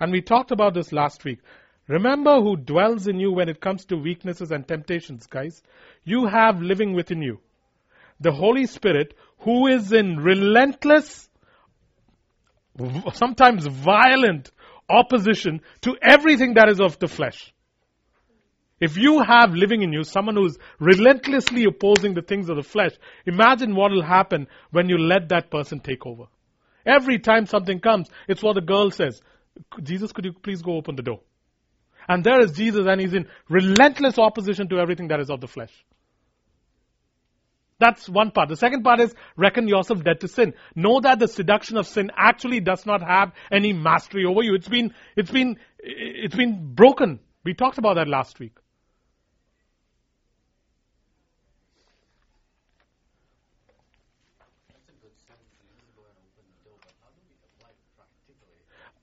And 0.00 0.12
we 0.12 0.20
talked 0.20 0.50
about 0.50 0.74
this 0.74 0.92
last 0.92 1.24
week. 1.24 1.40
Remember 1.88 2.40
who 2.40 2.56
dwells 2.56 3.08
in 3.08 3.18
you 3.18 3.32
when 3.32 3.48
it 3.48 3.60
comes 3.60 3.84
to 3.86 3.96
weaknesses 3.96 4.50
and 4.50 4.66
temptations, 4.66 5.26
guys. 5.26 5.62
You 6.04 6.26
have 6.26 6.62
living 6.62 6.94
within 6.94 7.22
you 7.22 7.40
the 8.22 8.32
Holy 8.32 8.66
Spirit 8.66 9.14
who 9.40 9.66
is 9.66 9.92
in 9.92 10.16
relentless, 10.16 11.28
sometimes 13.12 13.66
violent 13.66 14.50
opposition 14.88 15.60
to 15.82 15.96
everything 16.00 16.54
that 16.54 16.68
is 16.68 16.80
of 16.80 16.98
the 16.98 17.08
flesh. 17.08 17.52
If 18.82 18.96
you 18.96 19.22
have 19.22 19.54
living 19.54 19.82
in 19.82 19.92
you 19.92 20.02
someone 20.02 20.34
who's 20.34 20.58
relentlessly 20.80 21.66
opposing 21.66 22.14
the 22.14 22.20
things 22.20 22.48
of 22.48 22.56
the 22.56 22.64
flesh, 22.64 22.90
imagine 23.24 23.76
what 23.76 23.92
will 23.92 24.02
happen 24.02 24.48
when 24.72 24.88
you 24.88 24.98
let 24.98 25.28
that 25.28 25.52
person 25.52 25.78
take 25.78 26.04
over. 26.04 26.24
Every 26.84 27.20
time 27.20 27.46
something 27.46 27.78
comes, 27.78 28.08
it's 28.26 28.42
what 28.42 28.56
the 28.56 28.60
girl 28.60 28.90
says. 28.90 29.22
Jesus, 29.80 30.10
could 30.10 30.24
you 30.24 30.32
please 30.32 30.62
go 30.62 30.74
open 30.74 30.96
the 30.96 31.02
door? 31.04 31.20
And 32.08 32.24
there 32.24 32.40
is 32.40 32.50
Jesus 32.56 32.88
and 32.88 33.00
he's 33.00 33.14
in 33.14 33.28
relentless 33.48 34.18
opposition 34.18 34.68
to 34.70 34.80
everything 34.80 35.06
that 35.08 35.20
is 35.20 35.30
of 35.30 35.40
the 35.40 35.46
flesh. 35.46 35.72
That's 37.78 38.08
one 38.08 38.32
part. 38.32 38.48
The 38.48 38.56
second 38.56 38.82
part 38.82 38.98
is 38.98 39.14
reckon 39.36 39.68
yourself 39.68 40.02
dead 40.02 40.18
to 40.22 40.28
sin. 40.28 40.54
Know 40.74 40.98
that 41.02 41.20
the 41.20 41.28
seduction 41.28 41.76
of 41.76 41.86
sin 41.86 42.10
actually 42.16 42.58
does 42.58 42.84
not 42.84 43.00
have 43.00 43.30
any 43.52 43.72
mastery 43.72 44.24
over 44.24 44.42
you. 44.42 44.56
It's 44.56 44.68
been, 44.68 44.92
it's 45.14 45.30
been, 45.30 45.60
it's 45.78 46.34
been 46.34 46.74
broken. 46.74 47.20
We 47.44 47.54
talked 47.54 47.78
about 47.78 47.94
that 47.94 48.08
last 48.08 48.40
week. 48.40 48.56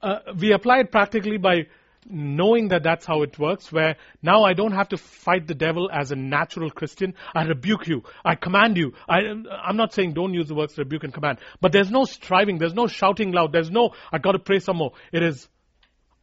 Uh, 0.02 0.20
we 0.40 0.54
apply 0.54 0.80
it 0.80 0.92
practically 0.92 1.38
by 1.38 1.68
knowing 2.10 2.70
that 2.70 2.82
that's 2.82 3.06
how 3.06 3.22
it 3.22 3.38
works, 3.38 3.72
where 3.72 3.98
now 4.24 4.44
I 4.44 4.54
don't 4.54 4.72
have 4.72 4.90
to 4.90 4.98
fight 4.98 5.46
the 5.48 5.54
devil 5.54 5.90
as 5.92 6.12
a 6.12 6.16
natural 6.16 6.72
Christian. 6.72 7.14
I 7.36 7.44
rebuke 7.44 7.88
you. 7.88 8.04
I 8.24 8.36
command 8.36 8.78
you. 8.78 8.94
I, 9.08 9.20
I'm 9.64 9.76
not 9.76 9.94
saying 9.94 10.14
don't 10.14 10.34
use 10.34 10.48
the 10.48 10.56
words 10.56 10.78
rebuke 10.78 11.04
and 11.04 11.14
command, 11.14 11.40
but 11.60 11.72
there's 11.74 11.92
no 11.92 12.06
striving. 12.06 12.58
There's 12.58 12.74
no 12.74 12.88
shouting 12.88 13.32
loud. 13.34 13.52
There's 13.52 13.70
no, 13.70 13.92
I 14.12 14.18
gotta 14.18 14.40
pray 14.40 14.60
some 14.60 14.78
more. 14.78 14.94
It 15.12 15.22
is, 15.24 15.48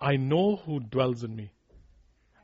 I 0.01 0.17
know 0.17 0.57
who 0.57 0.81
dwells 0.81 1.23
in 1.23 1.37
me. 1.37 1.53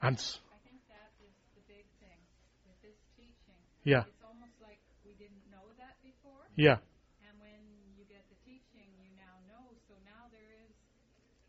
And, 0.02 0.16
s- 0.18 0.38
I 0.52 0.58
think 0.68 0.82
that 0.92 1.10
is 1.24 1.32
the 1.56 1.62
big 1.66 1.86
thing 2.02 2.20
with 2.68 2.76
this 2.84 2.98
teaching. 3.16 3.58
yeah, 3.84 4.04
It's 4.06 4.22
almost 4.22 4.60
like 4.60 4.78
we 5.06 5.14
didn't 5.16 5.46
know 5.50 5.64
that 5.78 5.96
before, 6.04 6.42
yeah. 6.54 6.78
and 7.24 7.34
when 7.40 7.58
you 7.96 8.04
get 8.10 8.22
the 8.28 8.36
teaching, 8.44 8.90
you 9.00 9.08
now 9.16 9.40
know. 9.48 9.72
So 9.88 9.94
now 10.04 10.26
there 10.34 10.50
is, 10.68 10.74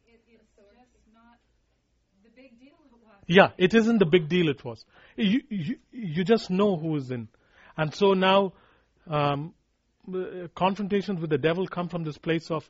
it, 0.05 0.21
it's 0.29 0.53
just 0.55 0.93
not 1.11 1.41
the 2.21 2.22
big 2.36 2.59
deal 2.59 2.73
it 2.86 2.91
was. 2.91 3.23
Yeah, 3.27 3.49
it 3.57 3.73
isn't 3.73 3.99
the 3.99 4.05
big 4.05 4.29
deal 4.29 4.49
it 4.49 4.63
was. 4.63 4.86
You, 5.15 5.41
you, 5.49 5.75
you 5.91 6.23
just 6.23 6.49
know 6.49 6.75
who 6.75 6.95
is 6.95 7.11
in. 7.11 7.27
And 7.77 7.93
so 7.93 8.13
now, 8.13 8.53
um, 9.07 9.53
uh, 10.13 10.47
confrontations 10.55 11.19
with 11.21 11.29
the 11.29 11.38
devil 11.38 11.67
come 11.67 11.89
from 11.89 12.03
this 12.03 12.17
place 12.17 12.51
of, 12.51 12.69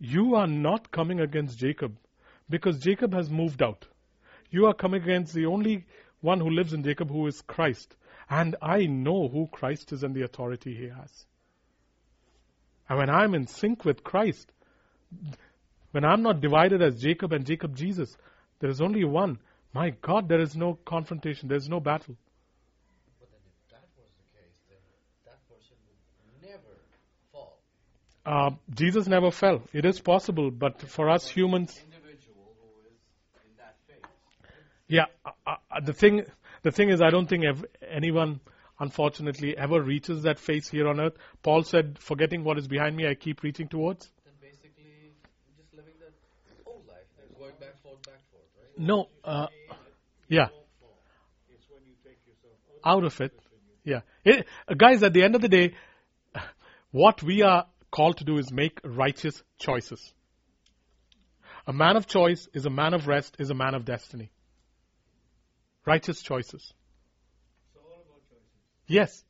you 0.00 0.34
are 0.34 0.46
not 0.46 0.90
coming 0.90 1.20
against 1.20 1.58
Jacob 1.58 1.96
because 2.48 2.78
Jacob 2.78 3.14
has 3.14 3.30
moved 3.30 3.62
out. 3.62 3.86
You 4.50 4.66
are 4.66 4.74
coming 4.74 5.02
against 5.02 5.32
the 5.32 5.46
only 5.46 5.86
one 6.20 6.40
who 6.40 6.50
lives 6.50 6.72
in 6.72 6.82
Jacob 6.82 7.10
who 7.10 7.26
is 7.26 7.40
Christ. 7.42 7.94
And 8.28 8.56
I 8.60 8.86
know 8.86 9.28
who 9.28 9.46
Christ 9.46 9.92
is 9.92 10.02
and 10.02 10.14
the 10.14 10.24
authority 10.24 10.74
he 10.74 10.88
has. 10.88 11.26
And 12.88 12.98
when 12.98 13.10
I'm 13.10 13.34
in 13.34 13.46
sync 13.46 13.84
with 13.84 14.02
Christ, 14.02 14.50
when 15.92 16.04
I'm 16.04 16.22
not 16.22 16.40
divided 16.40 16.82
as 16.82 17.00
Jacob 17.00 17.32
and 17.32 17.46
Jacob 17.46 17.76
Jesus, 17.76 18.16
there 18.62 18.70
is 18.70 18.80
only 18.80 19.04
one. 19.04 19.38
My 19.74 19.90
God, 19.90 20.28
there 20.28 20.40
is 20.40 20.54
no 20.54 20.78
confrontation, 20.84 21.48
there 21.48 21.58
is 21.58 21.68
no 21.68 21.80
battle. 21.80 22.14
But 23.18 23.28
then 23.32 23.40
if 23.44 23.70
that 23.72 23.88
was 23.98 24.06
the 24.16 24.38
case, 24.38 24.56
then 24.68 24.78
that 25.26 25.40
person 25.48 25.76
would 25.88 26.48
never 26.48 26.74
fall. 27.32 27.58
Uh, 28.24 28.50
Jesus 28.72 29.08
never 29.08 29.32
fell. 29.32 29.62
It 29.72 29.84
is 29.84 30.00
possible, 30.00 30.52
but 30.52 30.80
for 30.80 31.10
us 31.10 31.26
humans, 31.28 31.76
Individual 31.84 32.54
who 32.60 32.86
is 32.88 32.98
in 33.44 33.56
that 33.58 33.74
phase. 33.88 34.06
yeah. 34.86 35.06
Uh, 35.26 35.56
uh, 35.70 35.80
the 35.80 35.92
thing, 35.92 36.22
the 36.62 36.70
thing 36.70 36.90
is, 36.90 37.02
I 37.02 37.10
don't 37.10 37.26
think 37.26 37.44
ev- 37.44 37.64
anyone, 37.90 38.38
unfortunately, 38.78 39.58
ever 39.58 39.82
reaches 39.82 40.22
that 40.22 40.38
phase 40.38 40.68
here 40.68 40.86
on 40.86 41.00
earth. 41.00 41.16
Paul 41.42 41.64
said, 41.64 41.98
"Forgetting 41.98 42.44
what 42.44 42.58
is 42.58 42.68
behind 42.68 42.94
me, 42.96 43.08
I 43.08 43.14
keep 43.16 43.42
reaching 43.42 43.66
towards." 43.66 44.08
Then 44.24 44.34
basically 44.40 45.10
just 45.56 45.74
living 45.74 45.94
the 45.98 46.12
old 46.64 46.86
life, 46.86 47.08
then 47.18 47.26
going 47.36 47.54
back 47.58 47.74
forth, 47.82 48.00
back 48.06 48.20
forth, 48.30 48.46
right? 48.60 48.71
No, 48.82 49.08
uh, 49.22 49.46
yeah, 50.26 50.48
out. 52.84 53.04
of 53.04 53.20
it. 53.20 53.32
Yeah, 53.84 54.00
It- 54.24 54.48
guys. 54.76 55.04
At 55.04 55.12
the 55.12 55.22
end 55.22 55.36
of 55.36 55.40
the 55.40 55.48
day, 55.48 55.76
what 56.90 57.22
we 57.22 57.42
are 57.42 57.68
called 57.92 58.16
to 58.16 58.24
do 58.24 58.38
is 58.38 58.50
make 58.50 58.80
righteous 58.82 59.40
choices. 59.60 60.12
A 61.64 61.72
man 61.72 61.96
of 61.96 62.08
choice 62.08 62.48
is 62.52 62.66
a 62.66 62.70
man 62.70 62.92
of 62.92 63.06
rest, 63.06 63.36
is 63.38 63.50
a 63.50 63.54
man 63.54 63.74
of 63.76 63.84
destiny. 63.84 64.32
Righteous 65.86 66.20
choices. 66.20 66.74
Yes. 68.88 69.22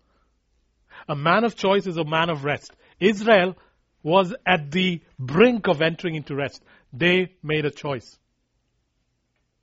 A 1.07 1.15
man 1.15 1.45
of 1.45 1.57
choice 1.57 1.87
is 1.87 1.99
a 1.99 2.05
man 2.05 2.31
of 2.31 2.45
rest. 2.45 2.75
Israel 2.99 3.55
was 4.03 4.35
at 4.47 4.71
the 4.71 5.03
brink 5.19 5.69
of 5.69 5.83
entering 5.83 6.15
into 6.15 6.35
rest. 6.35 6.65
They 6.91 7.35
made 7.43 7.67
a 7.67 7.71
choice. 7.71 8.19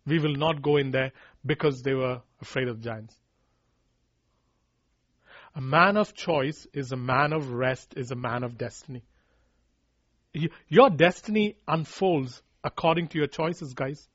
We 0.10 0.20
will 0.20 0.36
not 0.36 0.62
go 0.62 0.78
in 0.78 0.91
there 0.91 1.12
because 1.45 1.84
they 1.84 1.93
were 1.93 2.22
afraid 2.41 2.68
of 2.68 2.82
giants. 2.82 3.16
A 5.55 5.62
man 5.62 5.97
of 5.97 6.14
choice 6.14 6.68
is 6.74 6.91
a 6.91 6.97
man 6.97 7.34
of 7.34 7.51
rest, 7.51 7.93
is 7.95 8.12
a 8.12 8.16
man 8.16 8.43
of 8.43 8.57
destiny. 8.57 9.03
Your 10.68 10.89
destiny 10.89 11.57
unfolds 11.68 12.41
according 12.64 13.10
to 13.10 13.18
your 13.18 13.28
choices, 13.28 13.74
guys. 13.74 14.07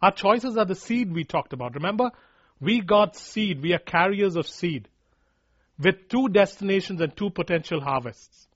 Our 0.00 0.12
choices 0.12 0.56
are 0.56 0.64
the 0.64 0.74
seed 0.74 1.12
we 1.12 1.24
talked 1.24 1.52
about. 1.52 1.74
Remember? 1.74 2.10
We 2.60 2.80
got 2.80 3.16
seed. 3.16 3.62
We 3.62 3.72
are 3.72 3.78
carriers 3.78 4.36
of 4.36 4.46
seed 4.46 4.88
with 5.78 6.08
two 6.08 6.28
destinations 6.28 7.00
and 7.00 7.16
two 7.16 7.30
potential 7.30 7.80
harvests. 7.80 8.46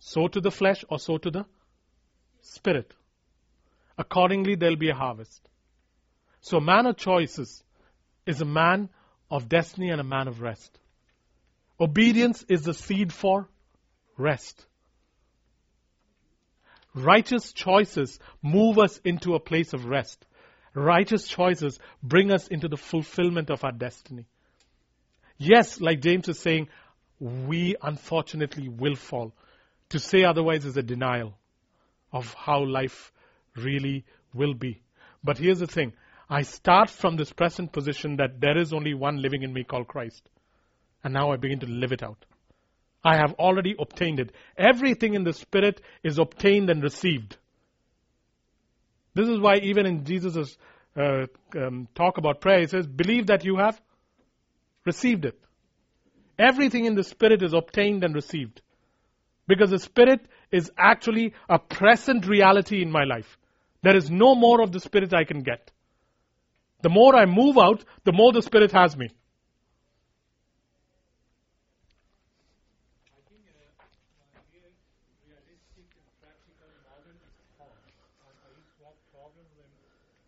Sow 0.00 0.28
to 0.28 0.40
the 0.40 0.50
flesh 0.50 0.84
or 0.88 0.98
sow 0.98 1.18
to 1.18 1.30
the 1.30 1.46
spirit. 2.40 2.94
Accordingly, 3.98 4.54
there'll 4.54 4.76
be 4.76 4.90
a 4.90 4.94
harvest. 4.94 5.42
So, 6.40 6.58
a 6.58 6.60
man 6.60 6.86
of 6.86 6.96
choices 6.96 7.64
is 8.24 8.40
a 8.40 8.46
man 8.46 8.88
of 9.30 9.48
destiny 9.48 9.90
and 9.90 10.00
a 10.00 10.04
man 10.04 10.28
of 10.28 10.40
rest. 10.40 10.78
Obedience 11.80 12.44
is 12.48 12.62
the 12.62 12.74
seed 12.74 13.12
for 13.12 13.48
rest. 14.16 14.64
Righteous 16.94 17.52
choices 17.52 18.18
move 18.42 18.78
us 18.78 18.98
into 19.04 19.34
a 19.34 19.40
place 19.40 19.72
of 19.72 19.84
rest. 19.84 20.24
Righteous 20.74 21.26
choices 21.26 21.78
bring 22.02 22.30
us 22.32 22.48
into 22.48 22.68
the 22.68 22.76
fulfillment 22.76 23.50
of 23.50 23.64
our 23.64 23.72
destiny. 23.72 24.26
Yes, 25.36 25.80
like 25.80 26.00
James 26.00 26.28
is 26.28 26.38
saying, 26.38 26.68
we 27.20 27.76
unfortunately 27.82 28.68
will 28.68 28.94
fall. 28.94 29.32
To 29.90 29.98
say 29.98 30.24
otherwise 30.24 30.64
is 30.64 30.76
a 30.76 30.82
denial 30.82 31.34
of 32.12 32.34
how 32.34 32.64
life 32.64 33.12
really 33.58 34.04
will 34.34 34.54
be. 34.54 34.80
But 35.22 35.38
here's 35.38 35.60
the 35.60 35.66
thing 35.66 35.92
I 36.30 36.42
start 36.42 36.90
from 36.90 37.16
this 37.16 37.32
present 37.32 37.72
position 37.72 38.16
that 38.16 38.40
there 38.40 38.58
is 38.58 38.72
only 38.72 38.94
one 38.94 39.20
living 39.22 39.42
in 39.42 39.52
me 39.52 39.64
called 39.64 39.88
Christ. 39.88 40.28
And 41.02 41.14
now 41.14 41.32
I 41.32 41.36
begin 41.36 41.60
to 41.60 41.66
live 41.66 41.92
it 41.92 42.02
out. 42.02 42.24
I 43.04 43.16
have 43.16 43.34
already 43.34 43.74
obtained 43.78 44.20
it. 44.20 44.32
Everything 44.56 45.14
in 45.14 45.24
the 45.24 45.32
Spirit 45.32 45.80
is 46.02 46.18
obtained 46.18 46.68
and 46.68 46.82
received. 46.82 47.36
This 49.14 49.28
is 49.28 49.38
why 49.38 49.56
even 49.56 49.86
in 49.86 50.04
Jesus' 50.04 50.58
uh, 50.96 51.26
um, 51.56 51.88
talk 51.94 52.18
about 52.18 52.40
prayer, 52.40 52.60
he 52.60 52.66
says, 52.66 52.86
believe 52.86 53.28
that 53.28 53.44
you 53.44 53.56
have 53.56 53.80
received 54.84 55.24
it. 55.24 55.38
Everything 56.38 56.84
in 56.84 56.94
the 56.94 57.04
Spirit 57.04 57.42
is 57.42 57.52
obtained 57.52 58.04
and 58.04 58.14
received. 58.14 58.60
Because 59.46 59.70
the 59.70 59.78
Spirit 59.78 60.20
is 60.52 60.70
actually 60.76 61.34
a 61.48 61.58
present 61.58 62.26
reality 62.26 62.82
in 62.82 62.90
my 62.90 63.04
life. 63.04 63.38
There 63.82 63.96
is 63.96 64.10
no 64.10 64.34
more 64.34 64.60
of 64.62 64.72
the 64.72 64.80
Spirit 64.80 65.12
I 65.14 65.24
can 65.24 65.42
get. 65.42 65.70
The 66.82 66.88
more 66.90 67.14
I 67.16 67.26
move 67.26 67.58
out, 67.58 67.84
the 68.04 68.12
more 68.12 68.32
the 68.32 68.42
Spirit 68.42 68.72
has 68.72 68.96
me. 68.96 69.06
I 69.06 69.10
think 73.30 73.42
real, 74.52 74.70
realistic 75.26 75.88
and 75.94 76.06
practical 76.22 76.70
model 76.86 77.14
is 77.18 77.34
Paul. 77.58 77.70
I, 77.70 78.30
I 78.30 78.50
used 78.58 78.74
to 78.78 78.82
have 78.86 78.98
problem 79.14 79.46
when 79.58 79.70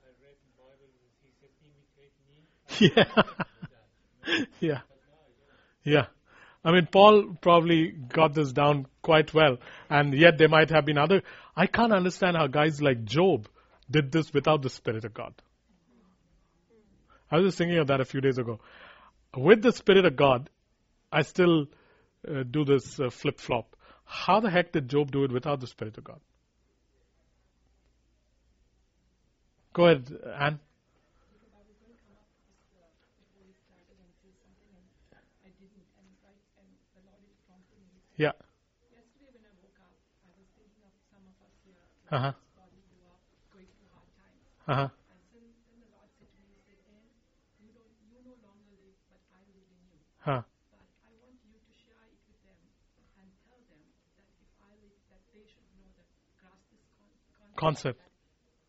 I 0.07 0.11
read 0.23 0.39
the 0.43 0.53
Bible. 0.59 0.91
He 1.23 1.31
said, 1.41 1.51
"Imitate 1.67 2.15
me." 2.27 2.39
I 2.71 2.73
Yeah. 4.31 4.47
yeah. 4.61 4.81
Yeah. 5.85 6.07
I 6.63 6.73
mean, 6.73 6.89
Paul 6.91 7.37
probably 7.41 7.89
got 7.91 8.35
this 8.35 8.53
down 8.53 8.87
quite 9.03 9.33
well, 9.33 9.59
and 9.89 10.13
yet 10.13 10.37
there 10.37 10.49
might 10.49 10.71
have 10.71 10.85
been 10.85 10.99
other. 10.99 11.23
I 11.57 11.67
can't 11.67 11.93
understand 11.93 12.37
how 12.37 12.49
guys 12.49 12.83
like 12.83 13.05
Job 13.05 13.49
did 13.91 14.13
this 14.13 14.33
without 14.33 14.63
the 14.63 14.69
Spirit 14.69 15.05
of 15.05 15.15
God. 15.15 15.35
I 17.31 17.37
was 17.37 17.47
just 17.47 17.59
thinking 17.59 17.79
of 17.79 17.87
that 17.87 18.01
a 18.01 18.05
few 18.05 18.21
days 18.21 18.39
ago. 18.39 18.61
With 19.35 19.63
the 19.63 19.73
Spirit 19.73 20.05
of 20.05 20.17
God, 20.17 20.51
I 21.11 21.23
still 21.23 21.67
uh, 22.29 22.43
do 22.43 22.65
this 22.65 23.01
uh, 23.01 23.09
flip 23.11 23.41
flop. 23.41 23.77
How 24.05 24.41
the 24.41 24.51
heck 24.51 24.73
did 24.73 24.89
Job 24.89 25.13
do 25.13 25.25
it 25.25 25.33
without 25.33 25.61
the 25.61 25.67
Spirit 25.67 25.97
of 25.97 26.05
God? 26.05 26.21
Go 29.73 29.87
ahead, 29.87 30.13
Anne. 30.39 30.59
Yeah. 38.21 38.37
Yesterday 38.93 39.33
when 39.33 39.49
I 39.49 39.53
woke 39.65 39.81
up, 39.81 39.97
I 39.97 40.37
was 40.37 40.45
thinking 40.53 40.85
of 40.85 40.93
some 41.09 41.25
of 41.25 41.41
us 41.41 41.57
here. 41.65 41.81
Uh 42.13 42.21
huh. 42.21 42.33
Grew 42.37 43.09
up 43.09 43.25
going 43.49 43.65
through 43.65 43.89
hard 43.97 44.13
times. 44.13 44.45
Uh 44.69 44.77
huh. 44.77 44.89
And 45.09 45.25
then, 45.33 45.49
then 45.65 45.81
the 45.81 45.89
Lord 45.89 46.05
said 46.21 46.29
to 46.29 46.37
me, 46.45 46.53
He 46.53 46.61
said, 46.69 46.77
Anne, 46.85 47.09
you 47.65 47.73
don't, 47.73 47.89
you 48.13 48.21
no 48.21 48.37
longer 48.45 48.77
live, 48.77 49.01
but 49.09 49.25
I 49.33 49.41
live 49.49 49.65
in 49.73 49.81
you. 49.89 49.97
Huh. 50.21 50.45
But 50.69 50.85
I 51.01 51.17
want 51.17 51.41
you 51.49 51.57
to 51.65 51.73
share 51.73 52.05
it 52.13 52.21
with 52.29 52.37
them 52.45 52.61
and 53.25 53.29
tell 53.49 53.57
them 53.73 53.81
that 54.21 54.29
if 54.37 54.53
I 54.61 54.69
live, 54.85 55.01
that 55.09 55.25
they 55.33 55.45
should 55.49 55.65
know 55.81 55.89
that 55.97 56.05
grasp 56.37 56.69
this 56.77 56.85
con- 57.01 57.57
Concept. 57.57 58.05
that 58.05 58.13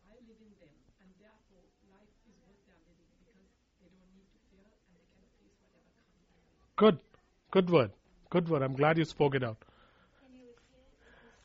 I 0.08 0.16
live 0.16 0.40
in 0.40 0.52
them, 0.64 0.76
and 1.04 1.12
therefore 1.20 1.60
life 1.92 2.16
is 2.24 2.40
worth 2.40 2.56
their 2.64 2.80
living 2.88 3.04
because 3.20 3.44
they 3.84 3.92
don't 3.92 4.16
need 4.16 4.32
to 4.32 4.40
fear 4.48 4.64
and 4.64 4.96
they 4.96 5.04
can 5.12 5.28
face 5.36 5.60
whatever 5.60 5.92
comes. 6.08 6.24
Good. 6.80 6.96
Good 7.52 7.68
word. 7.68 7.92
Good 8.32 8.48
word. 8.48 8.62
I'm 8.62 8.76
glad 8.76 8.96
you 8.96 9.04
spoke 9.04 9.34
it 9.34 9.44
out. 9.44 9.58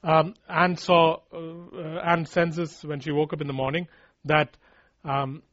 Um, 0.01 0.35
Anne 0.47 0.77
saw, 0.77 1.17
uh, 1.33 1.99
Anne 1.99 2.25
senses 2.25 2.81
when 2.81 3.01
she 3.01 3.11
woke 3.11 3.33
up 3.33 3.41
in 3.41 3.47
the 3.47 3.51
morning 3.51 3.89
that 4.23 4.55
um, 5.03 5.43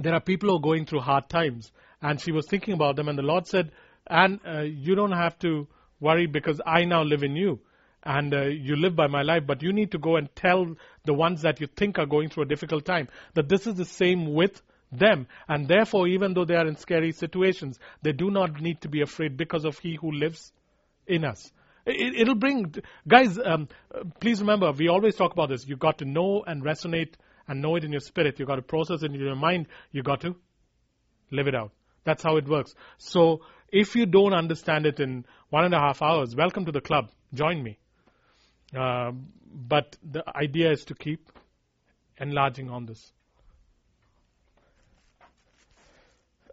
there 0.00 0.14
are 0.14 0.20
people 0.20 0.48
who 0.48 0.56
are 0.56 0.60
going 0.62 0.86
through 0.86 1.00
hard 1.00 1.28
times. 1.28 1.70
And 2.00 2.18
she 2.18 2.32
was 2.32 2.46
thinking 2.46 2.72
about 2.72 2.96
them, 2.96 3.10
and 3.10 3.18
the 3.18 3.22
Lord 3.22 3.48
said, 3.48 3.72
Anne, 4.06 4.40
uh, 4.48 4.62
you 4.62 4.94
don't 4.94 5.12
have 5.12 5.38
to 5.40 5.68
worry 6.00 6.26
because 6.26 6.58
I 6.64 6.86
now 6.86 7.02
live 7.02 7.22
in 7.22 7.36
you. 7.36 7.60
And 8.02 8.32
uh, 8.32 8.44
you 8.44 8.76
live 8.76 8.96
by 8.96 9.08
my 9.08 9.20
life, 9.20 9.42
but 9.46 9.62
you 9.62 9.74
need 9.74 9.90
to 9.92 9.98
go 9.98 10.16
and 10.16 10.34
tell 10.34 10.74
the 11.04 11.12
ones 11.12 11.42
that 11.42 11.60
you 11.60 11.66
think 11.66 11.98
are 11.98 12.06
going 12.06 12.30
through 12.30 12.44
a 12.44 12.48
difficult 12.48 12.86
time 12.86 13.08
that 13.34 13.50
this 13.50 13.66
is 13.66 13.74
the 13.74 13.84
same 13.84 14.32
with 14.32 14.62
them. 14.92 15.26
And 15.48 15.68
therefore, 15.68 16.08
even 16.08 16.34
though 16.34 16.44
they 16.44 16.56
are 16.56 16.66
in 16.66 16.76
scary 16.76 17.12
situations, 17.12 17.78
they 18.02 18.12
do 18.12 18.30
not 18.30 18.60
need 18.60 18.80
to 18.82 18.88
be 18.88 19.02
afraid 19.02 19.36
because 19.36 19.64
of 19.64 19.78
He 19.78 19.96
who 19.96 20.12
lives 20.12 20.52
in 21.06 21.24
us. 21.24 21.52
It, 21.86 22.28
will 22.28 22.34
bring, 22.34 22.74
guys, 23.08 23.38
um, 23.42 23.68
please 24.20 24.40
remember, 24.40 24.70
we 24.72 24.88
always 24.88 25.16
talk 25.16 25.32
about 25.32 25.48
this. 25.48 25.66
You've 25.66 25.78
got 25.78 25.98
to 25.98 26.04
know 26.04 26.44
and 26.46 26.62
resonate 26.62 27.14
and 27.48 27.62
know 27.62 27.76
it 27.76 27.84
in 27.84 27.90
your 27.90 28.00
spirit. 28.00 28.38
You've 28.38 28.48
got 28.48 28.56
to 28.56 28.62
process 28.62 29.02
it 29.02 29.12
in 29.12 29.18
your 29.18 29.34
mind. 29.34 29.66
You've 29.90 30.04
got 30.04 30.20
to 30.20 30.36
live 31.30 31.48
it 31.48 31.54
out. 31.54 31.72
That's 32.04 32.22
how 32.22 32.36
it 32.36 32.46
works. 32.48 32.74
So, 32.98 33.42
if 33.72 33.94
you 33.94 34.06
don't 34.06 34.34
understand 34.34 34.84
it 34.86 35.00
in 35.00 35.24
one 35.48 35.64
and 35.64 35.74
a 35.74 35.78
half 35.78 36.02
hours, 36.02 36.34
welcome 36.34 36.64
to 36.66 36.72
the 36.72 36.80
club. 36.80 37.10
Join 37.32 37.62
me. 37.62 37.78
Uh, 38.76 39.12
but 39.52 39.96
the 40.02 40.22
idea 40.36 40.70
is 40.72 40.84
to 40.86 40.94
keep 40.94 41.30
enlarging 42.18 42.68
on 42.68 42.86
this. 42.86 43.12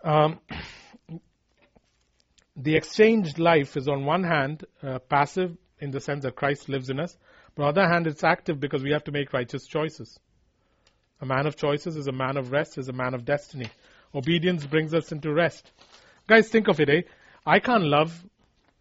Um, 0.07 0.39
the 2.55 2.77
exchanged 2.77 3.39
life 3.39 3.75
is 3.75 3.89
on 3.89 4.05
one 4.05 4.23
hand 4.23 4.63
uh, 4.81 4.99
passive 4.99 5.57
in 5.81 5.91
the 5.91 5.99
sense 5.99 6.23
that 6.23 6.33
Christ 6.33 6.69
lives 6.69 6.89
in 6.89 6.97
us, 6.97 7.17
but 7.55 7.63
on 7.63 7.73
the 7.73 7.81
other 7.81 7.91
hand 7.91 8.07
it's 8.07 8.23
active 8.23 8.57
because 8.57 8.81
we 8.83 8.91
have 8.91 9.03
to 9.03 9.11
make 9.11 9.33
righteous 9.33 9.67
choices. 9.67 10.17
A 11.19 11.25
man 11.25 11.45
of 11.45 11.57
choices 11.57 11.97
is 11.97 12.07
a 12.07 12.13
man 12.13 12.37
of 12.37 12.53
rest, 12.53 12.77
is 12.77 12.87
a 12.87 12.93
man 12.93 13.15
of 13.15 13.25
destiny. 13.25 13.69
Obedience 14.15 14.65
brings 14.65 14.93
us 14.93 15.11
into 15.11 15.33
rest. 15.33 15.69
Guys, 16.25 16.47
think 16.47 16.69
of 16.69 16.79
it, 16.79 16.89
eh? 16.89 17.01
I 17.45 17.59
can't 17.59 17.83
love 17.83 18.13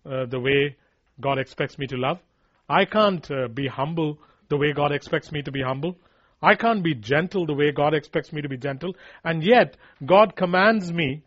uh, 0.08 0.26
the 0.26 0.38
way 0.38 0.76
God 1.20 1.40
expects 1.40 1.76
me 1.76 1.88
to 1.88 1.96
love. 1.96 2.20
I 2.68 2.84
can't 2.84 3.28
uh, 3.32 3.48
be 3.48 3.66
humble 3.66 4.20
the 4.48 4.58
way 4.58 4.72
God 4.72 4.92
expects 4.92 5.32
me 5.32 5.42
to 5.42 5.50
be 5.50 5.62
humble. 5.62 5.96
I 6.42 6.54
can't 6.54 6.82
be 6.82 6.94
gentle 6.94 7.46
the 7.46 7.54
way 7.54 7.72
God 7.72 7.94
expects 7.94 8.32
me 8.32 8.42
to 8.42 8.48
be 8.48 8.56
gentle. 8.56 8.94
And 9.24 9.42
yet, 9.42 9.76
God 10.04 10.36
commands 10.36 10.92
me 10.92 11.22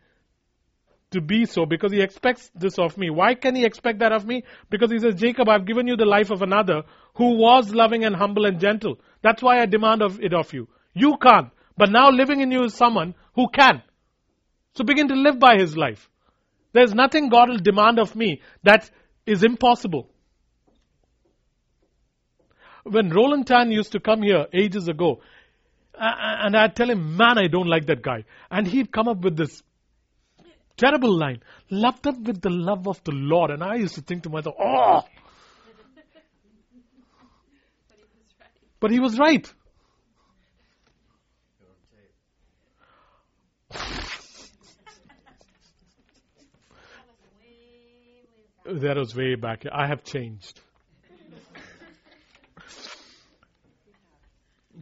to 1.10 1.20
be 1.20 1.46
so 1.46 1.66
because 1.66 1.92
He 1.92 2.00
expects 2.00 2.50
this 2.54 2.78
of 2.78 2.96
me. 2.96 3.10
Why 3.10 3.34
can 3.34 3.54
He 3.56 3.64
expect 3.64 3.98
that 3.98 4.12
of 4.12 4.24
me? 4.24 4.44
Because 4.70 4.90
He 4.90 4.98
says, 5.00 5.16
Jacob, 5.16 5.48
I've 5.48 5.66
given 5.66 5.88
you 5.88 5.96
the 5.96 6.06
life 6.06 6.30
of 6.30 6.42
another 6.42 6.82
who 7.14 7.36
was 7.36 7.74
loving 7.74 8.04
and 8.04 8.14
humble 8.14 8.46
and 8.46 8.60
gentle. 8.60 8.98
That's 9.22 9.42
why 9.42 9.60
I 9.60 9.66
demand 9.66 10.02
of 10.02 10.20
it 10.20 10.32
of 10.32 10.52
you. 10.52 10.68
You 10.94 11.16
can't. 11.16 11.50
But 11.76 11.90
now 11.90 12.10
living 12.10 12.40
in 12.40 12.50
you 12.50 12.64
is 12.64 12.74
someone 12.74 13.14
who 13.34 13.48
can. 13.48 13.82
So 14.74 14.84
begin 14.84 15.08
to 15.08 15.14
live 15.14 15.38
by 15.40 15.56
His 15.56 15.76
life. 15.76 16.08
There's 16.72 16.94
nothing 16.94 17.28
God 17.28 17.48
will 17.48 17.58
demand 17.58 17.98
of 17.98 18.14
me 18.14 18.42
that 18.62 18.88
is 19.26 19.42
impossible. 19.42 20.08
When 22.90 23.10
Roland 23.10 23.46
Tan 23.46 23.70
used 23.70 23.92
to 23.92 24.00
come 24.00 24.22
here 24.22 24.46
ages 24.52 24.88
ago, 24.88 25.20
and 25.94 26.56
I'd 26.56 26.74
tell 26.74 26.90
him, 26.90 27.16
man, 27.16 27.38
I 27.38 27.46
don't 27.46 27.68
like 27.68 27.86
that 27.86 28.02
guy. 28.02 28.24
And 28.50 28.66
he'd 28.66 28.90
come 28.90 29.06
up 29.06 29.20
with 29.20 29.36
this 29.36 29.62
terrible 30.76 31.16
line, 31.16 31.40
love 31.70 32.02
them 32.02 32.24
with 32.24 32.40
the 32.40 32.50
love 32.50 32.88
of 32.88 33.02
the 33.04 33.12
Lord. 33.12 33.50
And 33.50 33.62
I 33.62 33.76
used 33.76 33.94
to 33.94 34.00
think 34.00 34.24
to 34.24 34.30
myself, 34.30 34.56
oh! 34.58 35.02
But 38.80 38.90
he 38.90 38.98
was 38.98 39.18
right. 39.18 39.52
That 48.64 48.96
was 48.96 49.14
way 49.14 49.34
back. 49.34 49.64
I 49.70 49.86
have 49.86 50.02
changed. 50.04 50.60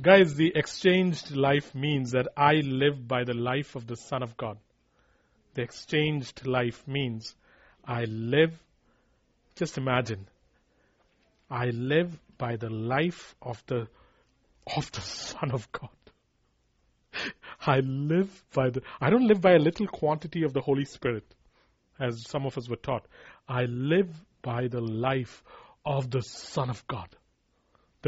Guys, 0.01 0.36
the 0.36 0.53
exchanged 0.55 1.34
life 1.34 1.74
means 1.74 2.12
that 2.12 2.28
I 2.36 2.61
live 2.62 3.09
by 3.09 3.24
the 3.24 3.34
life 3.34 3.74
of 3.74 3.88
the 3.88 3.96
Son 3.96 4.22
of 4.22 4.36
God. 4.36 4.57
The 5.55 5.62
exchanged 5.62 6.46
life 6.46 6.86
means 6.86 7.34
I 7.84 8.05
live, 8.05 8.57
just 9.57 9.76
imagine, 9.76 10.28
I 11.51 11.70
live 11.70 12.16
by 12.36 12.55
the 12.55 12.70
life 12.70 13.34
of 13.42 13.61
the, 13.66 13.88
of 14.76 14.92
the 14.92 15.01
Son 15.01 15.51
of 15.51 15.70
God. 15.72 15.90
I 17.66 17.80
live 17.80 18.44
by 18.55 18.70
the, 18.70 18.82
I 19.01 19.11
don't 19.11 19.26
live 19.26 19.40
by 19.40 19.55
a 19.55 19.59
little 19.59 19.88
quantity 19.88 20.44
of 20.44 20.53
the 20.53 20.61
Holy 20.61 20.84
Spirit, 20.84 21.24
as 21.99 22.24
some 22.28 22.46
of 22.46 22.57
us 22.57 22.68
were 22.68 22.76
taught. 22.76 23.07
I 23.49 23.64
live 23.64 24.11
by 24.42 24.68
the 24.68 24.80
life 24.80 25.42
of 25.84 26.09
the 26.09 26.22
Son 26.22 26.70
of 26.70 26.86
God 26.86 27.09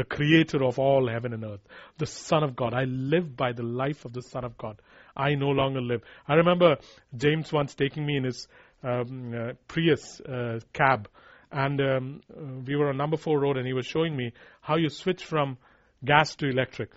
the 0.01 0.15
creator 0.15 0.63
of 0.63 0.79
all 0.79 1.07
heaven 1.07 1.31
and 1.31 1.43
earth, 1.43 1.59
the 1.99 2.07
Son 2.07 2.43
of 2.43 2.55
God. 2.55 2.73
I 2.73 2.85
live 2.85 3.37
by 3.37 3.51
the 3.51 3.61
life 3.61 4.03
of 4.03 4.13
the 4.13 4.23
Son 4.23 4.43
of 4.43 4.57
God. 4.57 4.81
I 5.15 5.35
no 5.35 5.49
longer 5.49 5.79
live. 5.79 6.01
I 6.27 6.33
remember 6.33 6.77
James 7.15 7.53
once 7.53 7.75
taking 7.75 8.03
me 8.03 8.17
in 8.17 8.23
his 8.23 8.47
um, 8.83 9.31
uh, 9.31 9.53
Prius 9.67 10.19
uh, 10.21 10.59
cab, 10.73 11.07
and 11.51 11.79
um, 11.79 12.21
uh, 12.35 12.41
we 12.65 12.75
were 12.75 12.89
on 12.89 12.97
number 12.97 13.15
four 13.15 13.39
road, 13.39 13.57
and 13.57 13.67
he 13.67 13.73
was 13.73 13.85
showing 13.85 14.17
me 14.17 14.33
how 14.61 14.75
you 14.77 14.89
switch 14.89 15.23
from 15.23 15.59
gas 16.03 16.35
to 16.37 16.49
electric. 16.49 16.89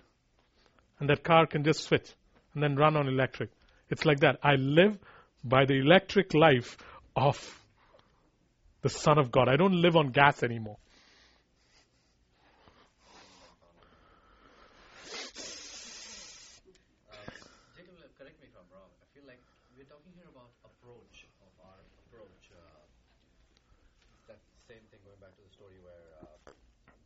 And 0.98 1.10
that 1.10 1.22
car 1.22 1.44
can 1.46 1.62
just 1.62 1.80
switch 1.80 2.08
and 2.54 2.62
then 2.62 2.74
run 2.74 2.96
on 2.96 3.06
electric. 3.06 3.50
It's 3.90 4.06
like 4.06 4.20
that. 4.20 4.38
I 4.42 4.54
live 4.54 4.96
by 5.42 5.66
the 5.66 5.74
electric 5.74 6.32
life 6.32 6.78
of 7.14 7.36
the 8.80 8.88
Son 8.88 9.18
of 9.18 9.30
God. 9.30 9.50
I 9.50 9.56
don't 9.56 9.82
live 9.82 9.94
on 9.94 10.08
gas 10.08 10.42
anymore. 10.42 10.78
same 24.74 24.80
thing 24.88 24.98
going 25.04 25.20
back 25.20 25.30
to 25.36 25.44
the 25.44 25.52
story 25.52 25.76
where 25.86 26.08
uh, 26.24 26.50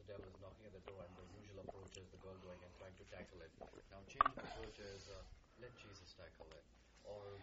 the 0.01 0.07
devil 0.09 0.25
is 0.25 0.39
knocking 0.41 0.65
at 0.65 0.73
the 0.73 0.85
door 0.89 1.03
and 1.05 1.13
the 1.21 1.27
usual 1.43 1.61
approach 1.69 1.91
is 2.01 2.09
the 2.15 2.21
girl 2.25 2.39
going 2.41 2.57
and 2.65 2.73
trying 2.81 2.95
to 2.97 3.05
tackle 3.13 3.37
it. 3.45 3.53
Now, 3.93 4.01
change 4.09 4.25
of 4.25 4.41
approach 4.41 4.79
is 4.79 5.11
uh, 5.11 5.21
let 5.61 5.75
Jesus 5.77 6.15
tackle 6.17 6.49
it. 6.55 6.65
Or, 7.05 7.37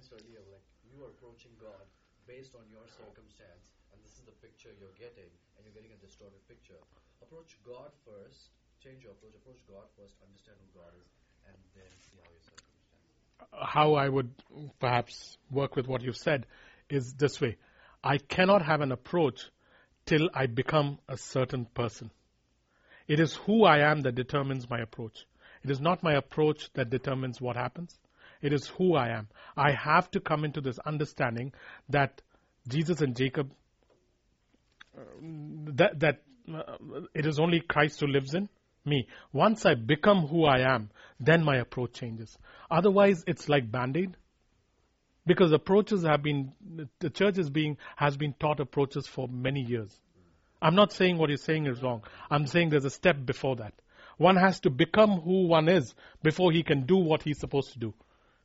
said 0.00 0.24
earlier, 0.24 0.40
like 0.48 0.64
you 0.88 1.04
are 1.04 1.12
approaching 1.12 1.52
God 1.60 1.84
based 2.24 2.56
on 2.56 2.64
your 2.72 2.84
circumstance, 2.88 3.68
and 3.92 4.00
this 4.00 4.16
is 4.16 4.24
the 4.24 4.32
picture 4.40 4.72
you're 4.80 4.96
getting, 4.96 5.28
and 5.28 5.60
you're 5.66 5.76
getting 5.76 5.92
a 5.92 6.00
distorted 6.00 6.40
picture. 6.48 6.80
Approach 7.20 7.52
God 7.66 7.92
first, 8.08 8.48
change 8.80 9.04
your 9.04 9.12
approach, 9.12 9.36
approach 9.36 9.60
God 9.68 9.84
first, 10.00 10.16
understand 10.24 10.56
who 10.64 10.80
God 10.80 10.92
is, 10.96 11.08
and 11.44 11.56
then 11.76 11.92
see 12.08 12.16
how 12.16 12.30
your 12.32 12.40
circumstance. 12.40 13.04
Uh, 13.52 13.66
how 13.68 13.94
I 13.94 14.08
would 14.08 14.32
perhaps 14.80 15.36
work 15.50 15.76
with 15.76 15.86
what 15.88 16.00
you've 16.00 16.16
said 16.16 16.46
is 16.88 17.12
this 17.14 17.40
way. 17.40 17.56
I 18.02 18.16
cannot 18.16 18.64
have 18.64 18.80
an 18.80 18.92
approach 18.92 19.44
till 20.06 20.30
I 20.32 20.46
become 20.46 20.98
a 21.08 21.16
certain 21.16 21.66
person. 21.66 22.10
It 23.06 23.20
is 23.20 23.34
who 23.34 23.64
I 23.64 23.90
am 23.90 24.02
that 24.02 24.14
determines 24.14 24.68
my 24.70 24.78
approach. 24.80 25.26
It 25.62 25.70
is 25.70 25.80
not 25.80 26.02
my 26.02 26.14
approach 26.14 26.72
that 26.74 26.90
determines 26.90 27.40
what 27.40 27.56
happens. 27.56 27.96
It 28.42 28.52
is 28.52 28.66
who 28.66 28.94
I 28.94 29.08
am. 29.10 29.28
I 29.56 29.72
have 29.72 30.10
to 30.10 30.20
come 30.20 30.44
into 30.44 30.60
this 30.60 30.78
understanding 30.84 31.52
that 31.88 32.20
Jesus 32.68 33.00
and 33.00 33.16
Jacob, 33.16 33.52
uh, 34.96 35.00
that, 35.74 36.00
that 36.00 36.22
uh, 36.52 36.76
it 37.14 37.24
is 37.24 37.38
only 37.38 37.60
Christ 37.60 38.00
who 38.00 38.08
lives 38.08 38.34
in 38.34 38.48
me. 38.84 39.06
Once 39.32 39.64
I 39.64 39.74
become 39.74 40.26
who 40.26 40.44
I 40.44 40.74
am, 40.74 40.90
then 41.20 41.44
my 41.44 41.56
approach 41.56 41.92
changes. 41.92 42.36
Otherwise, 42.70 43.22
it's 43.26 43.48
like 43.48 43.70
band-aid. 43.70 44.16
Because 45.24 45.52
approaches 45.52 46.02
have 46.02 46.22
been, 46.22 46.52
the 46.98 47.10
church 47.10 47.38
is 47.38 47.48
being, 47.48 47.76
has 47.94 48.16
been 48.16 48.34
taught 48.40 48.58
approaches 48.58 49.06
for 49.06 49.28
many 49.28 49.60
years. 49.62 49.96
I'm 50.60 50.74
not 50.74 50.92
saying 50.92 51.16
what 51.18 51.28
you're 51.28 51.36
saying 51.36 51.66
is 51.66 51.80
wrong. 51.80 52.02
I'm 52.28 52.46
saying 52.46 52.70
there's 52.70 52.84
a 52.84 52.90
step 52.90 53.24
before 53.24 53.56
that. 53.56 53.72
One 54.16 54.36
has 54.36 54.60
to 54.60 54.70
become 54.70 55.20
who 55.20 55.46
one 55.46 55.68
is 55.68 55.94
before 56.22 56.52
he 56.52 56.62
can 56.62 56.86
do 56.86 56.96
what 56.96 57.22
he's 57.22 57.38
supposed 57.38 57.72
to 57.72 57.78
do. 57.78 57.94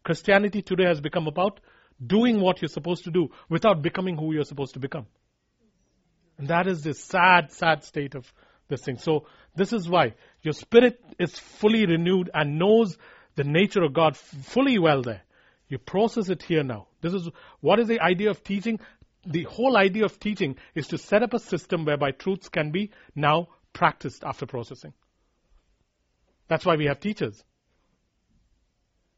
Christianity 0.07 0.61
today 0.61 0.85
has 0.85 1.01
become 1.01 1.27
about 1.27 1.59
doing 2.01 2.39
what 2.39 2.61
you're 2.61 2.69
supposed 2.69 3.03
to 3.03 3.11
do 3.11 3.29
without 3.49 3.81
becoming 3.81 4.15
who 4.15 4.33
you're 4.33 4.45
supposed 4.45 4.75
to 4.75 4.79
become. 4.79 5.05
And 6.37 6.47
that 6.47 6.65
is 6.65 6.81
the 6.81 6.93
sad, 6.93 7.51
sad 7.51 7.83
state 7.83 8.15
of 8.15 8.25
this 8.69 8.83
thing. 8.83 8.99
So 8.99 9.25
this 9.53 9.73
is 9.73 9.89
why 9.89 10.13
your 10.43 10.53
spirit 10.53 11.03
is 11.19 11.37
fully 11.37 11.85
renewed 11.85 12.29
and 12.33 12.57
knows 12.57 12.97
the 13.35 13.43
nature 13.43 13.83
of 13.83 13.91
God 13.91 14.15
fully 14.15 14.79
well 14.79 15.01
there. 15.01 15.23
You 15.67 15.77
process 15.77 16.29
it 16.29 16.41
here 16.41 16.63
now. 16.63 16.87
This 17.01 17.13
is 17.13 17.27
what 17.59 17.77
is 17.81 17.89
the 17.89 17.99
idea 17.99 18.29
of 18.29 18.45
teaching? 18.45 18.79
The 19.25 19.43
whole 19.43 19.75
idea 19.75 20.05
of 20.05 20.21
teaching 20.21 20.55
is 20.73 20.87
to 20.87 20.97
set 20.97 21.21
up 21.21 21.33
a 21.33 21.39
system 21.39 21.83
whereby 21.83 22.11
truths 22.11 22.47
can 22.47 22.71
be 22.71 22.91
now 23.13 23.49
practiced 23.73 24.23
after 24.23 24.45
processing. 24.45 24.93
That's 26.47 26.65
why 26.65 26.77
we 26.77 26.85
have 26.85 27.01
teachers. 27.01 27.43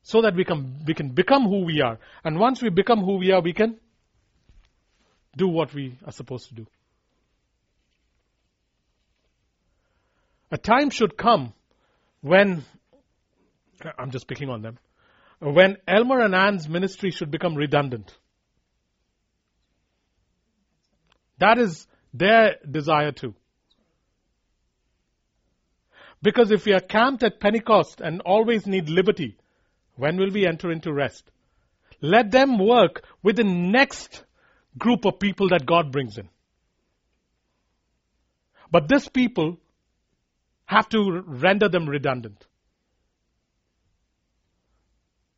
So 0.10 0.24
that 0.24 0.36
we 0.36 0.44
can, 0.44 0.86
we 0.88 0.96
can 0.96 1.10
become 1.10 1.44
who 1.44 1.66
we 1.66 1.82
are. 1.82 2.00
And 2.24 2.40
once 2.40 2.64
we 2.64 2.72
become 2.72 3.02
who 3.02 3.18
we 3.18 3.32
are, 3.32 3.42
we 3.42 3.54
can 3.54 3.78
do 5.38 5.48
what 5.48 5.72
we 5.72 6.00
are 6.04 6.12
supposed 6.12 6.50
to 6.50 6.56
do. 6.56 6.66
A 10.52 10.58
time 10.58 10.90
should 10.90 11.16
come 11.16 11.54
when, 12.22 12.66
I'm 14.00 14.10
just 14.10 14.28
picking 14.28 14.50
on 14.50 14.64
them, 14.64 14.80
when 15.42 15.78
Elmer 15.88 16.22
and 16.22 16.34
Ann's 16.34 16.68
ministry 16.68 17.12
should 17.12 17.30
become 17.30 17.54
redundant. 17.54 18.12
That 21.38 21.60
is 21.60 21.86
their 22.16 22.56
desire 22.68 23.12
too. 23.12 23.36
Because 26.24 26.50
if 26.50 26.66
we 26.66 26.74
are 26.74 26.80
camped 26.80 27.22
at 27.22 27.40
Pentecost 27.40 28.02
and 28.02 28.22
always 28.22 28.66
need 28.66 28.90
liberty, 28.90 29.38
when 30.00 30.16
will 30.16 30.32
we 30.32 30.48
enter 30.48 30.72
into 30.72 30.94
rest? 30.94 31.30
Let 32.02 32.32
them 32.32 32.58
work 32.58 33.04
with 33.22 33.36
the 33.36 33.44
next 33.44 34.24
group 34.78 35.06
of 35.06 35.20
people 35.20 35.50
that 35.50 35.66
God 35.66 35.92
brings 35.92 36.18
in. 36.18 36.30
But 38.72 38.88
this 38.88 39.10
people 39.10 39.58
have 40.66 40.88
to 40.90 41.24
render 41.26 41.68
them 41.68 41.90
redundant. 41.90 42.46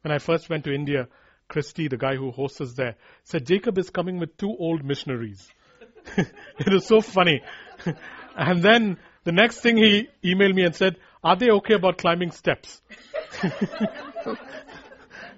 When 0.02 0.12
I 0.12 0.20
first 0.20 0.50
went 0.50 0.66
to 0.66 0.74
India, 0.74 1.08
Christy, 1.48 1.88
the 1.88 1.98
guy 1.98 2.16
who 2.16 2.32
hosts 2.32 2.62
us 2.62 2.74
there, 2.74 2.96
said 3.24 3.48
Jacob 3.48 3.80
is 3.80 3.90
coming 3.90 4.20
with 4.20 4.38
two 4.38 4.56
old 4.60 4.84
missionaries. 4.84 5.48
it 6.18 6.72
was 6.72 6.86
so 6.86 7.02
funny. 7.02 7.42
and 8.36 8.62
then 8.62 8.98
the 9.24 9.32
next 9.32 9.62
thing 9.62 9.78
he 9.78 10.08
emailed 10.24 10.54
me 10.54 10.66
and 10.66 10.76
said, 10.76 10.98
Are 11.24 11.36
they 11.36 11.50
okay 11.50 11.76
about 11.76 11.98
climbing 11.98 12.32
steps? 12.32 12.82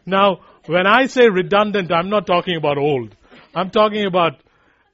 now, 0.05 0.39
when 0.65 0.87
I 0.87 1.07
say 1.07 1.27
redundant, 1.29 1.91
I'm 1.91 2.09
not 2.09 2.25
talking 2.25 2.55
about 2.55 2.77
old. 2.77 3.15
I'm 3.53 3.69
talking 3.69 4.05
about 4.05 4.39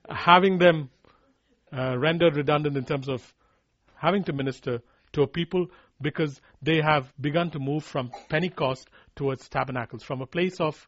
having 0.09 0.57
them 0.57 0.89
uh, 1.71 1.97
rendered 1.97 2.35
redundant 2.35 2.75
in 2.75 2.85
terms 2.85 3.07
of 3.07 3.21
having 3.95 4.23
to 4.23 4.33
minister 4.33 4.81
to 5.13 5.21
a 5.21 5.27
people 5.27 5.67
because 6.01 6.41
they 6.61 6.81
have 6.81 7.11
begun 7.19 7.51
to 7.51 7.59
move 7.59 7.83
from 7.83 8.11
Pentecost 8.29 8.89
towards 9.15 9.47
tabernacles, 9.47 10.01
from 10.01 10.21
a 10.21 10.25
place 10.25 10.59
of 10.59 10.87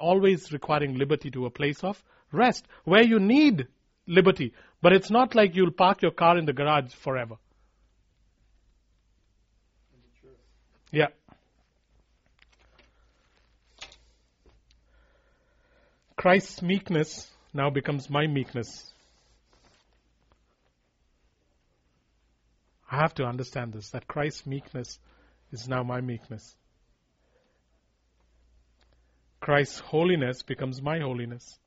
always 0.00 0.52
requiring 0.52 0.96
liberty 0.96 1.30
to 1.30 1.46
a 1.46 1.50
place 1.50 1.84
of 1.84 2.02
rest, 2.32 2.66
where 2.84 3.02
you 3.02 3.20
need 3.20 3.68
liberty. 4.06 4.52
But 4.82 4.94
it's 4.94 5.10
not 5.10 5.34
like 5.34 5.54
you'll 5.54 5.70
park 5.70 6.02
your 6.02 6.10
car 6.10 6.36
in 6.38 6.46
the 6.46 6.52
garage 6.52 6.92
forever. 6.92 7.36
Yeah. 10.90 11.08
Christ's 16.16 16.62
meekness 16.62 17.30
now 17.52 17.70
becomes 17.70 18.08
my 18.08 18.26
meekness. 18.26 18.92
I 22.90 22.96
have 22.96 23.14
to 23.14 23.24
understand 23.24 23.72
this 23.72 23.90
that 23.90 24.06
Christ's 24.06 24.46
meekness 24.46 24.98
is 25.52 25.68
now 25.68 25.82
my 25.82 26.00
meekness. 26.00 26.56
Christ's 29.40 29.80
holiness 29.80 30.42
becomes 30.42 30.80
my 30.80 30.98
holiness. 31.00 31.58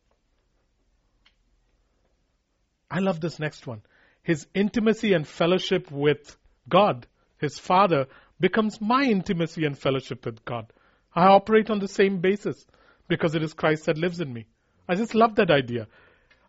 I 2.89 2.99
love 2.99 3.19
this 3.21 3.39
next 3.39 3.67
one. 3.67 3.81
His 4.23 4.47
intimacy 4.53 5.13
and 5.13 5.27
fellowship 5.27 5.91
with 5.91 6.35
God, 6.67 7.07
his 7.37 7.59
Father, 7.59 8.07
becomes 8.39 8.79
my 8.81 9.03
intimacy 9.03 9.65
and 9.65 9.77
fellowship 9.77 10.25
with 10.25 10.43
God. 10.45 10.71
I 11.13 11.25
operate 11.25 11.69
on 11.69 11.79
the 11.79 11.87
same 11.87 12.19
basis 12.19 12.65
because 13.07 13.35
it 13.35 13.43
is 13.43 13.53
Christ 13.53 13.85
that 13.85 13.97
lives 13.97 14.21
in 14.21 14.31
me. 14.31 14.45
I 14.87 14.95
just 14.95 15.15
love 15.15 15.35
that 15.35 15.51
idea. 15.51 15.87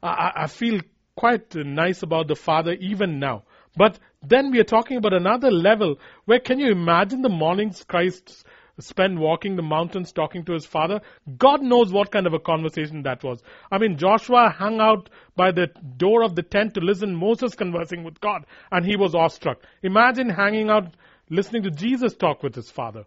I, 0.02 0.32
I 0.36 0.46
feel 0.46 0.80
quite 1.16 1.54
nice 1.54 2.02
about 2.02 2.28
the 2.28 2.36
Father 2.36 2.72
even 2.72 3.18
now. 3.18 3.44
But 3.76 3.98
then 4.22 4.50
we 4.50 4.60
are 4.60 4.64
talking 4.64 4.96
about 4.96 5.12
another 5.12 5.50
level 5.50 5.96
where 6.24 6.40
can 6.40 6.58
you 6.58 6.70
imagine 6.70 7.22
the 7.22 7.28
mornings 7.28 7.84
Christ 7.84 8.44
spent 8.78 9.18
walking 9.18 9.56
the 9.56 9.62
mountains 9.62 10.12
talking 10.12 10.44
to 10.44 10.52
his 10.52 10.66
father? 10.66 11.00
God 11.38 11.62
knows 11.62 11.92
what 11.92 12.10
kind 12.10 12.26
of 12.26 12.34
a 12.34 12.38
conversation 12.38 13.02
that 13.02 13.22
was. 13.22 13.42
I 13.70 13.78
mean, 13.78 13.96
Joshua 13.96 14.48
hung 14.50 14.80
out 14.80 15.10
by 15.36 15.52
the 15.52 15.68
door 15.96 16.22
of 16.22 16.34
the 16.34 16.42
tent 16.42 16.74
to 16.74 16.80
listen 16.80 17.14
Moses 17.14 17.54
conversing 17.54 18.02
with 18.02 18.20
God 18.20 18.44
and 18.72 18.84
he 18.84 18.96
was 18.96 19.14
awestruck. 19.14 19.62
Imagine 19.82 20.30
hanging 20.30 20.70
out 20.70 20.94
listening 21.30 21.62
to 21.62 21.70
Jesus 21.70 22.14
talk 22.14 22.42
with 22.42 22.54
his 22.54 22.70
father. 22.70 23.04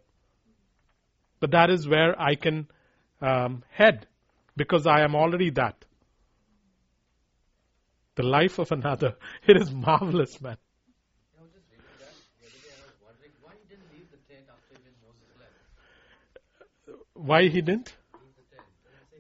But 1.40 1.52
that 1.52 1.70
is 1.70 1.88
where 1.88 2.20
I 2.20 2.36
can 2.36 2.68
um, 3.22 3.64
head 3.70 4.08
because 4.58 4.88
I 4.88 5.02
am 5.02 5.16
already 5.16 5.52
that 5.52 5.86
the 8.16 8.24
life 8.24 8.60
of 8.60 8.72
another. 8.72 9.16
It 9.48 9.58
is 9.58 9.72
marvelous, 9.72 10.40
man. 10.42 10.58
Why 17.14 17.44
he 17.48 17.62
didn't. 17.62 17.96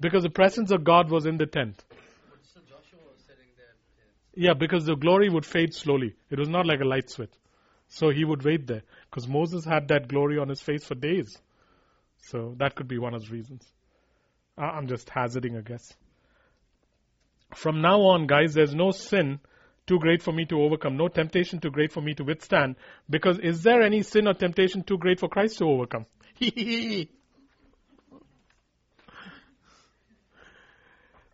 Because 0.01 0.23
the 0.23 0.29
presence 0.29 0.71
of 0.71 0.83
God 0.83 1.09
was 1.09 1.25
in 1.25 1.37
the 1.37 1.45
tent. 1.45 1.81
Yeah, 4.35 4.53
because 4.53 4.85
the 4.85 4.95
glory 4.95 5.29
would 5.29 5.45
fade 5.45 5.73
slowly. 5.73 6.15
It 6.29 6.39
was 6.39 6.49
not 6.49 6.65
like 6.65 6.81
a 6.81 6.85
light 6.85 7.09
switch. 7.09 7.31
So 7.93 8.09
he 8.09 8.25
would 8.25 8.43
wait 8.43 8.65
there. 8.65 8.81
Because 9.09 9.27
Moses 9.27 9.65
had 9.65 9.87
that 9.89 10.07
glory 10.07 10.39
on 10.39 10.49
his 10.49 10.61
face 10.61 10.83
for 10.83 10.95
days. 10.95 11.37
So 12.23 12.55
that 12.57 12.75
could 12.75 12.87
be 12.87 12.97
one 12.97 13.13
of 13.13 13.23
the 13.23 13.31
reasons. 13.31 13.63
I'm 14.57 14.87
just 14.87 15.09
hazarding 15.09 15.55
a 15.55 15.61
guess. 15.61 15.93
From 17.55 17.81
now 17.81 18.01
on, 18.01 18.25
guys, 18.25 18.55
there's 18.55 18.73
no 18.73 18.89
sin 18.91 19.39
too 19.85 19.99
great 19.99 20.23
for 20.23 20.31
me 20.31 20.45
to 20.45 20.59
overcome, 20.59 20.97
no 20.97 21.07
temptation 21.07 21.59
too 21.59 21.69
great 21.69 21.91
for 21.91 22.01
me 22.01 22.15
to 22.15 22.23
withstand. 22.23 22.77
Because 23.09 23.37
is 23.37 23.61
there 23.61 23.83
any 23.83 24.01
sin 24.01 24.27
or 24.27 24.33
temptation 24.33 24.83
too 24.83 24.97
great 24.97 25.19
for 25.19 25.29
Christ 25.29 25.59
to 25.59 25.65
overcome? 25.65 26.05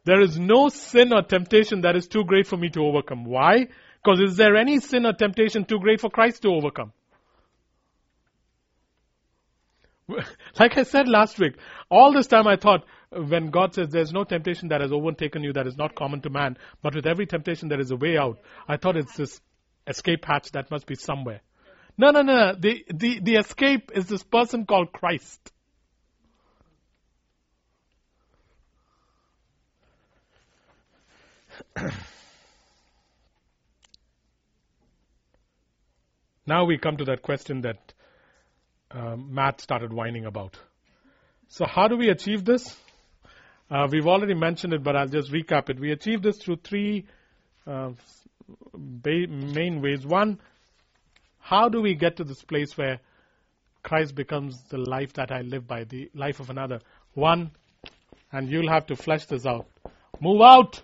There 0.05 0.22
is 0.22 0.39
no 0.39 0.70
sin 0.70 1.14
or 1.14 1.22
temptation 1.22 1.82
that 1.82 1.95
is 1.95 2.07
too 2.07 2.24
great 2.24 2.47
for 2.47 2.57
me 2.57 2.70
to 2.70 2.82
overcome. 2.84 3.26
Why? 3.26 3.68
Because 4.04 4.20
is 4.22 4.38
there 4.38 4.56
any 4.56 4.80
sin 4.80 5.06
or 5.06 5.14
temptation 5.14 5.66
too 5.66 5.80
great 5.80 6.00
for 6.00 6.10
Christ 6.10 6.41
to 6.43 6.50
overcome? 6.50 6.93
Like 10.60 10.78
I 10.78 10.84
said 10.84 11.08
last 11.08 11.39
week, 11.39 11.56
all 11.89 12.12
this 12.14 12.28
time 12.28 12.47
I 12.47 12.56
thought 12.56 12.84
when 13.12 13.50
God 13.50 13.74
says 13.74 13.89
there's 13.89 14.12
no 14.12 14.24
temptation 14.24 14.70
that 14.70 14.82
has 14.82 14.91
overtaken 14.91 15.43
you 15.43 15.54
that 15.54 15.68
is 15.68 15.78
not 15.78 15.95
common 15.95 16.22
to 16.22 16.30
man, 16.30 16.58
but 16.82 16.95
with 16.95 17.06
every 17.06 17.26
temptation 17.26 17.70
there 17.70 17.80
is 17.80 17.91
a 17.91 17.95
way 17.95 18.18
out. 18.18 18.39
I 18.68 18.78
thought 18.78 18.97
it's 18.97 19.16
this 19.16 19.39
escape 19.88 20.26
hatch 20.26 20.52
that 20.52 20.70
must 20.72 20.86
be 20.86 20.95
somewhere. 20.95 21.41
No, 21.97 22.12
no, 22.12 22.22
no. 22.22 22.54
The, 22.58 22.86
the, 22.93 23.20
the 23.20 23.36
escape 23.36 23.91
is 23.93 24.08
this 24.08 24.24
person 24.24 24.66
called 24.66 24.91
Christ. 24.93 25.52
now 36.50 36.66
we 36.66 36.78
come 36.78 36.97
to 36.97 37.06
that 37.06 37.22
question 37.22 37.62
that 37.62 37.93
uh, 38.91 39.16
Matt 39.16 39.62
started 39.62 39.93
whining 39.93 40.26
about. 40.26 40.58
So, 41.47 41.66
how 41.66 41.88
do 41.88 41.95
we 41.95 42.10
achieve 42.10 42.43
this? 42.43 42.76
Uh, 43.70 43.88
we've 43.89 44.08
already 44.08 44.34
mentioned 44.34 44.74
it, 44.74 44.84
but 44.84 44.95
I'll 44.95 45.08
just 45.08 45.32
recap 45.32 45.70
it. 45.70 45.80
We 45.80 45.91
achieve 45.91 46.24
this 46.24 46.38
through 46.38 46.58
three 46.64 47.06
uh, 47.68 47.91
main 48.76 49.82
ways. 49.82 50.06
One, 50.06 50.39
how 51.39 51.70
do 51.70 51.82
we 51.82 51.93
get 51.93 52.18
to 52.18 52.24
this 52.24 52.41
place 52.41 52.76
where 52.76 53.00
Christ 53.84 54.16
becomes 54.16 54.60
the 54.70 54.78
life 54.78 55.14
that 55.14 55.32
I 55.32 55.41
live 55.41 55.68
by, 55.68 55.84
the 55.84 56.10
life 56.16 56.39
of 56.39 56.50
another? 56.50 56.80
One, 57.14 57.52
and 58.32 58.50
you'll 58.50 58.70
have 58.70 58.88
to 58.88 58.95
flesh 58.95 59.26
this 59.26 59.45
out. 59.45 59.68
Move 60.20 60.41
out. 60.41 60.82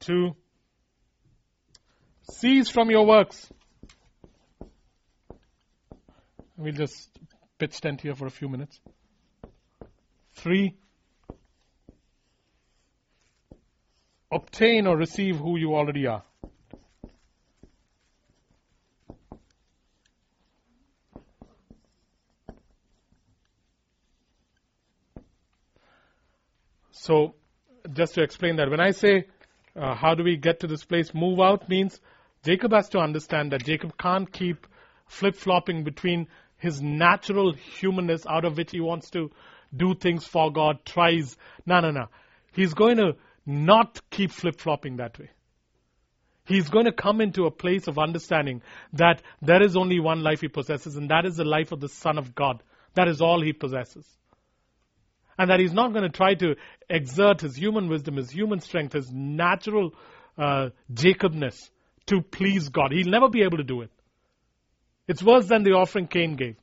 Two, 0.00 0.34
cease 2.30 2.68
from 2.68 2.90
your 2.90 3.06
works. 3.06 3.48
We'll 6.56 6.72
just 6.72 7.10
pitch 7.58 7.80
tent 7.80 8.00
here 8.00 8.14
for 8.14 8.26
a 8.26 8.30
few 8.30 8.48
minutes. 8.48 8.80
Three, 10.34 10.76
obtain 14.30 14.86
or 14.86 14.96
receive 14.96 15.36
who 15.36 15.58
you 15.58 15.74
already 15.74 16.06
are. 16.06 16.22
So, 26.92 27.34
just 27.94 28.14
to 28.14 28.22
explain 28.22 28.56
that, 28.56 28.68
when 28.68 28.78
I 28.78 28.90
say 28.90 29.26
uh, 29.74 29.94
how 29.94 30.14
do 30.14 30.22
we 30.22 30.36
get 30.36 30.60
to 30.60 30.66
this 30.66 30.84
place, 30.84 31.14
move 31.14 31.40
out 31.40 31.68
means 31.68 31.98
Jacob 32.42 32.72
has 32.72 32.88
to 32.90 32.98
understand 32.98 33.52
that 33.52 33.64
Jacob 33.64 33.96
can't 33.98 34.30
keep 34.32 34.66
flip 35.06 35.36
flopping 35.36 35.84
between 35.84 36.26
his 36.56 36.80
natural 36.80 37.52
humanness 37.52 38.24
out 38.26 38.44
of 38.44 38.56
which 38.56 38.70
he 38.70 38.80
wants 38.80 39.10
to 39.10 39.30
do 39.74 39.94
things 39.94 40.26
for 40.26 40.50
God, 40.50 40.84
tries. 40.84 41.36
No, 41.66 41.80
no, 41.80 41.90
no. 41.90 42.06
He's 42.52 42.74
going 42.74 42.96
to 42.96 43.16
not 43.46 44.00
keep 44.10 44.30
flip 44.30 44.58
flopping 44.58 44.96
that 44.96 45.18
way. 45.18 45.30
He's 46.46 46.68
going 46.68 46.86
to 46.86 46.92
come 46.92 47.20
into 47.20 47.44
a 47.44 47.50
place 47.50 47.86
of 47.86 47.98
understanding 47.98 48.62
that 48.94 49.22
there 49.40 49.62
is 49.62 49.76
only 49.76 50.00
one 50.00 50.22
life 50.22 50.40
he 50.40 50.48
possesses, 50.48 50.96
and 50.96 51.10
that 51.10 51.24
is 51.24 51.36
the 51.36 51.44
life 51.44 51.72
of 51.72 51.80
the 51.80 51.88
Son 51.88 52.18
of 52.18 52.34
God. 52.34 52.62
That 52.94 53.06
is 53.06 53.20
all 53.20 53.40
he 53.40 53.52
possesses. 53.52 54.06
And 55.38 55.50
that 55.50 55.60
he's 55.60 55.72
not 55.72 55.92
going 55.92 56.02
to 56.02 56.08
try 56.10 56.34
to 56.34 56.56
exert 56.88 57.42
his 57.42 57.56
human 57.56 57.88
wisdom, 57.88 58.16
his 58.16 58.30
human 58.30 58.60
strength, 58.60 58.94
his 58.94 59.10
natural 59.12 59.94
uh, 60.36 60.70
Jacobness 60.92 61.70
to 62.06 62.22
please 62.22 62.68
God. 62.68 62.92
He'll 62.92 63.10
never 63.10 63.28
be 63.28 63.42
able 63.42 63.58
to 63.58 63.64
do 63.64 63.82
it. 63.82 63.90
It's 65.06 65.22
worse 65.22 65.46
than 65.46 65.64
the 65.64 65.72
offering 65.72 66.06
Cain 66.06 66.36
gave. 66.36 66.56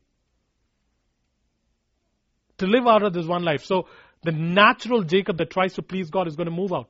To 2.60 2.68
live 2.68 2.88
out 2.88 3.04
of 3.04 3.14
this 3.14 3.26
one 3.26 3.44
life. 3.44 3.66
So 3.66 3.88
the 4.24 4.32
natural 4.32 5.04
Jacob 5.04 5.38
that 5.38 5.50
tries 5.50 5.74
to 5.76 5.82
please 5.82 6.10
God 6.10 6.28
is 6.28 6.36
going 6.36 6.46
to 6.46 6.56
move 6.56 6.74
out. 6.74 6.90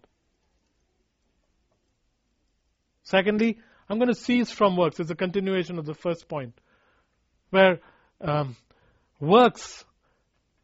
Secondly, 3.04 3.58
I'm 3.89 3.98
going 3.98 4.10
to 4.10 4.16
cease 4.16 4.52
from 4.52 4.76
works. 4.76 5.00
It's 5.00 5.12
a 5.12 5.16
continuation 5.16 5.80
of 5.80 5.86
the 5.86 5.93
first 5.93 6.28
point. 6.28 6.54
Where 7.50 7.80
um, 8.20 8.56
works, 9.20 9.86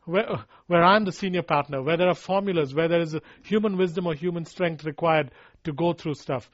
where, 0.05 0.27
where 0.67 0.83
I'm 0.83 1.05
the 1.05 1.11
senior 1.11 1.43
partner, 1.43 1.81
where 1.81 1.97
there 1.97 2.09
are 2.09 2.15
formulas, 2.15 2.73
where 2.73 2.87
there 2.87 3.01
is 3.01 3.15
human 3.43 3.77
wisdom 3.77 4.07
or 4.07 4.13
human 4.13 4.45
strength 4.45 4.83
required 4.83 5.31
to 5.63 5.71
go 5.71 5.93
through 5.93 6.15
stuff. 6.15 6.49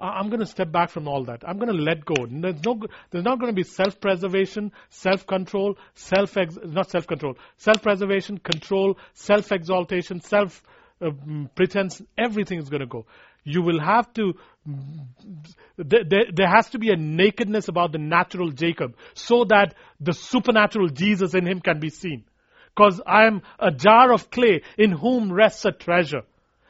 I'm 0.00 0.28
going 0.28 0.40
to 0.40 0.46
step 0.46 0.72
back 0.72 0.90
from 0.90 1.06
all 1.06 1.24
that. 1.24 1.42
I'm 1.46 1.58
going 1.58 1.74
to 1.76 1.82
let 1.82 2.04
go. 2.04 2.26
There's 2.26 2.62
no, 2.64 2.80
there's 3.10 3.24
not 3.24 3.38
going 3.38 3.52
to 3.52 3.56
be 3.56 3.64
self-preservation, 3.64 4.72
self-control, 4.88 5.76
self, 5.94 6.36
not 6.64 6.90
self-control, 6.90 7.36
self-preservation, 7.58 8.38
control, 8.38 8.96
self-exaltation, 9.12 10.22
self 10.22 10.62
uh, 11.04 11.10
pretense. 11.54 12.00
Everything 12.16 12.58
is 12.58 12.70
going 12.70 12.80
to 12.80 12.86
go. 12.86 13.06
You 13.44 13.62
will 13.62 13.80
have 13.80 14.12
to. 14.14 14.34
There, 15.76 16.04
there, 16.04 16.24
there 16.32 16.48
has 16.48 16.70
to 16.70 16.78
be 16.78 16.90
a 16.90 16.96
nakedness 16.96 17.68
about 17.68 17.92
the 17.92 17.98
natural 17.98 18.50
Jacob, 18.50 18.96
so 19.14 19.44
that 19.48 19.74
the 20.00 20.12
supernatural 20.12 20.88
Jesus 20.88 21.34
in 21.34 21.46
him 21.46 21.60
can 21.60 21.80
be 21.80 21.90
seen. 21.90 22.24
Because 22.74 23.00
I 23.06 23.26
am 23.26 23.42
a 23.58 23.70
jar 23.70 24.12
of 24.12 24.30
clay 24.30 24.62
in 24.78 24.92
whom 24.92 25.32
rests 25.32 25.64
a 25.64 25.72
treasure. 25.72 26.22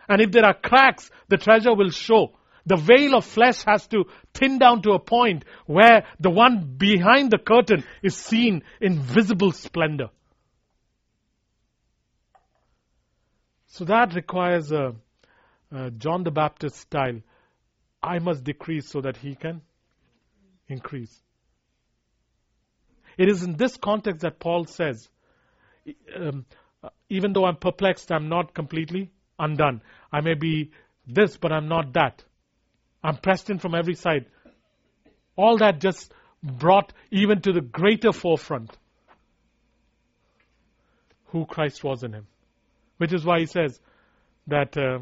And 0.09 0.21
if 0.21 0.33
there 0.33 0.45
are 0.45 0.55
cracks, 0.55 1.11
the 1.29 1.37
treasure 1.37 1.75
will 1.75 1.91
show. 1.91 2.33
The 2.67 2.77
veil 2.77 3.17
of 3.17 3.25
flesh 3.25 3.63
has 3.65 3.87
to 3.89 4.05
thin 4.35 4.59
down 4.59 4.83
to 4.83 4.93
a 4.93 4.99
point 4.99 5.45
where 5.67 6.05
the 6.19 6.31
one 6.31 6.75
behind 6.77 7.31
the 7.31 7.39
curtain 7.39 7.85
is 8.03 8.17
seen 8.17 8.63
in 8.81 9.01
visible 9.01 9.53
splendor. 9.53 10.11
So 13.67 13.85
that 13.85 14.15
requires 14.15 14.73
a, 14.73 14.95
a 15.73 15.91
John 15.91 16.25
the 16.25 16.31
Baptist 16.31 16.77
style. 16.77 17.21
I 18.03 18.19
must 18.19 18.45
decrease 18.45 18.89
so 18.89 19.01
that 19.01 19.17
he 19.17 19.35
can 19.35 19.63
increase. 20.69 21.21
It 23.17 23.29
is 23.29 23.43
in 23.43 23.57
this 23.57 23.77
context 23.77 24.23
that 24.23 24.39
Paul 24.39 24.65
says, 24.65 25.09
um, 26.17 26.47
even 27.09 27.33
though 27.33 27.45
I'm 27.45 27.57
perplexed, 27.57 28.11
I'm 28.11 28.29
not 28.29 28.55
completely 28.55 29.11
undone. 29.39 29.83
I 30.13 30.21
may 30.21 30.35
be 30.35 30.71
this, 31.07 31.37
but 31.37 31.53
I'm 31.53 31.69
not 31.69 31.93
that. 31.95 32.25
I'm 33.03 33.17
pressed 33.17 33.51
in 33.51 33.59
from 33.59 33.75
every 33.75 33.95
side. 33.95 34.27
All 35.37 35.59
that 35.59 35.81
just 35.81 36.13
brought 36.43 36.93
even 37.11 37.41
to 37.43 37.53
the 37.53 37.61
greater 37.61 38.13
forefront 38.13 38.71
who 41.27 41.47
Christ 41.47 41.83
was 41.85 42.03
in 42.03 42.13
him. 42.13 42.27
Which 42.99 43.13
is 43.13 43.25
why 43.25 43.41
he 43.41 43.47
says 43.47 43.81
that 44.49 44.77
uh, 44.77 44.99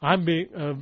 I'm 0.00 0.24
being, 0.24 0.48
uh, 0.54 0.74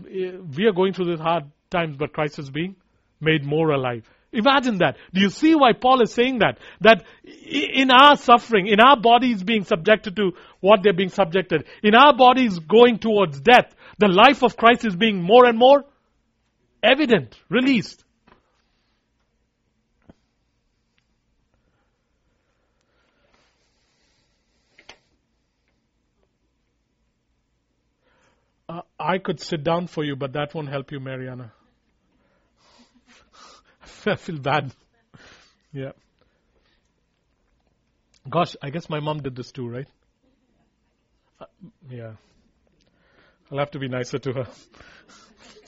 we 0.57 0.67
are 0.67 0.73
going 0.73 0.93
through 0.93 1.07
these 1.07 1.21
hard 1.21 1.45
times, 1.71 1.97
but 1.97 2.13
Christ 2.13 2.39
is 2.39 2.51
being 2.51 2.77
made 3.21 3.45
more 3.45 3.71
alive. 3.71 4.09
Imagine 4.33 4.79
that. 4.79 4.97
Do 5.13 5.21
you 5.21 5.29
see 5.29 5.55
why 5.55 5.73
Paul 5.73 6.01
is 6.03 6.13
saying 6.13 6.39
that? 6.39 6.59
That 6.81 7.05
in 7.25 7.91
our 7.91 8.17
suffering, 8.17 8.67
in 8.67 8.81
our 8.81 8.99
bodies 8.99 9.43
being 9.43 9.65
subjected 9.65 10.17
to 10.17 10.33
what 10.61 10.81
they're 10.83 10.95
being 10.95 11.11
subjected, 11.11 11.67
in 11.83 11.95
our 11.95 12.17
bodies 12.17 12.59
going 12.59 12.99
towards 12.99 13.41
death, 13.41 13.75
the 13.99 14.09
life 14.09 14.43
of 14.43 14.57
Christ 14.57 14.85
is 14.87 14.97
being 14.97 15.23
more 15.23 15.45
and 15.45 15.59
more 15.59 15.85
evident, 16.83 17.37
released. 17.49 18.05
Uh, 28.69 28.83
I 28.99 29.19
could 29.19 29.41
sit 29.41 29.65
down 29.65 29.87
for 29.87 30.05
you, 30.05 30.17
but 30.17 30.33
that 30.33 30.55
won't 30.55 30.69
help 30.69 30.93
you, 30.93 31.01
Mariana. 31.01 31.53
I 34.07 34.17
feel 34.17 34.39
bad. 34.39 34.73
Yeah. 35.73 35.93
Gosh, 38.29 38.57
I 38.63 38.71
guess 38.71 38.89
my 38.89 39.01
mom 39.01 39.23
did 39.23 39.35
this 39.37 39.53
too, 39.53 39.69
right? 39.69 39.89
Uh, 41.41 41.47
yeah. 41.91 42.13
I'll 43.51 43.59
have 43.59 43.73
to 43.73 43.79
be 43.79 43.89
nicer 43.89 44.19
to 44.19 44.33
her. 44.33 44.47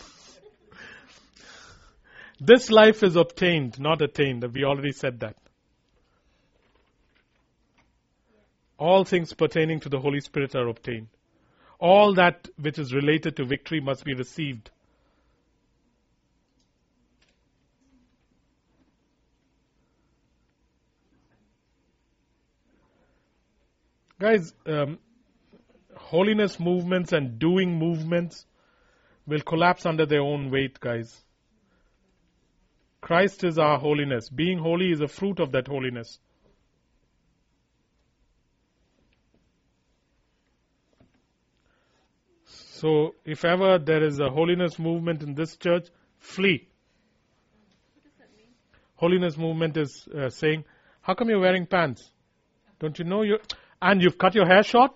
This 2.40 2.70
life 2.70 3.02
is 3.02 3.16
obtained, 3.16 3.78
not 3.78 4.02
attained. 4.02 4.44
We 4.52 4.64
already 4.64 4.92
said 4.92 5.20
that. 5.20 5.36
All 8.78 9.04
things 9.04 9.32
pertaining 9.32 9.80
to 9.80 9.88
the 9.88 10.00
Holy 10.00 10.20
Spirit 10.20 10.54
are 10.54 10.68
obtained. 10.68 11.08
All 11.78 12.14
that 12.14 12.48
which 12.56 12.78
is 12.78 12.92
related 12.92 13.36
to 13.36 13.44
victory 13.44 13.80
must 13.80 14.04
be 14.04 14.14
received. 14.14 14.70
Guys, 24.18 24.54
um, 24.66 24.98
holiness 25.96 26.58
movements 26.58 27.12
and 27.12 27.38
doing 27.38 27.78
movements 27.78 28.46
will 29.26 29.40
collapse 29.40 29.86
under 29.86 30.06
their 30.06 30.22
own 30.22 30.50
weight, 30.50 30.80
guys. 30.80 31.23
Christ 33.04 33.44
is 33.44 33.58
our 33.58 33.78
holiness. 33.78 34.30
Being 34.30 34.58
holy 34.58 34.90
is 34.90 35.02
a 35.02 35.08
fruit 35.08 35.38
of 35.38 35.52
that 35.52 35.68
holiness. 35.68 36.18
So, 42.46 43.14
if 43.26 43.44
ever 43.44 43.78
there 43.78 44.02
is 44.02 44.20
a 44.20 44.30
holiness 44.30 44.78
movement 44.78 45.22
in 45.22 45.34
this 45.34 45.54
church, 45.58 45.88
flee. 46.18 46.66
Holiness 48.96 49.36
movement 49.36 49.76
is 49.76 50.08
uh, 50.08 50.30
saying, 50.30 50.64
How 51.02 51.12
come 51.12 51.28
you're 51.28 51.40
wearing 51.40 51.66
pants? 51.66 52.10
Don't 52.80 52.98
you 52.98 53.04
know 53.04 53.20
you 53.20 53.36
and 53.82 54.00
you've 54.00 54.16
cut 54.16 54.34
your 54.34 54.46
hair 54.46 54.62
short? 54.62 54.92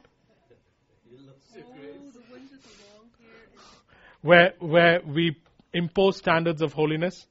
Where 4.22 4.54
where 4.60 5.02
we 5.04 5.36
impose 5.74 6.16
standards 6.16 6.62
of 6.62 6.72
holiness, 6.72 7.26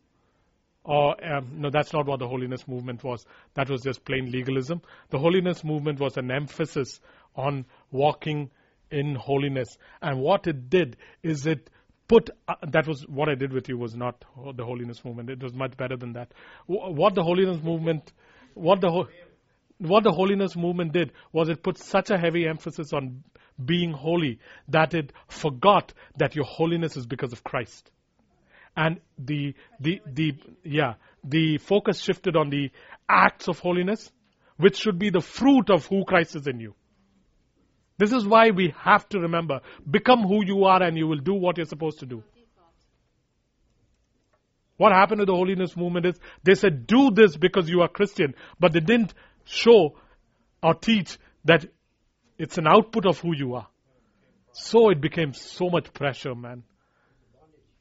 or 0.88 1.16
um, 1.24 1.50
no, 1.62 1.70
that's 1.70 1.92
not 1.94 2.08
what 2.08 2.20
the 2.20 2.28
holiness 2.28 2.68
movement 2.68 3.04
was. 3.04 3.26
That 3.56 3.70
was 3.70 3.82
just 3.82 4.06
plain 4.06 4.32
legalism. 4.32 4.82
The 5.10 5.20
holiness 5.20 5.64
movement 5.64 6.00
was 6.00 6.16
an 6.18 6.32
emphasis 6.32 7.00
on 7.36 7.66
walking 7.92 8.50
in 8.90 9.16
holiness, 9.16 9.68
and 10.02 10.22
what 10.22 10.48
it 10.48 10.70
did 10.70 10.96
is 11.22 11.46
it 11.46 11.70
put 12.08 12.30
uh, 12.48 12.56
that 12.72 12.88
was 12.88 13.06
what 13.08 13.28
I 13.28 13.36
did 13.36 13.52
with 13.52 13.68
you 13.68 13.78
was 13.78 13.96
not 13.96 14.24
the 14.56 14.64
holiness 14.64 15.04
movement. 15.04 15.30
It 15.30 15.44
was 15.44 15.54
much 15.54 15.76
better 15.76 15.98
than 15.98 16.14
that. 16.14 16.32
Wh- 16.68 16.96
What 16.96 17.16
the 17.16 17.24
holiness 17.24 17.62
movement, 17.62 18.14
what 18.54 18.80
the 18.80 18.90
ho- 18.90 19.10
what 19.80 20.04
the 20.06 20.12
holiness 20.14 20.56
movement 20.56 20.94
did 20.94 21.12
was 21.34 21.50
it 21.50 21.62
put 21.62 21.78
such 21.78 22.10
a 22.12 22.18
heavy 22.18 22.48
emphasis 22.48 22.94
on 22.94 23.24
being 23.64 23.92
holy 23.92 24.40
that 24.70 24.94
it 24.94 25.12
forgot 25.28 25.94
that 26.18 26.36
your 26.36 26.46
holiness 26.46 26.96
is 26.96 27.06
because 27.06 27.34
of 27.34 27.44
Christ. 27.44 27.92
And 28.78 29.00
the 29.18 29.56
the 29.80 30.02
the 30.06 30.36
yeah, 30.64 30.94
the 31.24 31.58
focus 31.58 32.00
shifted 32.00 32.36
on 32.36 32.52
the 32.52 32.70
acts 33.10 33.48
of 33.48 33.58
holiness, 33.58 34.12
which 34.58 34.78
should 34.78 35.00
be 35.00 35.10
the 35.10 35.20
fruit 35.20 35.72
of 35.72 35.88
who 35.88 36.06
Christ 36.06 36.36
is 36.36 36.46
in 36.46 36.60
you. 36.60 36.76
This 37.98 38.14
is 38.14 38.28
why 38.28 38.52
we 38.52 38.76
have 38.80 39.10
to 39.10 39.20
remember 39.20 39.62
become 39.90 40.22
who 40.22 40.46
you 40.46 40.66
are 40.66 40.84
and 40.84 40.96
you 40.96 41.08
will 41.08 41.18
do 41.18 41.34
what 41.34 41.58
you're 41.58 41.66
supposed 41.66 42.00
to 42.00 42.06
do. 42.06 42.24
What 44.78 44.92
happened 44.92 45.22
to 45.22 45.26
the 45.26 45.34
holiness 45.34 45.76
movement 45.76 46.06
is 46.06 46.20
they 46.44 46.54
said, 46.54 46.86
do 46.86 47.10
this 47.10 47.36
because 47.36 47.68
you 47.68 47.82
are 47.82 47.88
Christian, 47.88 48.36
but 48.60 48.74
they 48.74 48.80
didn't 48.80 49.12
show 49.44 49.96
or 50.62 50.76
teach 50.76 51.18
that 51.46 51.66
it's 52.38 52.60
an 52.60 52.68
output 52.68 53.08
of 53.08 53.20
who 53.20 53.36
you 53.36 53.56
are. 53.56 53.68
So 54.52 54.92
it 54.92 55.02
became 55.02 55.34
so 55.34 55.70
much 55.70 55.92
pressure, 55.94 56.36
man. 56.36 56.62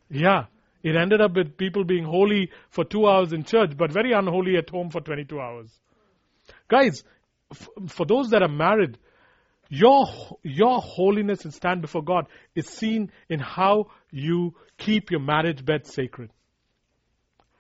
Yeah. 0.09 0.45
It 0.87 0.95
ended 0.95 1.21
up 1.21 1.35
with 1.35 1.57
people 1.57 1.83
being 1.83 2.05
holy 2.05 2.53
for 2.71 2.85
two 2.85 3.09
hours 3.09 3.33
in 3.33 3.43
church, 3.43 3.77
but 3.77 3.91
very 3.91 4.13
unholy 4.13 4.57
at 4.57 4.71
home 4.71 4.91
for 4.91 5.01
22 5.01 5.41
hours. 5.41 5.69
Guys, 6.69 7.03
f- 7.51 7.69
for 7.89 8.07
those 8.07 8.29
that 8.31 8.41
are 8.41 8.49
married, 8.49 8.97
your, 9.69 10.05
your 10.45 10.79
holiness 10.81 11.45
and 11.45 11.53
stand 11.53 11.83
before 11.83 12.05
God 12.05 12.27
is 12.55 12.69
seen 12.69 13.11
in 13.29 13.41
how 13.41 13.87
you 14.13 14.55
keep 14.79 15.11
your 15.11 15.19
marriage 15.19 15.65
bed 15.65 15.89
sacred. 15.89 16.31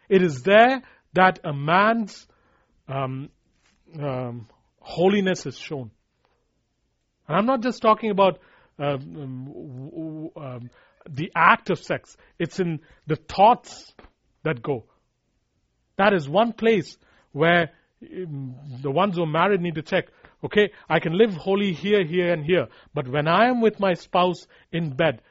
It 0.08 0.22
is 0.22 0.44
there 0.44 0.82
that 1.14 1.40
a 1.42 1.52
man's 1.52 2.28
um, 2.86 3.30
um, 4.00 4.46
holiness 4.78 5.46
is 5.46 5.58
shown. 5.58 5.90
And 7.26 7.36
I'm 7.36 7.46
not 7.46 7.60
just 7.60 7.82
talking 7.82 8.10
about 8.12 8.38
um, 8.78 9.46
w- 9.48 9.90
w- 9.90 10.30
um, 10.36 10.70
the 11.08 11.32
act 11.34 11.70
of 11.70 11.78
sex, 11.78 12.16
it's 12.38 12.60
in 12.60 12.80
the 13.06 13.16
thoughts 13.16 13.94
that 14.42 14.62
go. 14.62 14.84
That 15.96 16.12
is 16.12 16.28
one 16.28 16.52
place 16.52 16.96
where 17.32 17.70
um, 18.02 18.54
the 18.82 18.90
ones 18.90 19.16
who 19.16 19.22
are 19.22 19.26
married 19.26 19.60
need 19.60 19.76
to 19.76 19.82
check. 19.82 20.06
Okay, 20.44 20.70
I 20.88 21.00
can 21.00 21.16
live 21.16 21.34
holy 21.34 21.72
here, 21.72 22.04
here, 22.04 22.32
and 22.32 22.44
here, 22.44 22.68
but 22.94 23.08
when 23.08 23.26
I 23.26 23.48
am 23.48 23.60
with 23.60 23.80
my 23.80 23.94
spouse 23.94 24.46
in 24.70 24.90
bed, 24.90 25.22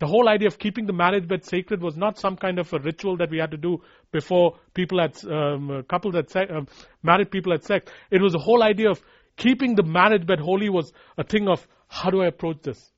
the 0.00 0.06
whole 0.06 0.28
idea 0.28 0.48
of 0.48 0.58
keeping 0.58 0.86
the 0.86 0.92
marriage 0.94 1.28
bed 1.28 1.44
sacred 1.44 1.82
was 1.82 1.96
not 1.96 2.18
some 2.18 2.36
kind 2.36 2.58
of 2.58 2.72
a 2.72 2.78
ritual 2.78 3.18
that 3.18 3.30
we 3.30 3.38
had 3.38 3.50
to 3.50 3.58
do 3.58 3.82
before 4.10 4.58
people 4.74 4.98
had 4.98 5.14
um, 5.30 5.84
couples 5.88 6.14
had 6.14 6.30
se- 6.30 6.48
um, 6.48 6.66
married 7.02 7.30
people 7.30 7.52
had 7.52 7.62
sex. 7.64 7.92
It 8.10 8.20
was 8.22 8.32
the 8.32 8.38
whole 8.38 8.62
idea 8.62 8.90
of 8.90 9.00
keeping 9.36 9.74
the 9.74 9.82
marriage 9.82 10.26
bed 10.26 10.40
holy 10.40 10.70
was 10.70 10.92
a 11.18 11.24
thing 11.24 11.48
of 11.48 11.66
how 11.86 12.10
do 12.10 12.22
I 12.22 12.26
approach 12.28 12.62
this? 12.62 12.90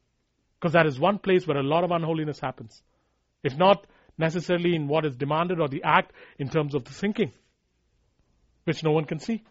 Because 0.62 0.74
that 0.74 0.86
is 0.86 0.96
one 0.96 1.18
place 1.18 1.44
where 1.44 1.56
a 1.56 1.62
lot 1.64 1.82
of 1.82 1.90
unholiness 1.90 2.38
happens. 2.38 2.80
If 3.42 3.56
not 3.56 3.84
necessarily 4.16 4.76
in 4.76 4.86
what 4.86 5.04
is 5.04 5.16
demanded 5.16 5.58
or 5.58 5.66
the 5.66 5.82
act, 5.82 6.12
in 6.38 6.48
terms 6.48 6.76
of 6.76 6.84
the 6.84 6.92
thinking, 6.92 7.32
which 8.62 8.84
no 8.84 8.92
one 8.92 9.04
can 9.04 9.18
see. 9.18 9.42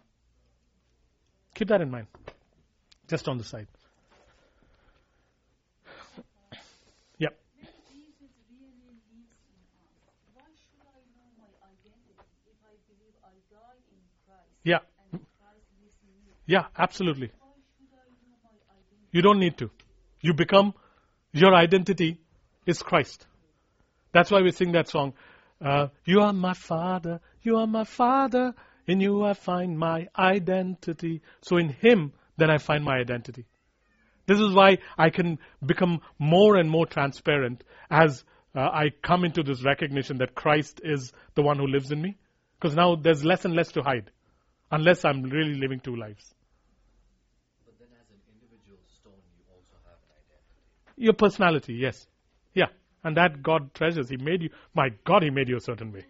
Keep 1.54 1.68
that 1.68 1.82
in 1.82 1.90
mind. 1.90 2.06
Just 3.08 3.28
on 3.28 3.36
the 3.36 3.44
side. 3.44 3.66
Yep. 7.18 7.38
Yeah. 14.64 14.78
Yeah, 16.46 16.64
absolutely. 16.78 17.32
You 19.10 19.20
don't 19.20 19.38
need 19.38 19.58
to. 19.58 19.70
You 20.22 20.32
become, 20.32 20.72
your 21.32 21.54
identity 21.54 22.18
is 22.66 22.82
Christ. 22.82 23.26
That's 24.12 24.30
why 24.30 24.42
we 24.42 24.52
sing 24.52 24.72
that 24.72 24.88
song. 24.88 25.14
Uh, 25.60 25.88
you 26.04 26.20
are 26.20 26.32
my 26.32 26.54
father, 26.54 27.20
you 27.42 27.56
are 27.56 27.66
my 27.66 27.84
father, 27.84 28.54
in 28.86 29.00
you 29.00 29.24
I 29.24 29.34
find 29.34 29.78
my 29.78 30.08
identity. 30.18 31.22
So 31.40 31.56
in 31.56 31.68
Him, 31.68 32.12
then 32.36 32.50
I 32.50 32.58
find 32.58 32.84
my 32.84 32.96
identity. 32.98 33.46
This 34.26 34.38
is 34.40 34.54
why 34.54 34.78
I 34.96 35.10
can 35.10 35.38
become 35.64 36.00
more 36.18 36.56
and 36.56 36.70
more 36.70 36.86
transparent 36.86 37.64
as 37.90 38.24
uh, 38.54 38.60
I 38.60 38.90
come 39.02 39.24
into 39.24 39.42
this 39.42 39.64
recognition 39.64 40.18
that 40.18 40.34
Christ 40.34 40.80
is 40.84 41.12
the 41.34 41.42
one 41.42 41.58
who 41.58 41.66
lives 41.66 41.90
in 41.90 42.00
me. 42.00 42.16
Because 42.60 42.76
now 42.76 42.94
there's 42.94 43.24
less 43.24 43.44
and 43.44 43.54
less 43.54 43.72
to 43.72 43.82
hide, 43.82 44.10
unless 44.70 45.04
I'm 45.04 45.22
really 45.24 45.54
living 45.54 45.80
two 45.80 45.96
lives. 45.96 46.32
But 47.66 47.74
then, 47.80 47.88
as 47.98 48.06
an 48.14 48.22
individual 48.30 48.78
stone, 48.86 49.18
you 49.34 49.42
also 49.50 49.74
have 49.82 49.98
an 50.06 50.14
identity. 50.14 50.62
Your 51.02 51.14
personality, 51.14 51.74
yes. 51.74 52.06
Yeah. 52.54 52.66
And 53.02 53.16
that 53.16 53.42
God 53.42 53.74
treasures. 53.74 54.08
He 54.08 54.16
made 54.16 54.42
you, 54.42 54.50
my 54.72 54.90
God, 55.04 55.24
He 55.24 55.30
made 55.30 55.48
you 55.48 55.56
a 55.56 55.60
certain 55.60 55.92
way. 55.92 56.04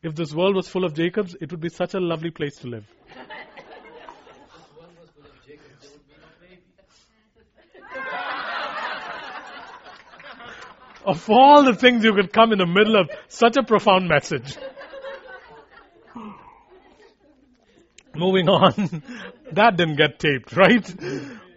If 0.00 0.14
this 0.14 0.32
world 0.32 0.54
was 0.54 0.68
full 0.68 0.84
of 0.84 0.94
Jacobs, 0.94 1.34
it 1.40 1.50
would 1.50 1.60
be 1.60 1.70
such 1.70 1.94
a 1.94 1.98
lovely 1.98 2.30
place 2.30 2.54
to 2.58 2.68
live. 2.68 2.86
Of 11.02 11.30
all 11.30 11.64
the 11.64 11.74
things 11.74 12.04
you 12.04 12.12
could 12.14 12.30
come 12.32 12.52
in 12.52 12.58
the 12.58 12.66
middle 12.66 12.94
of 12.94 13.10
such 13.26 13.56
a 13.56 13.64
profound 13.64 14.06
message. 14.06 14.56
Moving 18.14 18.48
on. 18.48 19.02
That 19.52 19.76
didn't 19.76 19.96
get 19.96 20.18
taped, 20.18 20.56
right? 20.56 20.86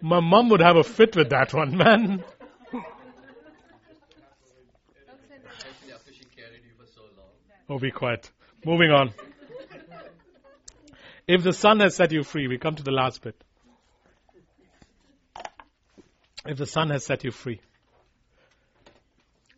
My 0.00 0.20
mom 0.20 0.48
would 0.50 0.60
have 0.60 0.76
a 0.76 0.84
fit 0.84 1.16
with 1.16 1.30
that 1.30 1.54
one, 1.54 1.76
man. 1.76 2.24
Oh, 7.68 7.78
be 7.78 7.90
quiet. 7.90 8.30
Moving 8.64 8.90
on. 8.90 9.12
If 11.26 11.42
the 11.42 11.52
Son 11.52 11.80
has 11.80 11.96
set 11.96 12.12
you 12.12 12.22
free, 12.22 12.48
we 12.48 12.58
come 12.58 12.74
to 12.74 12.82
the 12.82 12.90
last 12.90 13.22
bit. 13.22 13.42
If 16.46 16.58
the 16.58 16.66
Son 16.66 16.90
has 16.90 17.06
set 17.06 17.24
you 17.24 17.30
free. 17.30 17.60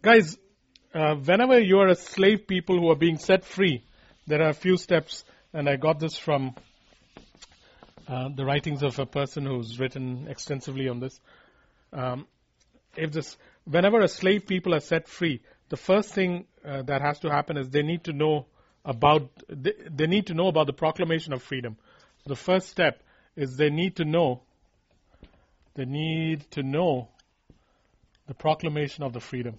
Guys, 0.03 0.39
uh, 0.95 1.17
whenever 1.17 1.59
you 1.59 1.79
are 1.79 1.89
a 1.89 1.97
slave 1.97 2.47
people 2.47 2.79
who 2.79 2.91
are 2.91 2.97
being 2.97 3.19
set 3.19 3.45
free, 3.45 3.83
there 4.29 4.41
are 4.43 4.51
a 4.51 4.55
few 4.55 4.77
steps, 4.77 5.25
and 5.53 5.69
I 5.69 5.75
got 5.75 5.99
this 5.99 6.17
from 6.17 6.55
uh, 8.09 8.29
the 8.35 8.45
writings 8.45 8.83
of 8.83 8.99
a 8.99 9.07
person 9.07 9.47
who's 9.47 9.79
written 9.79 10.27
extensively 10.29 10.89
on 10.89 11.01
this. 11.01 11.21
Um, 11.93 12.27
if 12.97 13.13
this, 13.13 13.37
whenever 13.65 14.01
a 14.01 14.09
slave 14.09 14.47
people 14.47 14.75
are 14.75 14.81
set 14.81 15.09
free, 15.09 15.43
the 15.69 15.77
first 15.77 16.13
thing 16.15 16.47
uh, 16.65 16.83
that 16.83 17.03
has 17.03 17.19
to 17.21 17.31
happen 17.31 17.57
is 17.57 17.71
they 17.71 17.83
need 17.83 18.05
to 18.05 18.13
know 18.13 18.47
about 18.85 19.29
they, 19.49 19.73
they 19.91 20.07
need 20.07 20.27
to 20.29 20.35
know 20.35 20.47
about 20.49 20.67
the 20.67 20.73
proclamation 20.73 21.33
of 21.33 21.43
freedom. 21.43 21.77
So 22.19 22.29
the 22.29 22.37
first 22.37 22.69
step 22.69 23.03
is 23.35 23.57
they 23.57 23.71
need 23.71 23.97
to 23.97 24.05
know 24.05 24.43
they 25.75 25.85
need 25.85 26.51
to 26.53 26.63
know 26.63 27.09
the 28.27 28.35
proclamation 28.35 29.05
of 29.05 29.13
the 29.13 29.21
freedom. 29.21 29.59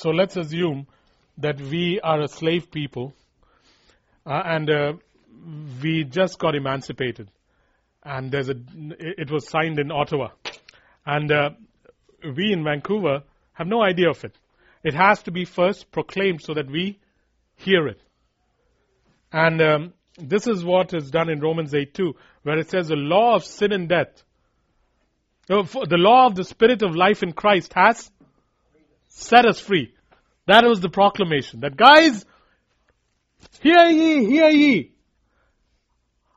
So 0.00 0.08
let's 0.08 0.34
assume 0.38 0.86
that 1.36 1.60
we 1.60 2.00
are 2.02 2.22
a 2.22 2.28
slave 2.28 2.70
people 2.70 3.12
uh, 4.24 4.42
and 4.46 4.70
uh, 4.70 4.92
we 5.82 6.04
just 6.04 6.38
got 6.38 6.54
emancipated. 6.54 7.30
And 8.02 8.32
there's 8.32 8.48
a, 8.48 8.54
it 8.98 9.30
was 9.30 9.46
signed 9.46 9.78
in 9.78 9.90
Ottawa. 9.90 10.28
And 11.04 11.30
uh, 11.30 11.50
we 12.24 12.50
in 12.50 12.64
Vancouver 12.64 13.24
have 13.52 13.66
no 13.66 13.82
idea 13.82 14.08
of 14.08 14.24
it. 14.24 14.34
It 14.82 14.94
has 14.94 15.22
to 15.24 15.32
be 15.32 15.44
first 15.44 15.92
proclaimed 15.92 16.40
so 16.40 16.54
that 16.54 16.70
we 16.70 16.98
hear 17.56 17.86
it. 17.86 18.00
And 19.30 19.60
um, 19.60 19.92
this 20.16 20.46
is 20.46 20.64
what 20.64 20.94
is 20.94 21.10
done 21.10 21.28
in 21.28 21.40
Romans 21.40 21.74
8 21.74 21.92
2, 21.92 22.14
where 22.44 22.58
it 22.58 22.70
says 22.70 22.88
the 22.88 22.96
law 22.96 23.34
of 23.34 23.44
sin 23.44 23.70
and 23.72 23.86
death, 23.86 24.22
uh, 25.50 25.62
the 25.62 25.98
law 25.98 26.26
of 26.26 26.36
the 26.36 26.44
spirit 26.44 26.80
of 26.80 26.96
life 26.96 27.22
in 27.22 27.34
Christ 27.34 27.74
has 27.74 28.10
set 29.10 29.44
us 29.44 29.60
free. 29.60 29.92
That 30.46 30.64
was 30.64 30.80
the 30.80 30.88
proclamation. 30.88 31.60
That 31.60 31.76
guys, 31.76 32.24
hear 33.60 33.86
ye, 33.86 34.24
hear 34.24 34.48
ye. 34.48 34.92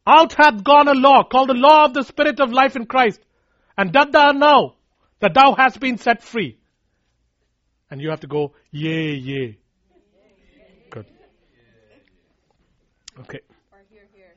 Out 0.05 0.33
hath 0.33 0.63
gone 0.63 0.89
a 0.89 0.93
law 0.93 1.23
called 1.23 1.49
the 1.49 1.53
law 1.53 1.85
of 1.85 1.93
the 1.93 2.03
spirit 2.03 2.39
of 2.41 2.51
life 2.51 2.75
in 2.75 2.85
Christ. 2.85 3.21
And 3.77 3.93
that 3.93 4.11
thou 4.11 4.31
know 4.31 4.75
that 5.19 5.33
thou 5.33 5.55
hast 5.55 5.79
been 5.79 5.97
set 5.97 6.21
free. 6.21 6.57
And 7.89 8.01
you 8.01 8.09
have 8.09 8.19
to 8.21 8.27
go, 8.27 8.53
yea, 8.71 9.13
yea. 9.13 9.57
Good. 10.89 11.05
Okay. 13.21 13.39
Or 13.71 13.79
here, 13.89 14.07
here. 14.13 14.33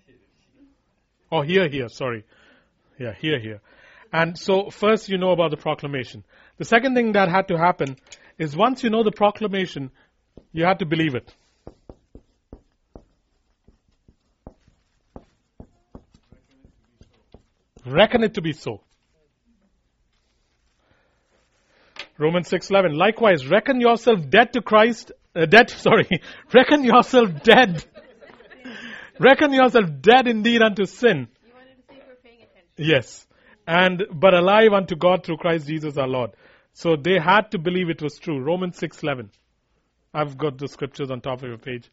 Oh, 1.33 1.43
here, 1.43 1.69
here, 1.69 1.89
sorry. 1.89 2.25
Yeah, 2.99 3.13
here, 3.19 3.41
here. 3.41 3.61
And 4.13 4.39
so 4.39 4.71
first 4.71 5.09
you 5.09 5.19
know 5.19 5.33
about 5.33 5.51
the 5.51 5.57
proclamation. 5.57 6.25
The 6.59 6.65
second 6.65 6.95
thing 6.95 7.13
that 7.13 7.29
had 7.29 7.49
to 7.49 7.59
happen 7.59 7.97
is 8.39 8.57
once 8.57 8.83
you 8.83 8.91
know 8.91 9.03
the 9.03 9.13
proclamation, 9.13 9.91
you 10.53 10.65
have 10.65 10.79
to 10.79 10.87
believe 10.87 11.15
it. 11.15 11.35
Reckon 17.87 18.25
it 18.25 18.35
to 18.35 18.43
be 18.43 18.53
so. 18.53 18.81
Romans 22.19 22.49
6:11 22.51 22.97
Likewise 22.97 23.47
reckon 23.47 23.81
yourself 23.81 24.29
dead 24.29 24.53
to 24.55 24.63
Christ 24.63 25.13
uh, 25.35 25.47
dead 25.47 25.71
sorry 25.87 26.09
reckon 26.53 26.83
yourself 26.83 27.43
dead 27.43 27.85
reckon 29.21 29.53
yourself 29.53 29.91
dead 30.01 30.27
indeed 30.27 30.63
unto 30.63 30.87
sin 30.87 31.29
You 31.47 31.53
wanted 31.55 31.77
to 31.77 31.95
see 31.95 32.01
if 32.01 32.23
paying 32.23 32.39
attention. 32.43 32.91
Yes. 32.91 33.27
And 33.67 34.05
but 34.13 34.35
alive 34.35 34.73
unto 34.73 34.97
God 34.97 35.25
through 35.25 35.37
Christ 35.39 35.67
Jesus 35.67 35.97
our 35.99 36.09
Lord. 36.09 36.31
So 36.77 36.95
they 36.95 37.19
had 37.19 37.53
to 37.53 37.59
believe 37.59 37.89
it 37.89 38.03
was 38.03 38.19
true. 38.19 38.39
Romans 38.39 38.79
6:11. 38.79 39.31
I've 40.13 40.37
got 40.37 40.59
the 40.59 40.69
scriptures 40.69 41.11
on 41.11 41.23
top 41.23 41.43
of 41.43 41.49
your 41.49 41.57
page. 41.57 41.91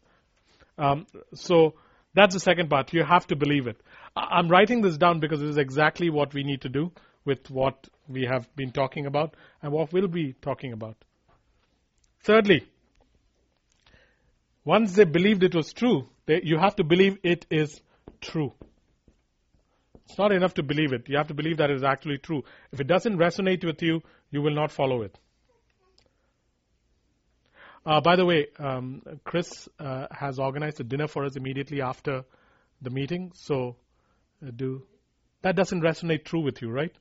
Um, 0.76 1.06
so 1.32 1.76
that's 2.12 2.34
the 2.34 2.40
second 2.40 2.68
part. 2.68 2.92
You 2.92 3.02
have 3.02 3.26
to 3.28 3.36
believe 3.36 3.66
it. 3.66 3.80
I'm 4.14 4.46
writing 4.48 4.82
this 4.82 4.98
down 4.98 5.20
because 5.20 5.40
this 5.40 5.48
is 5.48 5.56
exactly 5.56 6.10
what 6.10 6.34
we 6.34 6.44
need 6.44 6.60
to 6.62 6.68
do 6.68 6.92
with 7.24 7.50
what 7.50 7.88
we 8.08 8.26
have 8.30 8.54
been 8.56 8.72
talking 8.72 9.06
about 9.06 9.36
and 9.62 9.72
what 9.72 9.90
we'll 9.90 10.06
be 10.06 10.34
talking 10.42 10.74
about. 10.74 10.96
Thirdly, 12.22 12.66
once 14.66 14.92
they 14.92 15.04
believed 15.04 15.44
it 15.44 15.54
was 15.54 15.72
true, 15.72 16.08
they, 16.26 16.42
you 16.42 16.58
have 16.58 16.76
to 16.76 16.84
believe 16.84 17.16
it 17.22 17.46
is 17.50 17.80
true. 18.20 18.52
It's 20.06 20.18
not 20.18 20.32
enough 20.32 20.54
to 20.54 20.62
believe 20.62 20.92
it. 20.92 21.08
You 21.08 21.16
have 21.16 21.28
to 21.28 21.34
believe 21.34 21.56
that 21.58 21.70
it 21.70 21.76
is 21.76 21.82
actually 21.82 22.18
true. 22.18 22.42
If 22.72 22.80
it 22.80 22.86
doesn't 22.86 23.16
resonate 23.16 23.64
with 23.64 23.82
you, 23.82 24.02
you 24.30 24.42
will 24.42 24.54
not 24.54 24.70
follow 24.70 25.02
it. 25.02 25.18
Uh, 27.86 28.00
by 28.00 28.16
the 28.16 28.24
way, 28.24 28.46
um, 28.58 29.02
Chris 29.24 29.68
uh, 29.78 30.06
has 30.10 30.38
organized 30.38 30.80
a 30.80 30.84
dinner 30.84 31.06
for 31.06 31.24
us 31.24 31.36
immediately 31.36 31.82
after 31.82 32.24
the 32.80 32.90
meeting. 32.90 33.32
So, 33.34 33.76
uh, 34.46 34.50
do 34.54 34.82
that 35.42 35.56
doesn't 35.56 35.82
resonate 35.82 36.24
true 36.24 36.40
with 36.40 36.62
you, 36.62 36.70
right? 36.70 36.92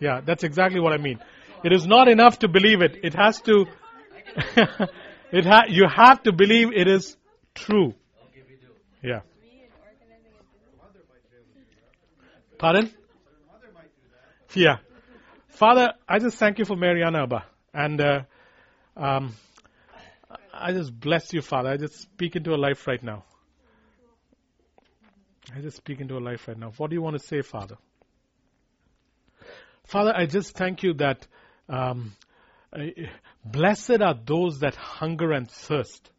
Yeah, 0.00 0.20
that's 0.20 0.42
exactly 0.42 0.80
what 0.80 0.92
I 0.92 0.96
mean. 0.96 1.20
It 1.64 1.72
is 1.72 1.86
not 1.86 2.08
enough 2.08 2.40
to 2.40 2.48
believe 2.48 2.82
it. 2.82 2.98
It 3.04 3.14
has 3.14 3.40
to. 3.42 3.66
it 5.32 5.46
ha- 5.46 5.66
you 5.68 5.86
have 5.88 6.22
to 6.24 6.32
believe 6.32 6.72
it 6.72 6.88
is 6.88 7.16
true. 7.54 7.94
Yeah. 9.02 9.20
Pardon? 12.58 12.90
Yeah. 14.54 14.76
Father, 15.48 15.92
I 16.08 16.18
just 16.18 16.38
thank 16.38 16.58
you 16.58 16.64
for 16.64 16.76
Mariana 16.76 17.22
Abba. 17.24 17.44
And 17.74 18.00
uh, 18.00 18.20
um, 18.96 19.34
I 20.52 20.72
just 20.72 20.98
bless 20.98 21.32
you, 21.32 21.42
Father. 21.42 21.70
I 21.70 21.76
just 21.76 22.00
speak 22.00 22.36
into 22.36 22.50
her 22.50 22.58
life 22.58 22.86
right 22.86 23.02
now. 23.02 23.24
I 25.54 25.60
just 25.60 25.76
speak 25.76 26.00
into 26.00 26.14
her 26.14 26.20
life 26.20 26.48
right 26.48 26.58
now. 26.58 26.72
What 26.76 26.90
do 26.90 26.96
you 26.96 27.02
want 27.02 27.18
to 27.18 27.24
say, 27.24 27.42
Father? 27.42 27.76
Father, 29.84 30.12
I 30.14 30.26
just 30.26 30.56
thank 30.56 30.82
you 30.82 30.94
that 30.94 31.26
um, 31.68 32.12
blessed 33.44 34.00
are 34.00 34.14
those 34.26 34.60
that 34.60 34.74
hunger 34.74 35.32
and 35.32 35.48
thirst, 35.48 36.10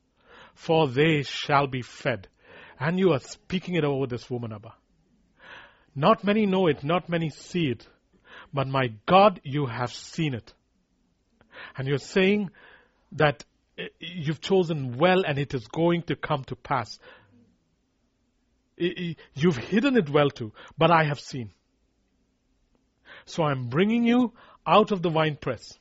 for 0.53 0.87
they 0.87 1.23
shall 1.23 1.67
be 1.67 1.81
fed. 1.81 2.27
And 2.79 2.99
you 2.99 3.11
are 3.11 3.19
speaking 3.19 3.75
it 3.75 3.83
over 3.83 4.07
this 4.07 4.29
woman, 4.29 4.53
Abba. 4.53 4.73
Not 5.97 6.23
many 6.23 6.45
know 6.45 6.67
it, 6.67 6.83
not 6.83 7.09
many 7.09 7.31
see 7.31 7.71
it. 7.71 7.87
But 8.53 8.67
my 8.67 8.93
God, 9.07 9.41
you 9.43 9.65
have 9.65 9.91
seen 9.91 10.35
it. 10.35 10.53
And 11.75 11.87
you're 11.87 11.97
saying 11.97 12.51
that 13.13 13.43
eh, 13.79 13.87
you've 13.99 14.39
chosen 14.39 14.97
well 14.97 15.23
and 15.27 15.39
it 15.39 15.55
is 15.55 15.67
going 15.67 16.03
to 16.03 16.15
come 16.15 16.43
to 16.45 16.55
pass. 16.55 16.99
You've 18.77 19.57
hidden 19.57 19.97
it 19.97 20.07
well 20.07 20.29
too, 20.29 20.53
but 20.77 20.91
I 20.91 21.05
have 21.05 21.19
seen. 21.19 21.49
So 23.25 23.41
I'm 23.41 23.67
bringing 23.67 24.05
you 24.05 24.33
out 24.67 24.91
of 24.91 25.01
the 25.01 25.09
winepress. 25.09 25.79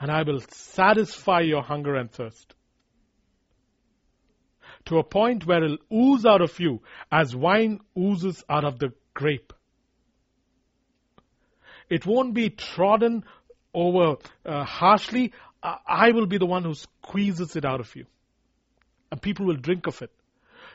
And 0.00 0.10
I 0.10 0.24
will 0.24 0.40
satisfy 0.50 1.42
your 1.42 1.62
hunger 1.62 1.94
and 1.94 2.10
thirst 2.10 2.56
to 4.86 4.98
a 4.98 5.04
point 5.04 5.46
where 5.46 5.62
it'll 5.62 5.78
ooze 5.92 6.26
out 6.26 6.40
of 6.40 6.58
you 6.58 6.80
as 7.10 7.34
wine 7.34 7.80
oozes 7.96 8.42
out 8.48 8.64
of 8.64 8.78
the 8.78 8.92
grape. 9.14 9.52
It 11.88 12.06
won't 12.06 12.34
be 12.34 12.50
trodden 12.50 13.24
over 13.74 14.16
uh, 14.44 14.64
harshly. 14.64 15.32
I 15.62 16.10
will 16.12 16.26
be 16.26 16.38
the 16.38 16.46
one 16.46 16.64
who 16.64 16.74
squeezes 16.74 17.54
it 17.54 17.64
out 17.64 17.80
of 17.80 17.94
you. 17.94 18.06
And 19.10 19.20
people 19.20 19.46
will 19.46 19.56
drink 19.56 19.86
of 19.86 20.00
it. 20.02 20.10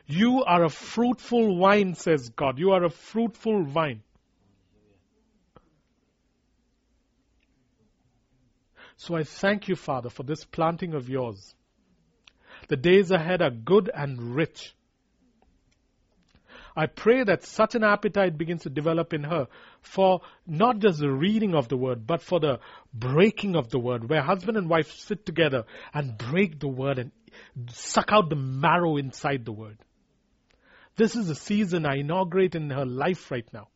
You 0.06 0.44
are 0.46 0.64
a 0.64 0.70
fruitful 0.70 1.58
wine, 1.58 1.96
says 1.96 2.30
God. 2.30 2.60
You 2.60 2.72
are 2.72 2.84
a 2.84 2.90
fruitful 2.90 3.64
vine. 3.64 4.04
So 8.96 9.16
I 9.16 9.24
thank 9.24 9.68
you, 9.68 9.76
Father, 9.76 10.10
for 10.10 10.24
this 10.24 10.46
planting 10.46 10.94
of 10.94 11.10
yours. 11.10 11.54
The 12.68 12.78
days 12.78 13.12
ahead 13.12 13.42
are 13.42 13.50
good 13.50 13.90
and 13.94 14.36
rich. 14.36 14.74
I 16.76 16.86
pray 16.86 17.24
that 17.24 17.44
such 17.44 17.74
an 17.74 17.84
appetite 17.84 18.38
begins 18.38 18.62
to 18.64 18.70
develop 18.70 19.12
in 19.12 19.24
her 19.24 19.48
for 19.82 20.22
not 20.46 20.78
just 20.78 21.00
the 21.00 21.12
reading 21.12 21.56
of 21.56 21.70
the 21.70 21.78
word, 21.78 22.06
but 22.06 22.22
for 22.22 22.40
the 22.40 22.60
breaking 22.94 23.56
of 23.56 23.70
the 23.70 23.80
word, 23.80 24.08
where 24.08 24.22
husband 24.22 24.58
and 24.58 24.70
wife 24.70 24.92
sit 24.92 25.26
together 25.26 25.66
and 25.92 26.18
break 26.20 26.60
the 26.60 26.68
word 26.68 27.00
and 27.00 27.12
suck 27.70 28.12
out 28.12 28.30
the 28.30 28.36
marrow 28.36 28.98
inside 28.98 29.44
the 29.44 29.52
word. 29.52 29.80
This 30.98 31.16
is 31.16 31.28
the 31.28 31.36
season 31.36 31.86
I 31.86 31.98
inaugurate 31.98 32.54
in 32.54 32.70
her 32.70 32.86
life 32.86 33.32
right 33.32 33.48
now. 33.52 33.70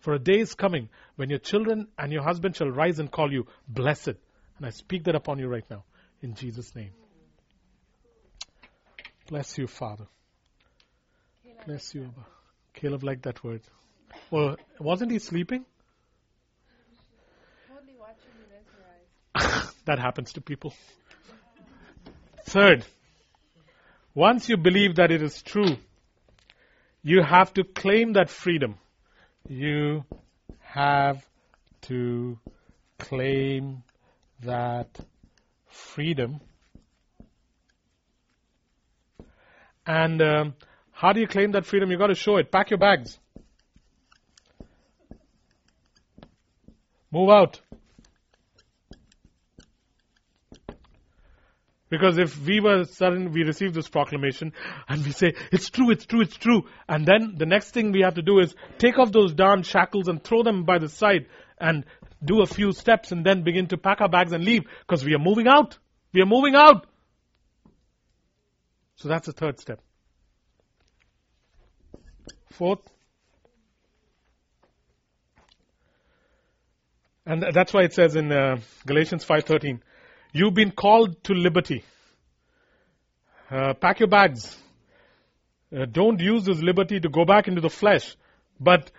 For 0.00 0.12
a 0.12 0.18
day 0.18 0.40
is 0.40 0.54
coming 0.54 0.90
when 1.16 1.30
your 1.30 1.38
children 1.38 1.88
and 1.98 2.12
your 2.12 2.22
husband 2.22 2.56
shall 2.56 2.68
rise 2.68 2.98
and 2.98 3.10
call 3.10 3.32
you 3.32 3.46
blessed. 3.66 4.16
And 4.58 4.66
I 4.66 4.70
speak 4.70 5.04
that 5.04 5.14
upon 5.14 5.38
you 5.38 5.48
right 5.48 5.64
now 5.70 5.84
in 6.24 6.34
Jesus' 6.34 6.74
name. 6.74 6.90
Bless 9.28 9.58
you, 9.58 9.66
Father. 9.66 10.06
Bless 11.66 11.94
you, 11.94 12.04
Abba. 12.04 12.26
Caleb 12.72 13.04
liked 13.04 13.22
that 13.24 13.44
word. 13.44 13.60
Well, 14.30 14.56
wasn't 14.80 15.12
he 15.12 15.18
sleeping? 15.18 15.64
That 19.86 19.98
happens 19.98 20.32
to 20.32 20.40
people. 20.40 20.72
Third, 22.46 22.86
once 24.14 24.48
you 24.48 24.56
believe 24.56 24.96
that 24.96 25.10
it 25.10 25.20
is 25.20 25.42
true, 25.42 25.76
you 27.02 27.22
have 27.22 27.52
to 27.54 27.64
claim 27.64 28.14
that 28.14 28.30
freedom. 28.30 28.78
You 29.46 30.04
have 30.60 31.22
to 31.82 32.38
claim 32.98 33.82
that 34.42 34.88
freedom. 35.74 36.40
And 39.86 40.22
um, 40.22 40.54
how 40.92 41.12
do 41.12 41.20
you 41.20 41.26
claim 41.26 41.52
that 41.52 41.66
freedom? 41.66 41.90
You've 41.90 42.00
got 42.00 42.06
to 42.06 42.14
show 42.14 42.36
it. 42.36 42.50
Pack 42.50 42.70
your 42.70 42.78
bags. 42.78 43.18
Move 47.10 47.30
out. 47.30 47.60
Because 51.90 52.18
if 52.18 52.44
we 52.44 52.58
were 52.60 52.84
sudden, 52.84 53.30
we 53.30 53.44
receive 53.44 53.72
this 53.72 53.88
proclamation 53.88 54.52
and 54.88 55.04
we 55.04 55.12
say, 55.12 55.34
it's 55.52 55.70
true, 55.70 55.90
it's 55.90 56.06
true, 56.06 56.22
it's 56.22 56.36
true. 56.36 56.62
And 56.88 57.06
then 57.06 57.34
the 57.36 57.46
next 57.46 57.70
thing 57.70 57.92
we 57.92 58.00
have 58.00 58.14
to 58.14 58.22
do 58.22 58.40
is 58.40 58.54
take 58.78 58.98
off 58.98 59.12
those 59.12 59.32
darn 59.32 59.62
shackles 59.62 60.08
and 60.08 60.22
throw 60.22 60.42
them 60.42 60.64
by 60.64 60.78
the 60.78 60.88
side 60.88 61.26
and 61.60 61.84
do 62.24 62.42
a 62.42 62.46
few 62.46 62.72
steps 62.72 63.12
and 63.12 63.24
then 63.24 63.42
begin 63.42 63.66
to 63.68 63.76
pack 63.76 64.00
our 64.00 64.08
bags 64.08 64.32
and 64.32 64.44
leave 64.44 64.64
because 64.80 65.04
we 65.04 65.14
are 65.14 65.18
moving 65.18 65.46
out. 65.46 65.78
We 66.12 66.22
are 66.22 66.26
moving 66.26 66.54
out. 66.54 66.86
So 68.96 69.08
that's 69.08 69.26
the 69.26 69.32
third 69.32 69.60
step. 69.60 69.80
Fourth, 72.52 72.80
and 77.26 77.44
that's 77.52 77.72
why 77.72 77.82
it 77.82 77.94
says 77.94 78.14
in 78.14 78.30
uh, 78.30 78.60
Galatians 78.86 79.24
5:13, 79.24 79.80
you've 80.32 80.54
been 80.54 80.70
called 80.70 81.22
to 81.24 81.34
liberty. 81.34 81.82
Uh, 83.50 83.74
pack 83.74 83.98
your 84.00 84.08
bags. 84.08 84.56
Uh, 85.74 85.86
don't 85.90 86.20
use 86.20 86.44
this 86.44 86.60
liberty 86.60 87.00
to 87.00 87.08
go 87.08 87.24
back 87.24 87.48
into 87.48 87.60
the 87.60 87.70
flesh, 87.70 88.14
but 88.60 88.90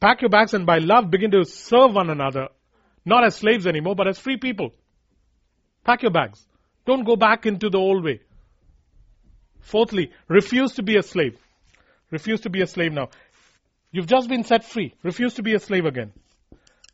pack 0.00 0.20
your 0.20 0.30
bags 0.30 0.54
and 0.54 0.66
by 0.66 0.78
love 0.78 1.10
begin 1.10 1.30
to 1.30 1.44
serve 1.44 1.94
one 1.94 2.10
another, 2.10 2.48
not 3.04 3.24
as 3.24 3.36
slaves 3.36 3.66
anymore, 3.66 3.94
but 3.94 4.08
as 4.08 4.18
free 4.18 4.36
people. 4.36 4.72
Pack 5.84 6.02
your 6.02 6.10
bags. 6.10 6.44
Don't 6.86 7.04
go 7.04 7.16
back 7.16 7.46
into 7.46 7.68
the 7.68 7.78
old 7.78 8.04
way. 8.04 8.20
Fourthly, 9.60 10.10
refuse 10.28 10.74
to 10.74 10.82
be 10.82 10.96
a 10.96 11.02
slave. 11.02 11.38
Refuse 12.10 12.40
to 12.42 12.50
be 12.50 12.60
a 12.62 12.66
slave 12.66 12.92
now. 12.92 13.08
You've 13.90 14.06
just 14.06 14.28
been 14.28 14.44
set 14.44 14.64
free. 14.64 14.94
Refuse 15.02 15.34
to 15.34 15.42
be 15.42 15.54
a 15.54 15.58
slave 15.58 15.84
again. 15.84 16.12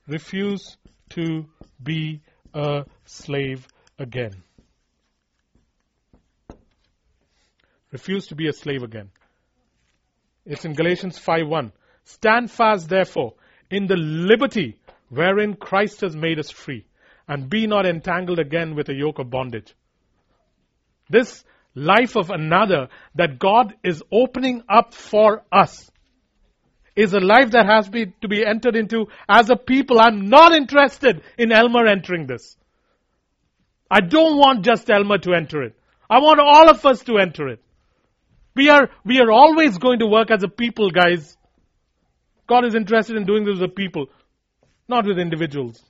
Refuse 0.07 0.77
to 1.11 1.47
be 1.82 2.20
a 2.55 2.85
slave 3.05 3.66
again. 3.99 4.43
Refuse 7.93 8.28
to 8.28 8.35
be 8.35 8.49
a 8.49 8.53
slave 8.53 8.82
again. 8.82 9.11
It's 10.47 10.65
in 10.65 10.74
Galatians 10.74 11.19
5:1. 11.19 11.73
Stand 12.05 12.51
fast 12.51 12.89
therefore 12.89 13.35
in 13.70 13.87
the 13.87 13.97
liberty 13.97 14.77
wherein 15.11 15.55
Christ 15.55 16.01
has 16.01 16.16
made 16.16 16.39
us 16.39 16.51
free, 16.51 16.87
and 17.28 17.51
be 17.51 17.66
not 17.66 17.85
entangled 17.87 18.39
again 18.39 18.74
with 18.74 18.89
a 18.89 18.95
yoke 18.95 19.19
of 19.19 19.31
bondage. 19.31 19.74
This 21.09 21.45
life 21.74 22.16
of 22.16 22.31
another 22.31 22.89
that 23.16 23.39
God 23.39 23.74
is 23.85 24.03
opening 24.11 24.62
up 24.69 24.95
for 24.95 25.43
us 25.53 25.91
is 26.97 27.12
a 27.12 27.20
life 27.20 27.53
that 27.53 27.66
has 27.66 27.89
to 27.89 28.28
be 28.28 28.45
entered 28.45 28.77
into 28.77 29.07
as 29.28 29.51
a 29.51 29.57
people. 29.57 30.01
I'm 30.01 30.28
not 30.28 30.53
interested 30.53 31.23
in 31.39 31.53
Elmer 31.53 31.87
entering 31.87 32.27
this. 32.27 32.57
I 33.91 34.01
don't 34.01 34.39
want 34.39 34.65
just 34.65 34.91
Elmer 34.91 35.19
to 35.19 35.32
enter 35.32 35.62
it. 35.62 35.74
I 36.09 36.19
want 36.19 36.41
all 36.41 36.69
of 36.69 36.85
us 36.85 37.03
to 37.05 37.19
enter 37.19 37.49
it. 37.49 37.61
We 38.55 38.69
are, 38.69 38.91
we 39.05 39.20
are 39.20 39.31
always 39.31 39.78
going 39.78 40.01
to 40.01 40.07
work 40.07 40.31
as 40.31 40.43
a 40.43 40.49
people, 40.49 40.91
guys. 40.91 41.37
God 42.49 42.65
is 42.65 42.74
interested 42.74 43.16
in 43.16 43.24
doing 43.24 43.45
this 43.45 43.61
with 43.61 43.77
people, 43.77 44.07
not 44.91 45.07
with 45.07 45.19
individuals. 45.19 45.83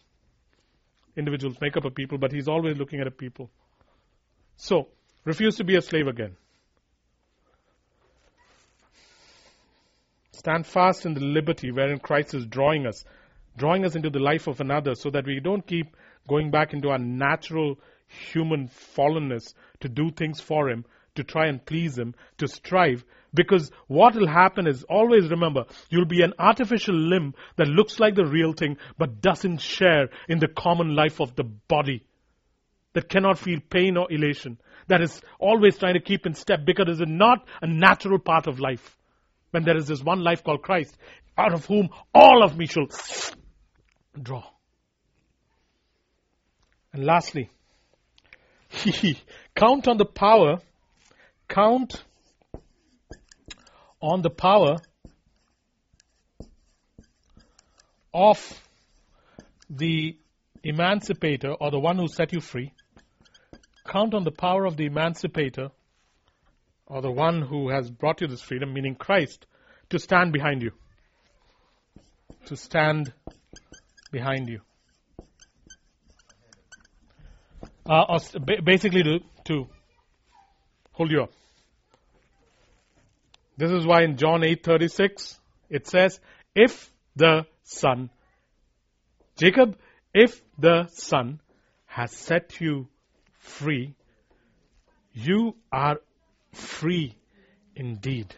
Individuals 1.16 1.56
make 1.60 1.77
up 1.77 1.85
a 1.85 1.90
people, 1.90 2.18
but 2.18 2.31
He's 2.31 2.47
always 2.47 2.77
looking 2.77 3.01
at 3.01 3.06
a 3.06 3.10
people. 3.10 3.51
So, 4.56 4.89
refuse 5.24 5.56
to 5.56 5.64
be 5.64 5.77
a 5.77 5.82
slave 5.82 6.06
again. 6.06 6.36
Stand 10.32 10.66
fast 10.66 11.05
in 11.05 11.14
the 11.14 11.20
liberty 11.20 11.70
wherein 11.70 11.98
Christ 11.98 12.35
is 12.35 12.47
drawing 12.47 12.86
us, 12.86 13.05
drawing 13.56 13.85
us 13.85 13.97
into 13.97 14.10
the 14.10 14.20
life 14.20 14.47
of 14.47 14.60
another 14.60 14.94
so 14.94 15.10
that 15.10 15.27
we 15.27 15.40
don't 15.40 15.66
keep 15.66 15.97
going 16.28 16.51
back 16.51 16.72
into 16.72 16.90
our 16.90 16.98
natural 16.98 17.78
human 18.32 18.68
fallenness 18.68 19.55
to 19.81 19.89
do 19.89 20.10
things 20.10 20.40
for 20.40 20.68
Him, 20.68 20.85
to 21.14 21.24
try 21.24 21.47
and 21.47 21.64
please 21.64 21.98
Him, 21.98 22.14
to 22.39 22.47
strive. 22.47 23.05
Because 23.32 23.70
what 23.86 24.15
will 24.15 24.27
happen 24.27 24.66
is 24.66 24.82
always 24.85 25.28
remember, 25.31 25.65
you'll 25.89 26.05
be 26.05 26.23
an 26.23 26.35
artificial 26.39 26.94
limb 26.94 27.35
that 27.57 27.69
looks 27.69 28.01
like 28.01 28.15
the 28.15 28.27
real 28.27 28.52
thing 28.52 28.77
but 28.98 29.20
doesn't 29.20 29.59
share 29.59 30.09
in 30.28 30.39
the 30.40 30.48
common 30.48 30.97
life 30.97 31.20
of 31.20 31.36
the 31.36 31.44
body. 31.44 32.05
That 32.93 33.09
cannot 33.09 33.39
feel 33.39 33.61
pain 33.70 33.97
or 33.97 34.11
elation. 34.11 34.59
That 34.89 35.01
is 35.01 35.20
always 35.39 35.78
trying 35.78 35.94
to 35.94 36.01
keep 36.01 36.27
in 36.27 36.35
step 36.35 36.65
because 36.65 36.89
it 36.89 37.02
is 37.02 37.09
not 37.09 37.47
a 37.62 37.66
natural 37.69 38.19
part 38.19 38.48
of 38.48 38.59
life. 38.59 38.97
When 39.52 39.62
there 39.62 39.77
is 39.77 39.86
this 39.86 40.02
one 40.02 40.24
life 40.24 40.43
called 40.43 40.62
Christ, 40.62 40.97
out 41.39 41.52
of 41.52 41.66
whom 41.66 41.90
all 42.12 42.43
of 42.43 42.59
me 42.59 42.66
shall 42.66 42.86
draw. 44.20 44.44
And 46.93 47.05
lastly, 47.05 47.48
count 49.55 49.86
on 49.86 49.97
the 49.97 50.05
power, 50.05 50.59
count 51.48 52.05
on 54.01 54.22
the 54.22 54.31
power 54.31 54.78
of 58.12 58.39
the 59.68 60.16
emancipator 60.64 61.52
or 61.52 61.70
the 61.70 61.78
one 61.78 61.97
who 61.97 62.09
set 62.09 62.32
you 62.32 62.40
free. 62.40 62.72
Count 63.86 64.14
on 64.14 64.24
the 64.24 64.31
power 64.31 64.64
of 64.64 64.77
the 64.77 64.86
emancipator 64.86 65.70
or 66.86 67.02
the 67.02 67.10
one 67.10 67.43
who 67.43 67.68
has 67.68 67.90
brought 67.90 68.20
you 68.20 68.27
this 68.27 68.40
freedom, 68.40 68.72
meaning 68.72 68.94
Christ, 68.94 69.47
to 69.90 69.98
stand 69.98 70.32
behind 70.32 70.62
you. 70.62 70.72
To 72.47 72.56
stand 72.56 73.12
behind 74.10 74.48
you. 74.48 74.60
Uh, 77.86 78.18
basically, 78.64 79.02
to, 79.02 79.20
to 79.44 79.66
hold 80.93 81.10
you 81.10 81.22
up. 81.22 81.32
This 83.60 83.72
is 83.72 83.86
why 83.86 84.04
in 84.04 84.16
John 84.16 84.40
8:36 84.40 85.38
it 85.68 85.86
says, 85.86 86.18
"If 86.54 86.90
the 87.14 87.46
Son, 87.62 88.08
Jacob, 89.36 89.78
if 90.14 90.40
the 90.58 90.86
Son 90.86 91.42
has 91.84 92.10
set 92.10 92.58
you 92.62 92.88
free, 93.40 93.94
you 95.12 95.56
are 95.70 96.00
free 96.52 97.14
indeed." 97.76 98.34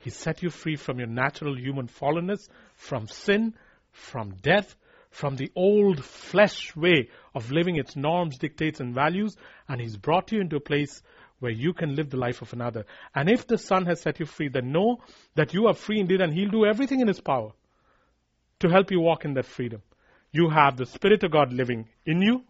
He 0.00 0.10
set 0.10 0.42
you 0.42 0.50
free 0.50 0.76
from 0.76 0.98
your 0.98 1.08
natural 1.08 1.58
human 1.58 1.88
fallenness, 1.88 2.50
from 2.74 3.06
sin, 3.08 3.54
from 3.92 4.34
death, 4.42 4.76
from 5.08 5.36
the 5.36 5.50
old 5.56 6.04
flesh 6.04 6.76
way 6.76 7.08
of 7.34 7.50
living 7.50 7.76
its 7.76 7.96
norms, 7.96 8.36
dictates, 8.36 8.78
and 8.78 8.94
values, 8.94 9.38
and 9.66 9.80
He's 9.80 9.96
brought 9.96 10.32
you 10.32 10.42
into 10.42 10.56
a 10.56 10.60
place 10.60 11.02
where 11.38 11.52
you 11.52 11.72
can 11.72 11.94
live 11.94 12.10
the 12.10 12.16
life 12.16 12.42
of 12.42 12.52
another. 12.52 12.86
And 13.14 13.28
if 13.28 13.46
the 13.46 13.58
Son 13.58 13.86
has 13.86 14.00
set 14.00 14.20
you 14.20 14.26
free, 14.26 14.48
then 14.48 14.72
know 14.72 14.98
that 15.34 15.52
you 15.52 15.66
are 15.66 15.74
free 15.74 16.00
indeed, 16.00 16.20
and 16.20 16.32
He'll 16.32 16.50
do 16.50 16.64
everything 16.64 17.00
in 17.00 17.08
His 17.08 17.20
power 17.20 17.52
to 18.60 18.68
help 18.68 18.90
you 18.90 19.00
walk 19.00 19.24
in 19.24 19.34
that 19.34 19.46
freedom. 19.46 19.82
You 20.32 20.50
have 20.50 20.76
the 20.76 20.86
Spirit 20.86 21.24
of 21.24 21.32
God 21.32 21.52
living 21.52 21.88
in 22.04 22.22
you. 22.22 22.42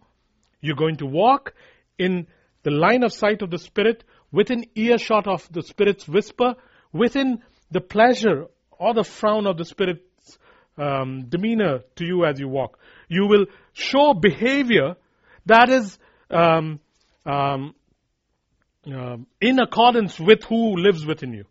You're 0.61 0.75
going 0.75 0.97
to 0.97 1.05
walk 1.05 1.53
in 1.97 2.27
the 2.63 2.71
line 2.71 3.03
of 3.03 3.13
sight 3.13 3.41
of 3.41 3.49
the 3.49 3.59
Spirit, 3.59 4.03
within 4.31 4.65
earshot 4.75 5.27
of 5.27 5.47
the 5.51 5.61
Spirit's 5.61 6.07
whisper, 6.07 6.55
within 6.91 7.41
the 7.71 7.81
pleasure 7.81 8.47
or 8.71 8.93
the 8.93 9.03
frown 9.03 9.47
of 9.47 9.57
the 9.57 9.65
Spirit's 9.65 10.37
um, 10.77 11.25
demeanor 11.29 11.79
to 11.95 12.05
you 12.05 12.25
as 12.25 12.39
you 12.39 12.47
walk. 12.47 12.77
You 13.07 13.27
will 13.27 13.45
show 13.73 14.13
behavior 14.13 14.95
that 15.45 15.69
is 15.69 15.97
um, 16.29 16.79
um, 17.25 17.73
um, 18.93 19.27
in 19.41 19.59
accordance 19.59 20.19
with 20.19 20.43
who 20.43 20.77
lives 20.77 21.05
within 21.05 21.33
you. 21.33 21.45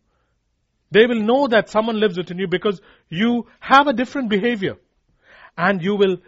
They 0.90 1.06
will 1.06 1.20
know 1.20 1.48
that 1.48 1.68
someone 1.68 2.00
lives 2.00 2.16
within 2.16 2.38
you 2.38 2.46
because 2.46 2.80
you 3.08 3.46
have 3.60 3.86
a 3.86 3.92
different 3.92 4.28
behavior. 4.28 4.76
And 5.58 5.82
you 5.82 5.96
will 5.96 6.18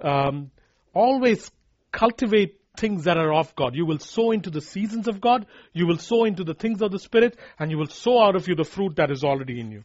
um, 0.00 0.50
always 0.94 1.50
cultivate 1.92 2.60
things 2.76 3.04
that 3.04 3.16
are 3.16 3.32
of 3.32 3.54
God. 3.54 3.74
You 3.74 3.86
will 3.86 3.98
sow 3.98 4.30
into 4.30 4.50
the 4.50 4.60
seasons 4.60 5.08
of 5.08 5.20
God. 5.20 5.46
You 5.72 5.86
will 5.86 5.98
sow 5.98 6.24
into 6.24 6.44
the 6.44 6.54
things 6.54 6.82
of 6.82 6.92
the 6.92 6.98
Spirit. 6.98 7.36
And 7.58 7.70
you 7.70 7.78
will 7.78 7.88
sow 7.88 8.22
out 8.22 8.36
of 8.36 8.48
you 8.48 8.54
the 8.54 8.64
fruit 8.64 8.96
that 8.96 9.10
is 9.10 9.24
already 9.24 9.60
in 9.60 9.70
you. 9.70 9.84